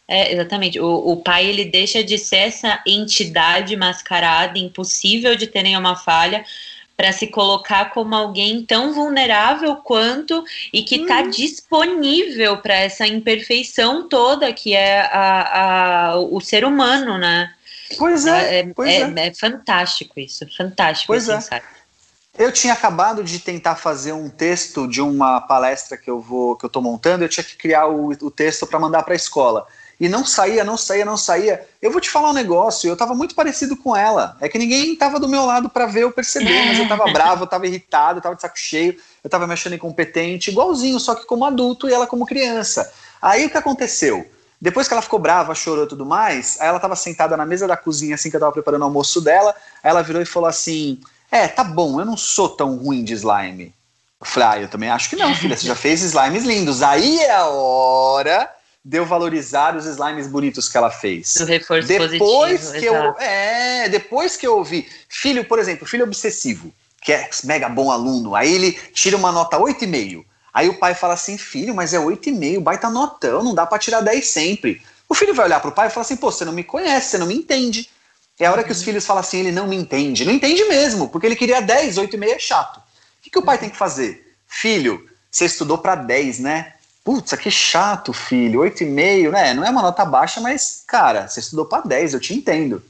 É, 0.07 0.33
exatamente. 0.33 0.79
O, 0.79 1.11
o 1.11 1.17
pai 1.17 1.45
ele 1.45 1.65
deixa 1.65 2.03
de 2.03 2.17
ser 2.17 2.37
essa 2.37 2.81
entidade 2.85 3.75
mascarada, 3.75 4.57
impossível 4.57 5.35
de 5.35 5.47
ter 5.47 5.63
nenhuma 5.63 5.95
falha, 5.95 6.45
para 6.95 7.11
se 7.11 7.27
colocar 7.27 7.91
como 7.91 8.15
alguém 8.15 8.65
tão 8.65 8.93
vulnerável 8.93 9.75
quanto 9.77 10.43
e 10.71 10.81
que 10.81 10.95
está 10.95 11.21
hum. 11.21 11.29
disponível 11.29 12.57
para 12.57 12.75
essa 12.75 13.05
imperfeição 13.05 14.07
toda 14.07 14.53
que 14.53 14.73
é 14.73 15.01
a, 15.01 16.11
a, 16.11 16.19
o 16.19 16.39
ser 16.39 16.63
humano, 16.63 17.17
né? 17.17 17.51
Pois 17.97 18.25
é, 18.25 18.59
é, 18.59 18.63
pois 18.73 18.89
é, 18.89 19.01
é. 19.01 19.27
é 19.27 19.33
fantástico 19.33 20.19
isso, 20.19 20.45
fantástico. 20.55 21.07
Pois 21.07 21.29
assim, 21.29 21.55
é. 21.55 21.61
Eu 22.37 22.51
tinha 22.51 22.73
acabado 22.73 23.23
de 23.23 23.39
tentar 23.39 23.75
fazer 23.75 24.11
um 24.11 24.29
texto 24.29 24.87
de 24.87 25.01
uma 25.01 25.39
palestra 25.41 25.97
que 25.97 26.09
eu 26.09 26.19
vou 26.19 26.55
que 26.57 26.65
eu 26.65 26.67
estou 26.67 26.81
montando. 26.81 27.23
Eu 27.23 27.29
tinha 27.29 27.43
que 27.43 27.55
criar 27.55 27.87
o, 27.87 28.09
o 28.09 28.31
texto 28.31 28.67
para 28.67 28.77
mandar 28.77 29.03
para 29.03 29.13
a 29.13 29.15
escola 29.15 29.65
e 29.99 30.09
não 30.09 30.25
saía, 30.25 30.63
não 30.63 30.77
saía, 30.77 31.05
não 31.05 31.17
saía. 31.17 31.65
Eu 31.81 31.91
vou 31.91 32.01
te 32.01 32.09
falar 32.09 32.29
um 32.29 32.33
negócio, 32.33 32.89
eu 32.89 32.97
tava 32.97 33.15
muito 33.15 33.33
parecido 33.33 33.77
com 33.77 33.95
ela. 33.95 34.35
É 34.41 34.49
que 34.49 34.57
ninguém 34.57 34.95
tava 34.95 35.19
do 35.19 35.27
meu 35.27 35.45
lado 35.45 35.69
para 35.69 35.85
ver 35.85 36.03
eu 36.03 36.11
perceber, 36.11 36.65
mas 36.65 36.77
eu 36.77 36.87
tava 36.87 37.05
bravo, 37.05 37.43
eu 37.43 37.47
tava 37.47 37.65
irritado, 37.65 38.19
eu 38.19 38.21
tava 38.21 38.35
de 38.35 38.41
saco 38.41 38.59
cheio, 38.59 38.97
eu 39.23 39.29
tava 39.29 39.47
me 39.47 39.53
achando 39.53 39.75
incompetente, 39.75 40.51
igualzinho, 40.51 40.99
só 40.99 41.15
que 41.15 41.25
como 41.25 41.45
adulto 41.45 41.87
e 41.87 41.93
ela 41.93 42.05
como 42.05 42.25
criança. 42.25 42.91
Aí 43.21 43.45
o 43.45 43.49
que 43.49 43.57
aconteceu? 43.57 44.29
Depois 44.59 44.87
que 44.87 44.93
ela 44.93 45.01
ficou 45.01 45.19
brava, 45.19 45.53
chorou 45.53 45.85
e 45.85 45.87
tudo 45.87 46.05
mais, 46.05 46.59
aí 46.59 46.67
ela 46.67 46.79
tava 46.79 46.95
sentada 46.95 47.37
na 47.37 47.45
mesa 47.45 47.67
da 47.67 47.77
cozinha, 47.77 48.15
assim 48.15 48.29
que 48.29 48.35
eu 48.35 48.39
tava 48.39 48.51
preparando 48.51 48.81
o 48.81 48.85
almoço 48.85 49.21
dela, 49.21 49.55
aí 49.83 49.89
ela 49.91 50.01
virou 50.01 50.21
e 50.21 50.25
falou 50.25 50.49
assim: 50.49 50.99
É, 51.35 51.49
tá 51.49 51.65
bom, 51.65 51.99
eu 51.99 52.05
não 52.05 52.15
sou 52.15 52.47
tão 52.47 52.77
ruim 52.77 53.03
de 53.03 53.13
slime. 53.13 53.73
Eu 54.21 54.25
falei, 54.25 54.47
ah, 54.47 54.61
eu 54.61 54.69
também 54.69 54.89
acho 54.89 55.09
que 55.09 55.17
não, 55.17 55.35
filha, 55.35 55.57
você 55.57 55.67
já 55.67 55.75
fez 55.75 56.01
slimes 56.01 56.45
lindos. 56.45 56.81
Aí 56.81 57.19
é 57.19 57.35
a 57.35 57.47
hora 57.47 58.49
de 58.83 58.97
eu 58.97 59.05
valorizar 59.05 59.75
os 59.75 59.85
slimes 59.85 60.27
bonitos 60.27 60.69
que 60.69 60.77
ela 60.77 60.89
fez. 60.89 61.35
O 61.35 61.45
reforço 61.45 61.89
depois 61.89 62.61
positivo, 62.61 62.79
que 62.79 62.85
eu, 62.85 62.95
exato. 62.95 63.21
é, 63.21 63.89
depois 63.89 64.37
que 64.37 64.47
eu 64.47 64.57
ouvi, 64.57 64.87
filho, 65.09 65.43
por 65.43 65.59
exemplo, 65.59 65.85
filho 65.85 66.05
obsessivo, 66.05 66.73
que 67.01 67.11
é 67.11 67.29
mega 67.43 67.67
bom 67.67 67.91
aluno, 67.91 68.33
aí 68.33 68.53
ele 68.53 68.71
tira 68.93 69.17
uma 69.17 69.33
nota 69.33 69.57
8,5. 69.57 70.23
Aí 70.53 70.69
o 70.69 70.79
pai 70.79 70.95
fala 70.95 71.15
assim, 71.15 71.37
filho, 71.37 71.75
mas 71.75 71.93
é 71.93 71.99
8,5, 71.99 72.61
baita 72.61 72.89
notão, 72.89 73.43
não 73.43 73.53
dá 73.53 73.65
pra 73.65 73.77
tirar 73.77 73.99
10 73.99 74.25
sempre. 74.25 74.81
O 75.09 75.13
filho 75.13 75.35
vai 75.35 75.47
olhar 75.47 75.59
pro 75.59 75.73
pai 75.73 75.87
e 75.87 75.91
falar 75.91 76.03
assim, 76.03 76.15
pô, 76.15 76.31
você 76.31 76.45
não 76.45 76.53
me 76.53 76.63
conhece, 76.63 77.09
você 77.09 77.17
não 77.17 77.27
me 77.27 77.35
entende. 77.35 77.89
É 78.39 78.45
a 78.45 78.51
hora 78.51 78.63
que 78.63 78.71
os 78.71 78.83
filhos 78.83 79.05
falam 79.05 79.21
assim, 79.21 79.39
ele 79.39 79.51
não 79.51 79.67
me 79.67 79.75
entende. 79.75 80.25
Não 80.25 80.33
entende 80.33 80.63
mesmo, 80.65 81.07
porque 81.07 81.25
ele 81.25 81.35
queria 81.35 81.61
10, 81.61 81.97
8,5 81.97 82.29
é 82.29 82.39
chato. 82.39 82.77
O 82.77 82.81
que, 83.21 83.29
que 83.29 83.39
o 83.39 83.43
pai 83.43 83.57
tem 83.57 83.69
que 83.69 83.77
fazer? 83.77 84.35
Filho, 84.47 85.09
você 85.31 85.45
estudou 85.45 85.77
para 85.77 85.95
10, 85.95 86.39
né? 86.39 86.73
Putz, 87.03 87.33
que 87.33 87.49
chato, 87.49 88.11
filho. 88.11 88.61
8,5, 88.61 89.31
né? 89.31 89.53
Não 89.53 89.63
é 89.63 89.69
uma 89.69 89.81
nota 89.81 90.03
baixa, 90.03 90.41
mas, 90.41 90.83
cara, 90.85 91.27
você 91.27 91.39
estudou 91.39 91.65
para 91.65 91.83
10, 91.83 92.13
eu 92.13 92.19
te 92.19 92.33
entendo. 92.33 92.83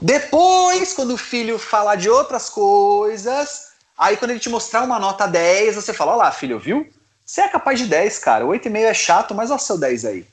Depois, 0.00 0.92
quando 0.92 1.14
o 1.14 1.18
filho 1.18 1.58
falar 1.58 1.96
de 1.96 2.10
outras 2.10 2.50
coisas, 2.50 3.68
aí 3.96 4.16
quando 4.16 4.32
ele 4.32 4.40
te 4.40 4.48
mostrar 4.48 4.82
uma 4.82 4.98
nota 4.98 5.26
10, 5.26 5.76
você 5.76 5.92
fala: 5.92 6.12
Olha 6.12 6.24
lá, 6.24 6.32
filho, 6.32 6.58
viu? 6.58 6.86
Você 7.24 7.40
é 7.40 7.48
capaz 7.48 7.78
de 7.78 7.86
10, 7.86 8.18
cara. 8.18 8.44
8,5 8.44 8.76
é 8.76 8.94
chato, 8.94 9.34
mas 9.34 9.50
olha 9.50 9.58
o 9.58 9.62
seu 9.62 9.78
10 9.78 10.04
aí. 10.04 10.26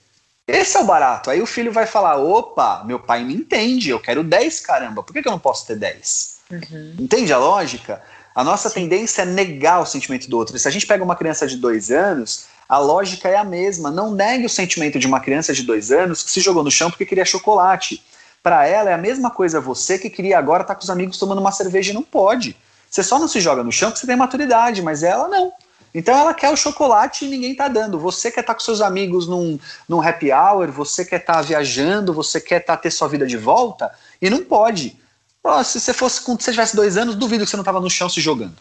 Esse 0.48 0.78
é 0.78 0.80
o 0.80 0.86
barato. 0.86 1.30
Aí 1.30 1.42
o 1.42 1.46
filho 1.46 1.72
vai 1.72 1.86
falar: 1.86 2.18
opa, 2.18 2.84
meu 2.84 3.00
pai 3.00 3.24
me 3.24 3.34
entende, 3.34 3.90
eu 3.90 4.00
quero 4.00 4.24
10, 4.24 4.60
caramba, 4.62 5.04
por 5.04 5.14
que, 5.14 5.22
que 5.22 5.28
eu 5.28 5.32
não 5.32 5.40
posso 5.40 5.66
ter 5.66 5.76
10? 5.76 6.40
Uhum. 6.52 6.96
Entende 7.00 7.32
a 7.32 7.38
lógica? 7.38 8.02
A 8.34 8.44
nossa 8.44 8.70
tendência 8.70 9.24
é 9.24 9.26
negar 9.26 9.82
o 9.82 9.86
sentimento 9.86 10.30
do 10.30 10.38
outro. 10.38 10.58
Se 10.58 10.68
a 10.68 10.72
gente 10.72 10.88
pega 10.88 11.04
uma 11.04 11.16
criança 11.16 11.46
de 11.46 11.58
dois 11.58 11.92
anos, 11.92 12.46
a 12.68 12.78
lógica 12.78 13.28
é 13.28 13.36
a 13.36 13.44
mesma. 13.44 13.92
Não 13.92 14.14
negue 14.14 14.46
o 14.46 14.50
sentimento 14.50 14.98
de 14.98 15.06
uma 15.06 15.20
criança 15.20 15.54
de 15.54 15.64
dois 15.64 15.92
anos 15.92 16.24
que 16.24 16.32
se 16.32 16.40
jogou 16.40 16.64
no 16.64 16.72
chão 16.72 16.90
porque 16.90 17.06
queria 17.06 17.26
chocolate. 17.26 18.02
Para 18.42 18.66
ela 18.66 18.90
é 18.90 18.94
a 18.94 18.98
mesma 18.98 19.30
coisa 19.30 19.60
você 19.60 20.00
que 20.00 20.10
queria 20.10 20.40
agora 20.40 20.62
estar 20.62 20.76
com 20.76 20.82
os 20.82 20.90
amigos 20.90 21.18
tomando 21.18 21.42
uma 21.42 21.52
cerveja 21.52 21.92
e 21.92 21.94
não 21.94 22.04
pode. 22.04 22.56
Você 22.90 23.04
só 23.04 23.20
não 23.20 23.28
se 23.28 23.40
joga 23.40 23.64
no 23.64 23.72
chão 23.72 23.90
porque 23.90 24.00
você 24.00 24.08
tem 24.08 24.16
maturidade, 24.16 24.82
mas 24.82 25.04
ela 25.04 25.28
não. 25.28 25.52
Então 25.94 26.18
ela 26.18 26.34
quer 26.34 26.50
o 26.50 26.56
chocolate 26.56 27.26
e 27.26 27.28
ninguém 27.28 27.56
tá 27.56 27.68
dando. 27.68 28.00
Você 28.00 28.32
quer 28.32 28.42
estar 28.42 28.54
com 28.54 28.62
seus 28.62 28.82
amigos 28.82 29.28
num, 29.28 29.60
num 29.88 30.02
happy 30.02 30.32
hour, 30.32 30.72
você 30.72 31.04
quer 31.04 31.20
estar 31.20 31.42
viajando, 31.42 32.14
você 32.14 32.40
quer 32.40 32.62
estar 32.62 32.78
ter 32.78 32.92
sua 32.92 33.08
vida 33.08 33.26
de 33.26 33.38
volta 33.38 33.92
e 34.22 34.30
não 34.30 34.44
pode. 34.44 34.98
Pô, 35.44 35.64
se 35.64 35.80
você 35.80 35.94
fosse 35.94 36.20
se 36.20 36.26
você 36.26 36.52
tivesse 36.52 36.76
dois 36.76 36.98
anos, 36.98 37.16
duvido 37.16 37.44
que 37.44 37.50
você 37.50 37.58
não 37.58 37.62
estava 37.62 37.82
no 37.82 37.90
chão 37.90 38.08
se 38.08 38.22
jogando. 38.22 38.56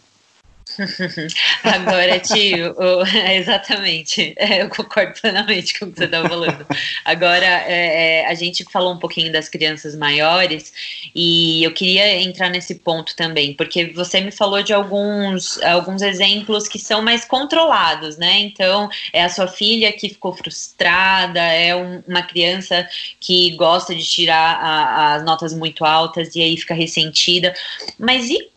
Agora, 1.63 2.19
tio, 2.19 2.75
exatamente, 3.31 4.33
é, 4.37 4.61
eu 4.61 4.69
concordo 4.69 5.19
plenamente 5.19 5.77
com 5.77 5.85
o 5.85 5.91
que 5.91 5.97
você 5.97 6.05
estava 6.05 6.27
falando. 6.27 6.65
Agora, 7.05 7.45
é, 7.45 8.21
é, 8.21 8.27
a 8.27 8.33
gente 8.33 8.63
falou 8.65 8.93
um 8.93 8.97
pouquinho 8.97 9.31
das 9.31 9.47
crianças 9.49 9.95
maiores 9.95 10.73
e 11.13 11.63
eu 11.63 11.73
queria 11.73 12.21
entrar 12.21 12.49
nesse 12.49 12.75
ponto 12.75 13.15
também, 13.15 13.53
porque 13.53 13.85
você 13.87 14.21
me 14.21 14.31
falou 14.31 14.63
de 14.63 14.73
alguns, 14.73 15.61
alguns 15.61 16.01
exemplos 16.01 16.67
que 16.67 16.79
são 16.79 17.01
mais 17.01 17.25
controlados, 17.25 18.17
né? 18.17 18.39
Então, 18.39 18.89
é 19.13 19.23
a 19.23 19.29
sua 19.29 19.47
filha 19.47 19.91
que 19.91 20.09
ficou 20.09 20.33
frustrada, 20.33 21.39
é 21.39 21.75
um- 21.75 22.03
uma 22.07 22.21
criança 22.23 22.87
que 23.19 23.51
gosta 23.51 23.93
de 23.93 24.03
tirar 24.03 25.15
as 25.15 25.23
notas 25.23 25.53
muito 25.53 25.85
altas 25.85 26.35
e 26.35 26.41
aí 26.41 26.57
fica 26.57 26.73
ressentida. 26.73 27.53
Mas 27.99 28.29
e 28.29 28.49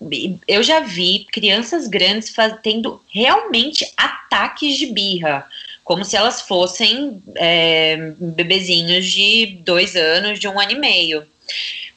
eu 0.47 0.62
já 0.62 0.81
vi 0.81 1.27
crianças 1.31 1.87
grandes 1.89 2.13
tendo 2.62 3.00
realmente 3.08 3.86
ataques 3.96 4.76
de 4.76 4.86
birra, 4.86 5.46
como 5.82 6.04
se 6.04 6.16
elas 6.16 6.40
fossem 6.40 7.22
é, 7.36 8.12
bebezinhos 8.18 9.06
de 9.06 9.58
dois 9.64 9.94
anos, 9.96 10.38
de 10.38 10.48
um 10.48 10.58
ano 10.58 10.72
e 10.72 10.78
meio. 10.78 11.26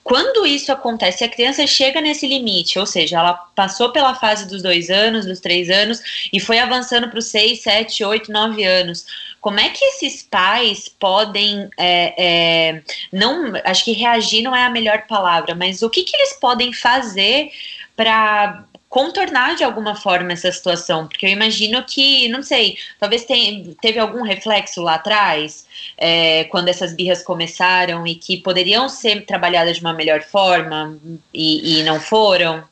Quando 0.08 0.48
isso 0.48 0.72
acontece, 0.72 1.26
a 1.26 1.28
criança 1.28 1.68
chega 1.68 2.00
nesse 2.00 2.26
limite, 2.26 2.80
ou 2.80 2.86
seja, 2.86 3.18
ela 3.18 3.34
passou 3.34 3.92
pela 3.92 4.16
fase 4.16 4.48
dos 4.48 4.64
dois 4.64 4.90
anos, 4.90 5.26
dos 5.26 5.42
três 5.42 5.70
anos, 5.70 6.02
e 6.32 6.40
foi 6.40 6.60
avançando 6.60 7.10
para 7.10 7.20
os 7.20 7.26
seis, 7.26 7.62
sete, 7.62 8.06
oito, 8.06 8.32
nove 8.32 8.64
anos. 8.64 9.06
Como 9.42 9.60
é 9.60 9.68
que 9.68 9.84
esses 9.84 10.24
pais 10.24 10.88
podem, 10.88 11.70
é, 11.78 12.14
é, 12.18 12.82
não, 13.12 13.52
acho 13.66 13.84
que 13.84 13.92
reagir 13.92 14.44
não 14.44 14.56
é 14.56 14.64
a 14.64 14.70
melhor 14.70 15.06
palavra, 15.08 15.54
mas 15.54 15.82
o 15.82 15.90
que, 15.90 16.04
que 16.04 16.16
eles 16.16 16.40
podem 16.40 16.72
fazer 16.72 17.52
para 17.98 18.64
contornar 18.90 19.56
de 19.56 19.64
alguma 19.64 19.96
forma 19.96 20.34
essa 20.34 20.52
situação? 20.52 21.08
Porque 21.08 21.26
eu 21.26 21.30
imagino 21.30 21.84
que, 21.84 22.28
não 22.30 22.42
sei, 22.42 22.78
talvez 23.00 23.26
tenha, 23.26 23.76
teve 23.82 24.00
algum 24.00 24.22
reflexo 24.24 24.82
lá 24.82 24.96
atrás, 24.96 25.66
é, 25.98 26.46
quando 26.46 26.70
essas 26.70 26.94
birras 26.94 27.24
começaram 27.24 28.06
e 28.08 28.16
que 28.16 28.38
poderiam 28.38 28.88
ser 28.90 29.26
trabalhadas 29.26 29.78
de 29.78 29.82
uma 29.82 29.94
melhor 29.94 30.22
forma 30.22 30.98
e, 31.34 31.80
e 31.80 31.84
não 31.84 32.00
foram. 32.00 32.64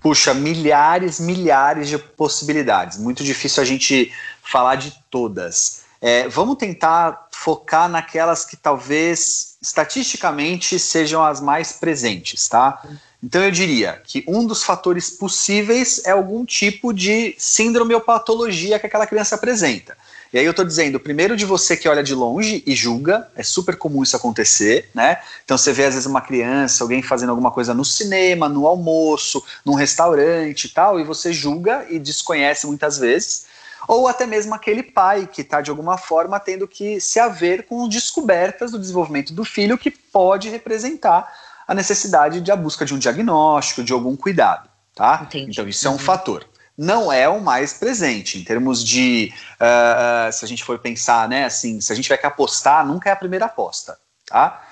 Puxa, 0.00 0.32
milhares, 0.32 1.18
milhares 1.18 1.88
de 1.88 1.98
possibilidades. 1.98 2.98
Muito 2.98 3.24
difícil 3.24 3.62
a 3.62 3.66
gente 3.66 4.12
falar 4.42 4.76
de 4.76 4.92
todas. 5.10 5.84
É, 6.00 6.28
vamos 6.28 6.56
tentar 6.56 7.26
focar 7.32 7.88
naquelas 7.88 8.44
que 8.44 8.56
talvez 8.56 9.56
estatisticamente 9.60 10.78
sejam 10.78 11.24
as 11.24 11.40
mais 11.40 11.72
presentes, 11.72 12.46
tá? 12.48 12.80
Então 13.22 13.42
eu 13.42 13.50
diria 13.50 14.00
que 14.04 14.24
um 14.28 14.46
dos 14.46 14.62
fatores 14.62 15.10
possíveis 15.10 16.00
é 16.04 16.10
algum 16.12 16.44
tipo 16.44 16.92
de 16.92 17.34
síndrome 17.36 17.92
ou 17.92 18.00
patologia 18.00 18.78
que 18.78 18.86
aquela 18.86 19.06
criança 19.06 19.34
apresenta. 19.34 19.96
E 20.32 20.38
aí 20.38 20.44
eu 20.44 20.50
estou 20.50 20.64
dizendo, 20.64 21.00
primeiro 21.00 21.36
de 21.36 21.44
você 21.44 21.76
que 21.76 21.88
olha 21.88 22.02
de 22.02 22.14
longe 22.14 22.62
e 22.64 22.76
julga, 22.76 23.28
é 23.34 23.42
super 23.42 23.76
comum 23.76 24.02
isso 24.02 24.14
acontecer, 24.14 24.88
né? 24.94 25.18
Então 25.44 25.58
você 25.58 25.72
vê 25.72 25.86
às 25.86 25.94
vezes 25.94 26.06
uma 26.06 26.20
criança, 26.20 26.84
alguém 26.84 27.02
fazendo 27.02 27.30
alguma 27.30 27.50
coisa 27.50 27.74
no 27.74 27.84
cinema, 27.84 28.48
no 28.48 28.66
almoço, 28.66 29.42
num 29.64 29.74
restaurante 29.74 30.64
e 30.64 30.68
tal, 30.68 31.00
e 31.00 31.04
você 31.04 31.32
julga 31.32 31.86
e 31.88 31.98
desconhece 31.98 32.66
muitas 32.66 32.98
vezes. 32.98 33.46
Ou 33.88 34.06
até 34.06 34.26
mesmo 34.26 34.54
aquele 34.54 34.82
pai 34.82 35.26
que 35.26 35.40
está 35.40 35.60
de 35.60 35.70
alguma 35.70 35.96
forma 35.96 36.38
tendo 36.38 36.68
que 36.68 37.00
se 37.00 37.18
haver 37.18 37.64
com 37.64 37.88
descobertas 37.88 38.70
do 38.70 38.78
desenvolvimento 38.78 39.32
do 39.32 39.44
filho 39.44 39.78
que 39.78 39.90
pode 39.90 40.50
representar 40.50 41.26
a 41.68 41.74
necessidade 41.74 42.40
de 42.40 42.50
a 42.50 42.56
busca 42.56 42.86
de 42.86 42.94
um 42.94 42.98
diagnóstico, 42.98 43.84
de 43.84 43.92
algum 43.92 44.16
cuidado, 44.16 44.68
tá? 44.94 45.20
Entendi. 45.24 45.50
Então 45.50 45.68
isso 45.68 45.86
é 45.86 45.90
um 45.90 45.92
Uhum. 45.92 45.98
fator. 45.98 46.46
Não 46.76 47.12
é 47.12 47.28
o 47.28 47.40
mais 47.40 47.74
presente 47.74 48.38
em 48.38 48.44
termos 48.44 48.82
de, 48.82 49.32
ah, 49.60 50.30
se 50.32 50.44
a 50.44 50.48
gente 50.48 50.64
for 50.64 50.78
pensar, 50.78 51.28
né, 51.28 51.44
assim, 51.44 51.80
se 51.80 51.92
a 51.92 51.94
gente 51.94 52.04
tiver 52.06 52.16
que 52.16 52.26
apostar, 52.26 52.86
nunca 52.86 53.10
é 53.10 53.12
a 53.12 53.16
primeira 53.16 53.44
aposta, 53.46 53.98
tá? 54.26 54.62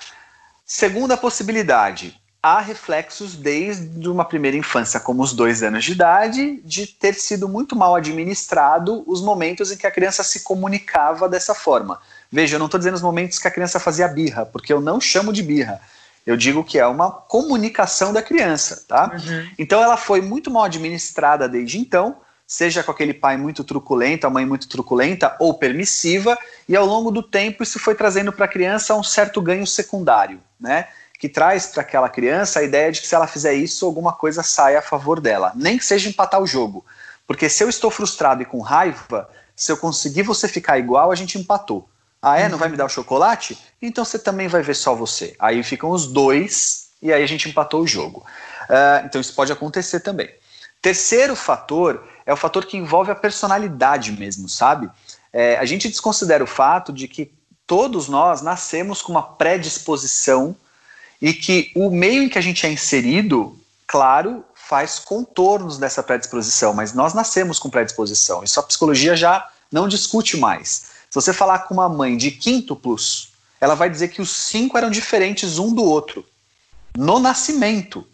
Segunda 0.65 1.15
possibilidade, 1.15 2.19
há 2.41 2.59
reflexos 2.59 3.35
desde 3.35 4.09
uma 4.09 4.25
primeira 4.25 4.57
infância, 4.57 4.99
como 4.99 5.21
os 5.21 5.33
dois 5.33 5.61
anos 5.63 5.83
de 5.85 5.91
idade, 5.91 6.61
de 6.63 6.87
ter 6.87 7.13
sido 7.13 7.47
muito 7.47 7.75
mal 7.75 7.95
administrado 7.95 9.03
os 9.05 9.21
momentos 9.21 9.71
em 9.71 9.77
que 9.77 9.85
a 9.87 9.91
criança 9.91 10.23
se 10.23 10.41
comunicava 10.41 11.27
dessa 11.29 11.53
forma. 11.53 11.99
Veja, 12.31 12.55
eu 12.55 12.59
não 12.59 12.65
estou 12.67 12.77
dizendo 12.77 12.95
os 12.95 13.01
momentos 13.01 13.37
que 13.39 13.47
a 13.47 13.51
criança 13.51 13.79
fazia 13.79 14.07
birra, 14.07 14.45
porque 14.45 14.71
eu 14.73 14.81
não 14.81 14.99
chamo 14.99 15.31
de 15.31 15.43
birra. 15.43 15.79
Eu 16.27 16.35
digo 16.35 16.61
que 16.61 16.77
é 16.77 16.85
uma 16.85 17.09
comunicação 17.09 18.11
da 18.11 18.21
criança, 18.21 18.83
tá? 18.85 19.13
Uhum. 19.13 19.49
Então 19.57 19.81
ela 19.81 19.95
foi 19.95 20.19
muito 20.19 20.51
mal 20.51 20.65
administrada 20.65 21.47
desde 21.47 21.79
então, 21.79 22.17
seja 22.45 22.83
com 22.83 22.91
aquele 22.91 23.13
pai 23.13 23.37
muito 23.37 23.63
truculento, 23.63 24.27
a 24.27 24.29
mãe 24.29 24.45
muito 24.45 24.67
truculenta 24.67 25.37
ou 25.39 25.53
permissiva, 25.53 26.37
e 26.67 26.75
ao 26.75 26.85
longo 26.85 27.11
do 27.11 27.23
tempo 27.23 27.63
isso 27.63 27.79
foi 27.79 27.95
trazendo 27.95 28.33
para 28.33 28.43
a 28.43 28.49
criança 28.49 28.93
um 28.93 29.03
certo 29.03 29.41
ganho 29.41 29.65
secundário, 29.65 30.41
né? 30.59 30.89
Que 31.17 31.29
traz 31.29 31.67
para 31.67 31.81
aquela 31.81 32.09
criança 32.09 32.59
a 32.59 32.63
ideia 32.63 32.91
de 32.91 32.99
que 32.99 33.07
se 33.07 33.15
ela 33.15 33.25
fizer 33.25 33.53
isso, 33.53 33.85
alguma 33.85 34.11
coisa 34.11 34.43
sai 34.43 34.75
a 34.75 34.81
favor 34.81 35.21
dela, 35.21 35.53
nem 35.55 35.77
que 35.77 35.85
seja 35.85 36.09
empatar 36.09 36.41
o 36.41 36.45
jogo. 36.45 36.85
Porque 37.25 37.47
se 37.47 37.63
eu 37.63 37.69
estou 37.69 37.89
frustrado 37.89 38.41
e 38.41 38.45
com 38.45 38.59
raiva, 38.59 39.29
se 39.55 39.71
eu 39.71 39.77
conseguir 39.77 40.23
você 40.23 40.45
ficar 40.45 40.77
igual, 40.77 41.09
a 41.09 41.15
gente 41.15 41.39
empatou. 41.39 41.87
Ah, 42.21 42.39
é? 42.39 42.49
Não 42.49 42.57
vai 42.57 42.69
me 42.69 42.77
dar 42.77 42.85
o 42.85 42.89
chocolate? 42.89 43.57
Então 43.81 44.03
você 44.03 44.17
também 44.17 44.47
vai 44.47 44.61
ver 44.61 44.75
só 44.75 44.95
você. 44.95 45.35
Aí 45.39 45.61
ficam 45.63 45.89
os 45.91 46.07
dois 46.07 46.89
e 47.01 47.13
aí 47.13 47.23
a 47.23 47.27
gente 47.27 47.47
empatou 47.47 47.81
o 47.81 47.87
jogo. 47.87 48.25
Ah, 48.69 49.03
então 49.05 49.21
isso 49.21 49.33
pode 49.33 49.51
acontecer 49.51 49.99
também. 49.99 50.29
Terceiro 50.81 51.35
fator 51.35 52.07
é 52.25 52.33
o 52.33 52.37
fator 52.37 52.65
que 52.65 52.77
envolve 52.77 53.11
a 53.11 53.15
personalidade 53.15 54.11
mesmo, 54.11 54.47
sabe? 54.47 54.89
É, 55.31 55.57
a 55.57 55.65
gente 55.65 55.87
desconsidera 55.87 56.43
o 56.43 56.47
fato 56.47 56.91
de 56.93 57.07
que 57.07 57.31
todos 57.65 58.07
nós 58.07 58.41
nascemos 58.41 59.01
com 59.01 59.11
uma 59.11 59.23
predisposição 59.23 60.55
e 61.21 61.33
que 61.33 61.71
o 61.75 61.89
meio 61.89 62.23
em 62.23 62.29
que 62.29 62.37
a 62.37 62.41
gente 62.41 62.65
é 62.65 62.69
inserido, 62.71 63.59
claro, 63.85 64.43
faz 64.53 64.99
contornos 64.99 65.77
dessa 65.77 66.03
predisposição, 66.03 66.73
mas 66.73 66.93
nós 66.93 67.13
nascemos 67.13 67.59
com 67.59 67.69
predisposição. 67.69 68.43
Isso 68.43 68.59
a 68.59 68.63
psicologia 68.63 69.15
já 69.15 69.49
não 69.71 69.87
discute 69.87 70.37
mais. 70.37 70.86
Você 71.17 71.33
falar 71.33 71.59
com 71.63 71.73
uma 71.73 71.89
mãe 71.89 72.15
de 72.15 72.29
quíntuplos, 72.29 73.29
ela 73.59 73.73
vai 73.73 73.89
dizer 73.89 74.09
que 74.09 74.21
os 74.21 74.29
cinco 74.29 74.77
eram 74.77 74.91
diferentes 74.91 75.57
um 75.57 75.73
do 75.73 75.83
outro. 75.83 76.23
No 76.95 77.17
nascimento. 77.17 78.07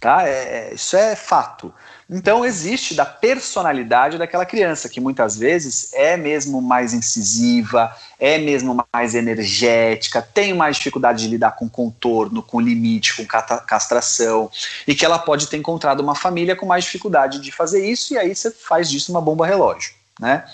Tá? 0.00 0.26
É, 0.26 0.30
é, 0.32 0.74
isso 0.74 0.96
é 0.96 1.14
fato. 1.14 1.72
Então 2.10 2.44
existe 2.44 2.96
da 2.96 3.04
personalidade 3.04 4.18
daquela 4.18 4.44
criança, 4.44 4.88
que 4.88 5.00
muitas 5.00 5.38
vezes 5.38 5.92
é 5.94 6.16
mesmo 6.16 6.60
mais 6.60 6.92
incisiva, 6.92 7.94
é 8.18 8.38
mesmo 8.38 8.84
mais 8.92 9.14
energética, 9.14 10.20
tem 10.20 10.52
mais 10.52 10.78
dificuldade 10.78 11.22
de 11.22 11.28
lidar 11.28 11.52
com 11.52 11.68
contorno, 11.68 12.42
com 12.42 12.60
limite, 12.60 13.14
com 13.16 13.24
castração, 13.24 14.50
e 14.84 14.96
que 14.96 15.04
ela 15.04 15.20
pode 15.20 15.46
ter 15.46 15.58
encontrado 15.58 16.00
uma 16.00 16.16
família 16.16 16.56
com 16.56 16.66
mais 16.66 16.82
dificuldade 16.82 17.38
de 17.38 17.52
fazer 17.52 17.88
isso, 17.88 18.14
e 18.14 18.18
aí 18.18 18.34
você 18.34 18.50
faz 18.50 18.90
disso 18.90 19.12
uma 19.12 19.20
bomba 19.20 19.46
relógio. 19.46 19.94
Né? 20.18 20.44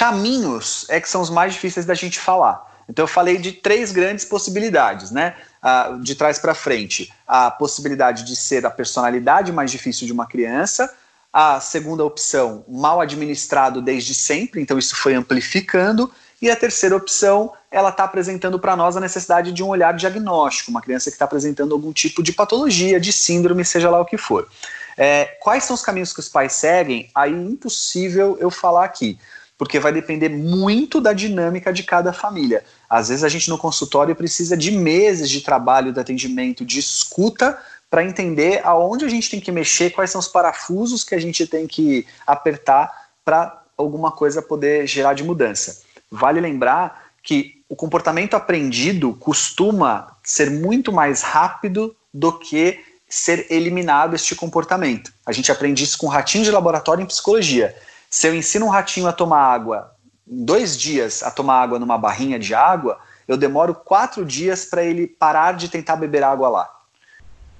Caminhos 0.00 0.86
é 0.88 0.98
que 0.98 1.06
são 1.06 1.20
os 1.20 1.28
mais 1.28 1.52
difíceis 1.52 1.84
da 1.84 1.92
gente 1.92 2.18
falar. 2.18 2.66
Então 2.88 3.02
eu 3.02 3.06
falei 3.06 3.36
de 3.36 3.52
três 3.52 3.92
grandes 3.92 4.24
possibilidades, 4.24 5.10
né? 5.10 5.36
Ah, 5.60 5.98
de 6.00 6.14
trás 6.14 6.38
para 6.38 6.54
frente, 6.54 7.12
a 7.28 7.50
possibilidade 7.50 8.24
de 8.24 8.34
ser 8.34 8.64
a 8.64 8.70
personalidade 8.70 9.52
mais 9.52 9.70
difícil 9.70 10.06
de 10.06 10.12
uma 10.14 10.24
criança. 10.24 10.90
A 11.30 11.60
segunda 11.60 12.02
opção, 12.02 12.64
mal 12.66 12.98
administrado 12.98 13.82
desde 13.82 14.14
sempre, 14.14 14.62
então 14.62 14.78
isso 14.78 14.96
foi 14.96 15.12
amplificando. 15.12 16.10
E 16.40 16.50
a 16.50 16.56
terceira 16.56 16.96
opção, 16.96 17.52
ela 17.70 17.90
está 17.90 18.04
apresentando 18.04 18.58
para 18.58 18.74
nós 18.74 18.96
a 18.96 19.00
necessidade 19.00 19.52
de 19.52 19.62
um 19.62 19.68
olhar 19.68 19.92
diagnóstico, 19.92 20.70
uma 20.70 20.80
criança 20.80 21.10
que 21.10 21.14
está 21.16 21.26
apresentando 21.26 21.74
algum 21.74 21.92
tipo 21.92 22.22
de 22.22 22.32
patologia, 22.32 22.98
de 22.98 23.12
síndrome, 23.12 23.66
seja 23.66 23.90
lá 23.90 24.00
o 24.00 24.06
que 24.06 24.16
for. 24.16 24.48
É, 24.96 25.26
quais 25.40 25.64
são 25.64 25.74
os 25.74 25.82
caminhos 25.82 26.14
que 26.14 26.20
os 26.20 26.28
pais 26.30 26.54
seguem? 26.54 27.10
Aí 27.14 27.32
impossível 27.32 28.38
eu 28.40 28.50
falar 28.50 28.86
aqui 28.86 29.18
porque 29.60 29.78
vai 29.78 29.92
depender 29.92 30.30
muito 30.30 31.02
da 31.02 31.12
dinâmica 31.12 31.70
de 31.70 31.82
cada 31.82 32.14
família. 32.14 32.64
Às 32.88 33.10
vezes 33.10 33.22
a 33.22 33.28
gente 33.28 33.50
no 33.50 33.58
consultório 33.58 34.16
precisa 34.16 34.56
de 34.56 34.70
meses 34.70 35.28
de 35.28 35.42
trabalho 35.42 35.92
de 35.92 36.00
atendimento, 36.00 36.64
de 36.64 36.78
escuta, 36.78 37.58
para 37.90 38.02
entender 38.02 38.62
aonde 38.64 39.04
a 39.04 39.08
gente 39.10 39.28
tem 39.28 39.38
que 39.38 39.52
mexer, 39.52 39.90
quais 39.90 40.10
são 40.10 40.18
os 40.18 40.26
parafusos 40.26 41.04
que 41.04 41.14
a 41.14 41.20
gente 41.20 41.46
tem 41.46 41.66
que 41.66 42.06
apertar 42.26 43.10
para 43.22 43.62
alguma 43.76 44.10
coisa 44.10 44.40
poder 44.40 44.86
gerar 44.86 45.12
de 45.12 45.22
mudança. 45.22 45.82
Vale 46.10 46.40
lembrar 46.40 47.10
que 47.22 47.62
o 47.68 47.76
comportamento 47.76 48.32
aprendido 48.32 49.12
costuma 49.12 50.16
ser 50.24 50.50
muito 50.50 50.90
mais 50.90 51.20
rápido 51.20 51.94
do 52.14 52.32
que 52.38 52.80
ser 53.06 53.46
eliminado 53.50 54.16
este 54.16 54.34
comportamento. 54.34 55.12
A 55.26 55.32
gente 55.32 55.52
aprende 55.52 55.84
isso 55.84 55.98
com 55.98 56.06
ratinho 56.06 56.44
de 56.44 56.50
laboratório 56.50 57.02
em 57.02 57.06
psicologia. 57.06 57.76
Se 58.10 58.26
eu 58.26 58.34
ensino 58.34 58.66
um 58.66 58.70
ratinho 58.70 59.06
a 59.06 59.12
tomar 59.12 59.40
água 59.40 59.94
dois 60.30 60.76
dias 60.76 61.22
a 61.22 61.30
tomar 61.30 61.60
água 61.60 61.78
numa 61.78 61.98
barrinha 61.98 62.38
de 62.38 62.54
água, 62.54 62.98
eu 63.26 63.36
demoro 63.36 63.74
quatro 63.74 64.24
dias 64.24 64.64
para 64.64 64.84
ele 64.84 65.06
parar 65.06 65.52
de 65.52 65.68
tentar 65.68 65.96
beber 65.96 66.22
água 66.22 66.48
lá. 66.48 66.70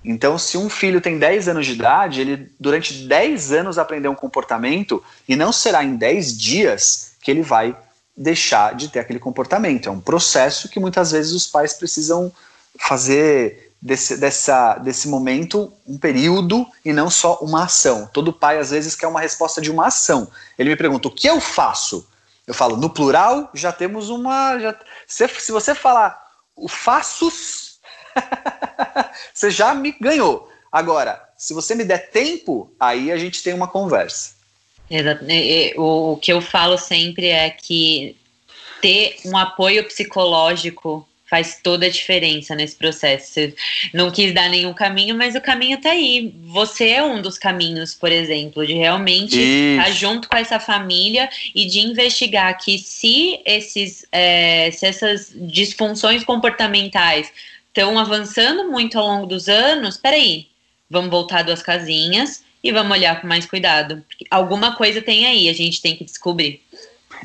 Então, 0.04 0.38
se 0.38 0.56
um 0.56 0.70
filho 0.70 1.00
tem 1.00 1.18
10 1.18 1.48
anos 1.48 1.66
de 1.66 1.72
idade, 1.72 2.20
ele 2.20 2.50
durante 2.58 3.06
10 3.06 3.52
anos 3.52 3.78
aprendeu 3.78 4.10
um 4.12 4.14
comportamento 4.14 5.02
e 5.28 5.36
não 5.36 5.52
será 5.52 5.84
em 5.84 5.96
10 5.96 6.38
dias 6.38 7.12
que 7.20 7.30
ele 7.30 7.42
vai 7.42 7.76
deixar 8.16 8.74
de 8.74 8.88
ter 8.88 9.00
aquele 9.00 9.18
comportamento. 9.18 9.88
É 9.88 9.92
um 9.92 10.00
processo 10.00 10.68
que 10.68 10.80
muitas 10.80 11.10
vezes 11.10 11.32
os 11.32 11.46
pais 11.46 11.74
precisam 11.74 12.32
fazer 12.78 13.69
desse, 13.80 14.16
dessa, 14.16 14.74
desse 14.76 15.08
momento 15.08 15.72
um 15.86 15.96
período 15.96 16.66
e 16.84 16.92
não 16.92 17.08
só 17.08 17.38
uma 17.40 17.64
ação. 17.64 18.08
Todo 18.12 18.32
pai, 18.32 18.58
às 18.58 18.70
vezes, 18.70 18.94
quer 18.94 19.06
uma 19.06 19.20
resposta 19.20 19.60
de 19.60 19.70
uma 19.70 19.86
ação. 19.86 20.30
Ele 20.58 20.70
me 20.70 20.76
pergunta: 20.76 21.08
o 21.08 21.10
que 21.10 21.28
eu 21.28 21.40
faço? 21.40 22.06
Eu 22.46 22.54
falo, 22.54 22.76
no 22.76 22.90
plural, 22.90 23.48
já 23.54 23.72
temos 23.72 24.10
uma. 24.10 24.58
Já, 24.58 24.74
se, 25.06 25.26
se 25.28 25.52
você 25.52 25.74
falar 25.74 26.20
o 26.56 26.68
faços, 26.68 27.78
você 29.32 29.50
já 29.50 29.74
me 29.74 29.92
ganhou. 29.92 30.50
Agora, 30.70 31.22
se 31.36 31.54
você 31.54 31.74
me 31.74 31.84
der 31.84 32.10
tempo, 32.10 32.70
aí 32.78 33.10
a 33.10 33.16
gente 33.16 33.42
tem 33.42 33.54
uma 33.54 33.68
conversa. 33.68 34.34
O, 35.76 36.12
o 36.12 36.16
que 36.16 36.32
eu 36.32 36.40
falo 36.40 36.76
sempre 36.76 37.28
é 37.28 37.50
que 37.50 38.16
ter 38.80 39.16
um 39.24 39.36
apoio 39.36 39.86
psicológico 39.86 41.06
faz 41.30 41.60
toda 41.62 41.86
a 41.86 41.88
diferença 41.88 42.56
nesse 42.56 42.74
processo. 42.74 43.32
Você 43.32 43.54
não 43.94 44.10
quis 44.10 44.34
dar 44.34 44.50
nenhum 44.50 44.74
caminho, 44.74 45.14
mas 45.14 45.36
o 45.36 45.40
caminho 45.40 45.76
está 45.76 45.92
aí. 45.92 46.34
Você 46.46 46.88
é 46.88 47.04
um 47.04 47.22
dos 47.22 47.38
caminhos, 47.38 47.94
por 47.94 48.10
exemplo, 48.10 48.66
de 48.66 48.74
realmente 48.74 49.38
estar 49.38 49.84
tá 49.84 49.90
junto 49.92 50.28
com 50.28 50.36
essa 50.36 50.58
família 50.58 51.30
e 51.54 51.66
de 51.66 51.78
investigar 51.78 52.58
que 52.58 52.76
se 52.78 53.40
esses, 53.46 54.04
é, 54.10 54.72
se 54.72 54.84
essas 54.84 55.32
disfunções 55.36 56.24
comportamentais 56.24 57.32
estão 57.68 57.96
avançando 57.96 58.68
muito 58.68 58.98
ao 58.98 59.06
longo 59.06 59.26
dos 59.26 59.48
anos, 59.48 59.96
peraí, 59.96 60.48
vamos 60.90 61.10
voltar 61.10 61.44
duas 61.44 61.62
casinhas 61.62 62.42
e 62.62 62.72
vamos 62.72 62.90
olhar 62.90 63.20
com 63.20 63.28
mais 63.28 63.46
cuidado. 63.46 64.04
Alguma 64.28 64.74
coisa 64.74 65.00
tem 65.00 65.26
aí, 65.26 65.48
a 65.48 65.52
gente 65.52 65.80
tem 65.80 65.94
que 65.94 66.04
descobrir. 66.04 66.60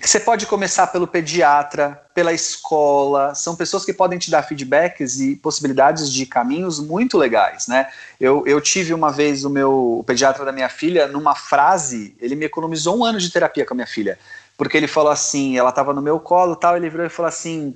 Você 0.02 0.20
pode 0.20 0.46
começar 0.46 0.88
pelo 0.88 1.08
pediatra, 1.08 2.02
pela 2.14 2.34
escola, 2.34 3.34
são 3.34 3.56
pessoas 3.56 3.86
que 3.86 3.94
podem 3.94 4.20
te 4.20 4.30
dar 4.30 4.44
feedbacks 4.44 5.20
e 5.20 5.38
possibilidades 5.38 6.12
de 6.12 6.26
caminhos 6.26 6.80
muito 6.80 7.18
legais, 7.18 7.68
né? 7.68 7.88
Eu, 8.20 8.46
eu 8.46 8.60
tive 8.60 8.94
uma 8.94 9.12
vez 9.12 9.46
o 9.46 9.50
meu 9.50 10.00
o 10.00 10.04
pediatra 10.04 10.44
da 10.44 10.52
minha 10.52 10.68
filha, 10.68 11.08
numa 11.08 11.34
frase, 11.34 12.16
ele 12.20 12.36
me 12.36 12.46
economizou 12.46 12.98
um 12.98 13.06
ano 13.06 13.20
de 13.20 13.32
terapia 13.32 13.66
com 13.66 13.74
a 13.74 13.76
minha 13.76 13.88
filha, 13.88 14.20
porque 14.58 14.76
ele 14.76 14.88
falou 14.88 15.12
assim, 15.12 15.58
ela 15.58 15.70
estava 15.70 15.94
no 15.94 16.02
meu 16.02 16.20
colo 16.20 16.56
tal, 16.56 16.76
ele 16.76 16.90
virou 16.90 17.06
e 17.06 17.10
falou 17.10 17.30
assim, 17.30 17.76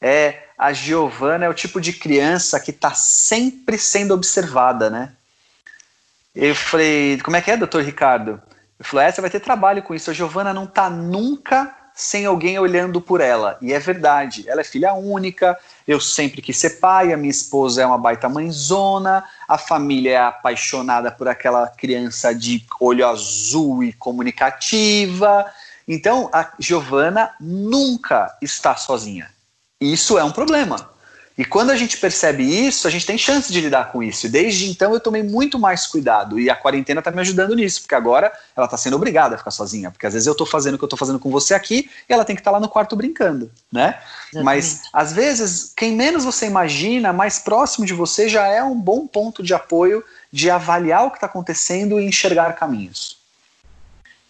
é, 0.00 0.44
a 0.56 0.72
Giovana 0.72 1.44
é 1.44 1.48
o 1.48 1.54
tipo 1.54 1.80
de 1.80 1.92
criança 1.92 2.58
que 2.58 2.70
está 2.70 2.94
sempre 2.94 3.76
sendo 3.76 4.14
observada, 4.14 4.88
né? 4.88 5.12
Eu 6.34 6.54
falei, 6.54 7.18
como 7.22 7.36
é 7.36 7.42
que 7.42 7.50
é, 7.50 7.56
doutor 7.56 7.82
Ricardo? 7.82 8.40
Ele 8.78 8.88
falou: 8.88 9.04
é, 9.04 9.12
você 9.12 9.20
vai 9.20 9.30
ter 9.30 9.40
trabalho 9.40 9.82
com 9.82 9.94
isso. 9.94 10.10
A 10.10 10.14
Giovana 10.14 10.54
não 10.54 10.66
tá 10.66 10.88
nunca 10.88 11.74
sem 11.98 12.24
alguém 12.26 12.56
olhando 12.60 13.00
por 13.00 13.20
ela. 13.20 13.58
E 13.60 13.72
é 13.72 13.78
verdade, 13.80 14.48
ela 14.48 14.60
é 14.60 14.64
filha 14.64 14.94
única, 14.94 15.58
eu 15.84 16.00
sempre 16.00 16.40
quis 16.40 16.56
ser 16.56 16.78
pai, 16.78 17.12
a 17.12 17.16
minha 17.16 17.30
esposa 17.30 17.82
é 17.82 17.86
uma 17.86 17.98
baita 17.98 18.28
mãezona, 18.28 19.24
a 19.48 19.58
família 19.58 20.12
é 20.12 20.16
apaixonada 20.16 21.10
por 21.10 21.26
aquela 21.26 21.66
criança 21.66 22.32
de 22.32 22.64
olho 22.78 23.04
azul 23.04 23.82
e 23.82 23.92
comunicativa. 23.92 25.44
Então, 25.88 26.30
a 26.32 26.52
Giovana 26.56 27.34
nunca 27.40 28.32
está 28.40 28.76
sozinha. 28.76 29.28
Isso 29.80 30.16
é 30.16 30.22
um 30.22 30.30
problema. 30.30 30.88
E 31.38 31.44
quando 31.44 31.70
a 31.70 31.76
gente 31.76 31.96
percebe 31.98 32.42
isso, 32.42 32.88
a 32.88 32.90
gente 32.90 33.06
tem 33.06 33.16
chance 33.16 33.52
de 33.52 33.60
lidar 33.60 33.92
com 33.92 34.02
isso. 34.02 34.26
E 34.26 34.28
desde 34.28 34.68
então 34.68 34.92
eu 34.92 34.98
tomei 34.98 35.22
muito 35.22 35.56
mais 35.56 35.86
cuidado. 35.86 36.40
E 36.40 36.50
a 36.50 36.56
quarentena 36.56 36.98
está 36.98 37.12
me 37.12 37.20
ajudando 37.20 37.54
nisso, 37.54 37.82
porque 37.82 37.94
agora 37.94 38.32
ela 38.56 38.66
está 38.66 38.76
sendo 38.76 38.96
obrigada 38.96 39.36
a 39.36 39.38
ficar 39.38 39.52
sozinha. 39.52 39.92
Porque 39.92 40.04
às 40.04 40.14
vezes 40.14 40.26
eu 40.26 40.32
estou 40.32 40.44
fazendo 40.44 40.74
o 40.74 40.78
que 40.78 40.82
eu 40.82 40.86
estou 40.88 40.98
fazendo 40.98 41.20
com 41.20 41.30
você 41.30 41.54
aqui 41.54 41.88
e 42.08 42.12
ela 42.12 42.24
tem 42.24 42.34
que 42.34 42.40
estar 42.40 42.50
tá 42.50 42.56
lá 42.56 42.60
no 42.60 42.68
quarto 42.68 42.96
brincando, 42.96 43.52
né? 43.70 44.00
Exatamente. 44.32 44.44
Mas 44.44 44.82
às 44.92 45.12
vezes, 45.12 45.72
quem 45.76 45.92
menos 45.92 46.24
você 46.24 46.44
imagina, 46.46 47.12
mais 47.12 47.38
próximo 47.38 47.86
de 47.86 47.94
você 47.94 48.28
já 48.28 48.48
é 48.48 48.60
um 48.60 48.74
bom 48.74 49.06
ponto 49.06 49.40
de 49.40 49.54
apoio 49.54 50.02
de 50.32 50.50
avaliar 50.50 51.06
o 51.06 51.10
que 51.10 51.18
está 51.18 51.28
acontecendo 51.28 52.00
e 52.00 52.04
enxergar 52.04 52.52
caminhos. 52.54 53.16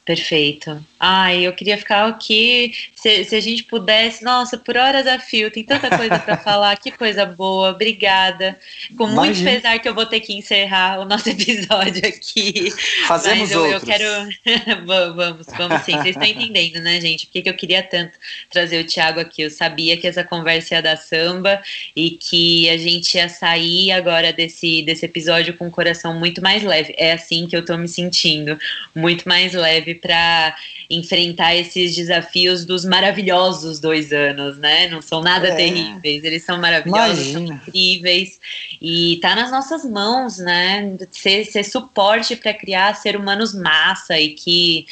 Perfeito. 0.08 0.82
Ai, 0.98 1.46
eu 1.46 1.52
queria 1.52 1.76
ficar 1.76 2.06
aqui. 2.08 2.72
Se, 3.00 3.24
se, 3.24 3.36
a 3.36 3.40
gente 3.40 3.62
pudesse, 3.62 4.24
nossa, 4.24 4.58
por 4.58 4.76
horas 4.76 5.06
a 5.06 5.20
fio, 5.20 5.52
tem 5.52 5.62
tanta 5.62 5.96
coisa 5.96 6.18
para 6.18 6.36
falar, 6.42 6.76
que 6.76 6.90
coisa 6.90 7.24
boa, 7.24 7.70
obrigada. 7.70 8.58
Com 8.96 9.06
muito 9.06 9.40
pesar 9.40 9.78
que 9.78 9.88
eu 9.88 9.94
vou 9.94 10.04
ter 10.04 10.18
que 10.18 10.32
encerrar 10.32 10.98
o 10.98 11.04
nosso 11.04 11.28
episódio 11.30 12.04
aqui. 12.04 12.72
Fazemos 13.06 13.38
Mas 13.38 13.50
eu, 13.52 13.62
outros. 13.62 13.82
eu 13.82 13.86
quero. 13.86 14.28
vamos, 14.84 15.46
vamos 15.56 15.82
sim. 15.82 15.92
Vocês 15.92 16.16
estão 16.16 16.26
entendendo, 16.26 16.82
né, 16.82 17.00
gente? 17.00 17.26
Por 17.26 17.40
que 17.40 17.48
eu 17.48 17.54
queria 17.54 17.84
tanto 17.84 18.18
trazer 18.50 18.84
o 18.84 18.86
Thiago 18.86 19.20
aqui? 19.20 19.42
Eu 19.42 19.50
sabia 19.50 19.96
que 19.96 20.08
essa 20.08 20.24
conversa 20.24 20.74
ia 20.74 20.82
dar 20.82 20.96
samba 20.96 21.62
e 21.94 22.10
que 22.10 22.68
a 22.68 22.76
gente 22.76 23.14
ia 23.14 23.28
sair 23.28 23.92
agora 23.92 24.32
desse, 24.32 24.82
desse 24.82 25.04
episódio 25.04 25.56
com 25.56 25.68
o 25.68 25.70
coração 25.70 26.14
muito 26.18 26.42
mais 26.42 26.64
leve. 26.64 26.92
É 26.98 27.12
assim 27.12 27.46
que 27.46 27.56
eu 27.56 27.64
tô 27.64 27.76
me 27.76 27.86
sentindo, 27.86 28.58
muito 28.92 29.28
mais 29.28 29.52
leve 29.52 29.94
para 29.94 30.56
enfrentar 30.90 31.54
esses 31.54 31.94
desafios 31.94 32.64
dos 32.64 32.84
maravilhosos 32.84 33.78
dois 33.78 34.10
anos, 34.12 34.56
né? 34.56 34.88
Não 34.88 35.02
são 35.02 35.20
nada 35.20 35.48
é. 35.48 35.54
terríveis, 35.54 36.24
eles 36.24 36.42
são 36.44 36.58
maravilhosos, 36.58 37.28
Imagina. 37.28 37.46
são 37.46 37.56
incríveis 37.56 38.40
e 38.80 39.18
tá 39.20 39.34
nas 39.34 39.50
nossas 39.50 39.84
mãos, 39.84 40.38
né? 40.38 40.96
Ser, 41.10 41.44
ser 41.44 41.64
suporte 41.64 42.36
para 42.36 42.54
criar 42.54 42.94
ser 42.96 43.16
humanos 43.16 43.54
massa 43.54 44.18
e 44.18 44.30
que 44.30 44.86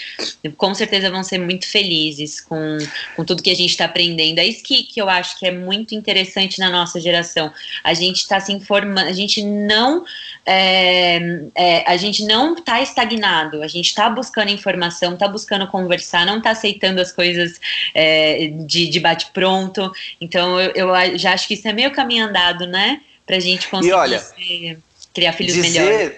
com 0.59 0.75
certeza 0.75 1.11
vão 1.11 1.25
ser 1.25 1.39
muito 1.39 1.67
felizes 1.67 2.43
com, 2.43 2.79
com 3.17 3.25
tudo 3.25 3.43
que 3.43 3.51
a 3.51 3.57
gente 3.57 3.71
está 3.71 3.87
aprendendo. 3.87 4.39
É 4.39 4.45
isso 4.45 4.63
que, 4.63 4.83
que 4.83 5.01
eu 5.01 5.09
acho 5.09 5.39
que 5.39 5.47
é 5.47 5.51
muito 5.51 5.95
interessante 5.95 6.59
na 6.59 6.69
nossa 6.69 7.01
geração. 7.01 7.51
A 7.83 7.95
gente 7.95 8.19
está 8.19 8.39
se 8.39 8.53
informando, 8.53 9.09
a 9.09 9.13
gente 9.13 9.43
não 9.43 10.05
é, 10.45 11.43
é, 11.55 11.91
a 11.91 11.97
gente 11.97 12.25
não 12.25 12.55
está 12.55 12.81
estagnado, 12.81 13.63
a 13.63 13.67
gente 13.67 13.87
está 13.87 14.09
buscando 14.09 14.51
informação, 14.51 15.15
está 15.15 15.27
buscando 15.27 15.67
conversar, 15.87 16.27
não 16.27 16.39
está 16.39 16.51
aceitando 16.51 17.01
as 17.01 17.13
coisas 17.13 17.61
é, 17.95 18.49
de, 18.67 18.89
de 18.89 19.01
bate-pronto. 19.01 19.93
Então, 20.21 20.61
eu, 20.61 20.73
eu, 20.75 21.19
já 21.19 21.33
acho 21.33 21.47
que 21.47 21.55
isso 21.55 21.69
é 21.69 21.73
meio 21.73 21.93
caminho 21.93 22.27
andado, 22.27 22.67
né? 22.67 23.01
Para 23.25 23.37
a 23.37 23.41
gente 23.41 23.69
conseguir 23.69 23.95
olha, 23.95 24.19
ser, 24.19 24.79
criar 25.15 25.33
filhos 25.33 25.55
dizer, 25.55 25.81
melhores. 25.81 26.13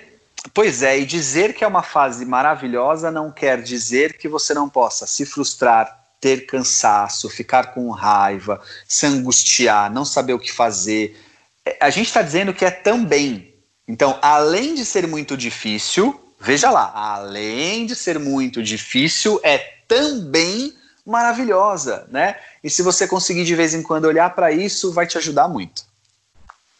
Pois 0.54 0.82
é, 0.82 0.98
e 0.98 1.04
dizer 1.04 1.52
que 1.52 1.62
é 1.62 1.66
uma 1.66 1.82
fase 1.82 2.24
maravilhosa 2.24 3.10
não 3.10 3.30
quer 3.30 3.60
dizer 3.60 4.16
que 4.16 4.28
você 4.28 4.54
não 4.54 4.68
possa 4.68 5.06
se 5.06 5.26
frustrar, 5.26 5.98
ter 6.20 6.46
cansaço, 6.46 7.28
ficar 7.28 7.74
com 7.74 7.90
raiva, 7.90 8.60
se 8.86 9.06
angustiar, 9.06 9.92
não 9.92 10.04
saber 10.04 10.32
o 10.32 10.38
que 10.38 10.50
fazer. 10.50 11.16
É, 11.64 11.76
a 11.80 11.90
gente 11.90 12.06
está 12.06 12.22
dizendo 12.22 12.54
que 12.54 12.64
é 12.64 12.70
também. 12.70 13.54
Então, 13.86 14.18
além 14.20 14.74
de 14.74 14.84
ser 14.84 15.06
muito 15.06 15.36
difícil, 15.36 16.27
veja 16.40 16.70
lá, 16.70 16.92
além 16.94 17.86
de 17.86 17.94
ser 17.94 18.18
muito 18.18 18.62
difícil, 18.62 19.40
é 19.42 19.58
também 19.86 20.72
maravilhosa, 21.04 22.06
né? 22.10 22.36
E 22.62 22.68
se 22.68 22.82
você 22.82 23.08
conseguir 23.08 23.44
de 23.44 23.54
vez 23.54 23.74
em 23.74 23.82
quando 23.82 24.04
olhar 24.04 24.34
para 24.34 24.52
isso, 24.52 24.92
vai 24.92 25.06
te 25.06 25.16
ajudar 25.16 25.48
muito. 25.48 25.86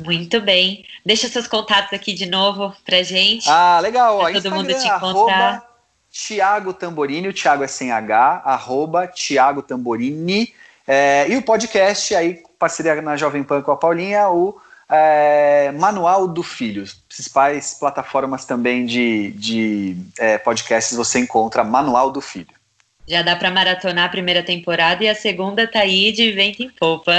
Muito 0.05 0.41
bem. 0.41 0.85
Deixa 1.05 1.29
seus 1.29 1.49
contatos 1.49 1.93
aqui 1.93 2.13
de 2.13 2.27
novo 2.27 2.75
pra 2.85 3.03
gente. 3.03 3.49
Ah, 3.49 3.81
legal. 3.81 4.19
Pra 4.21 4.33
todo 4.33 4.55
mundo 4.55 4.69
te 4.69 4.87
encontrar. 4.87 5.67
Tiago 6.11 6.73
Tamborini, 6.73 7.29
o 7.29 7.33
Tiago 7.33 7.65
é 7.65 7.67
sem 7.67 7.91
H, 7.91 8.43
arroba 8.45 9.07
Tiago 9.07 9.63
Tamborini. 9.63 10.53
É, 10.87 11.27
e 11.29 11.37
o 11.37 11.43
podcast 11.43 12.15
aí, 12.15 12.43
parceria 12.59 13.01
na 13.03 13.17
Jovem 13.17 13.43
Pan 13.43 13.61
com 13.61 13.73
a 13.73 13.77
Paulinha, 13.77 14.29
o 14.29 14.59
é, 14.91 15.73
Manual 15.73 16.27
do 16.29 16.43
Filho. 16.43 16.85
Principais 17.09 17.75
plataformas 17.75 18.45
também 18.45 18.87
de, 18.87 19.33
de 19.33 19.97
é, 20.19 20.39
podcasts 20.39 20.97
você 20.97 21.19
encontra 21.19 21.63
Manual 21.63 22.11
do 22.11 22.21
Filho. 22.21 22.59
Já 23.07 23.23
dá 23.23 23.35
para 23.35 23.51
maratonar 23.51 24.05
a 24.05 24.09
primeira 24.11 24.43
temporada 24.43 25.03
e 25.03 25.09
a 25.09 25.15
segunda 25.15 25.67
tá 25.67 25.81
aí 25.81 26.13
de 26.13 26.31
vento 26.33 26.63
em 26.63 26.69
popa. 26.69 27.13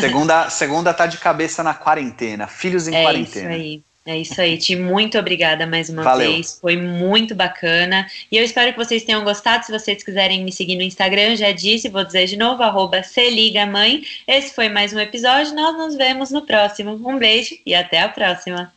Segunda, 0.00 0.48
segunda 0.50 0.94
tá 0.94 1.06
de 1.06 1.18
cabeça 1.18 1.62
na 1.62 1.74
quarentena, 1.74 2.46
filhos 2.46 2.88
em 2.88 2.94
é 2.94 3.02
quarentena. 3.02 3.54
Isso 3.54 3.62
aí. 3.62 3.85
É 4.06 4.16
isso 4.16 4.40
aí, 4.40 4.56
Ti. 4.56 4.76
Muito 4.76 5.18
obrigada 5.18 5.66
mais 5.66 5.90
uma 5.90 6.04
Valeu. 6.04 6.30
vez. 6.30 6.58
Foi 6.60 6.76
muito 6.76 7.34
bacana. 7.34 8.06
E 8.30 8.36
eu 8.36 8.44
espero 8.44 8.72
que 8.72 8.78
vocês 8.78 9.02
tenham 9.02 9.24
gostado. 9.24 9.66
Se 9.66 9.72
vocês 9.72 10.00
quiserem 10.04 10.44
me 10.44 10.52
seguir 10.52 10.76
no 10.76 10.82
Instagram, 10.82 11.34
já 11.34 11.50
disse, 11.50 11.88
vou 11.88 12.04
dizer 12.04 12.26
de 12.26 12.36
novo, 12.36 12.62
arroba 12.62 13.02
Esse 13.02 14.54
foi 14.54 14.68
mais 14.68 14.92
um 14.92 15.00
episódio. 15.00 15.56
Nós 15.56 15.76
nos 15.76 15.96
vemos 15.96 16.30
no 16.30 16.42
próximo. 16.46 16.92
Um 17.04 17.18
beijo 17.18 17.56
e 17.66 17.74
até 17.74 18.00
a 18.00 18.08
próxima. 18.08 18.75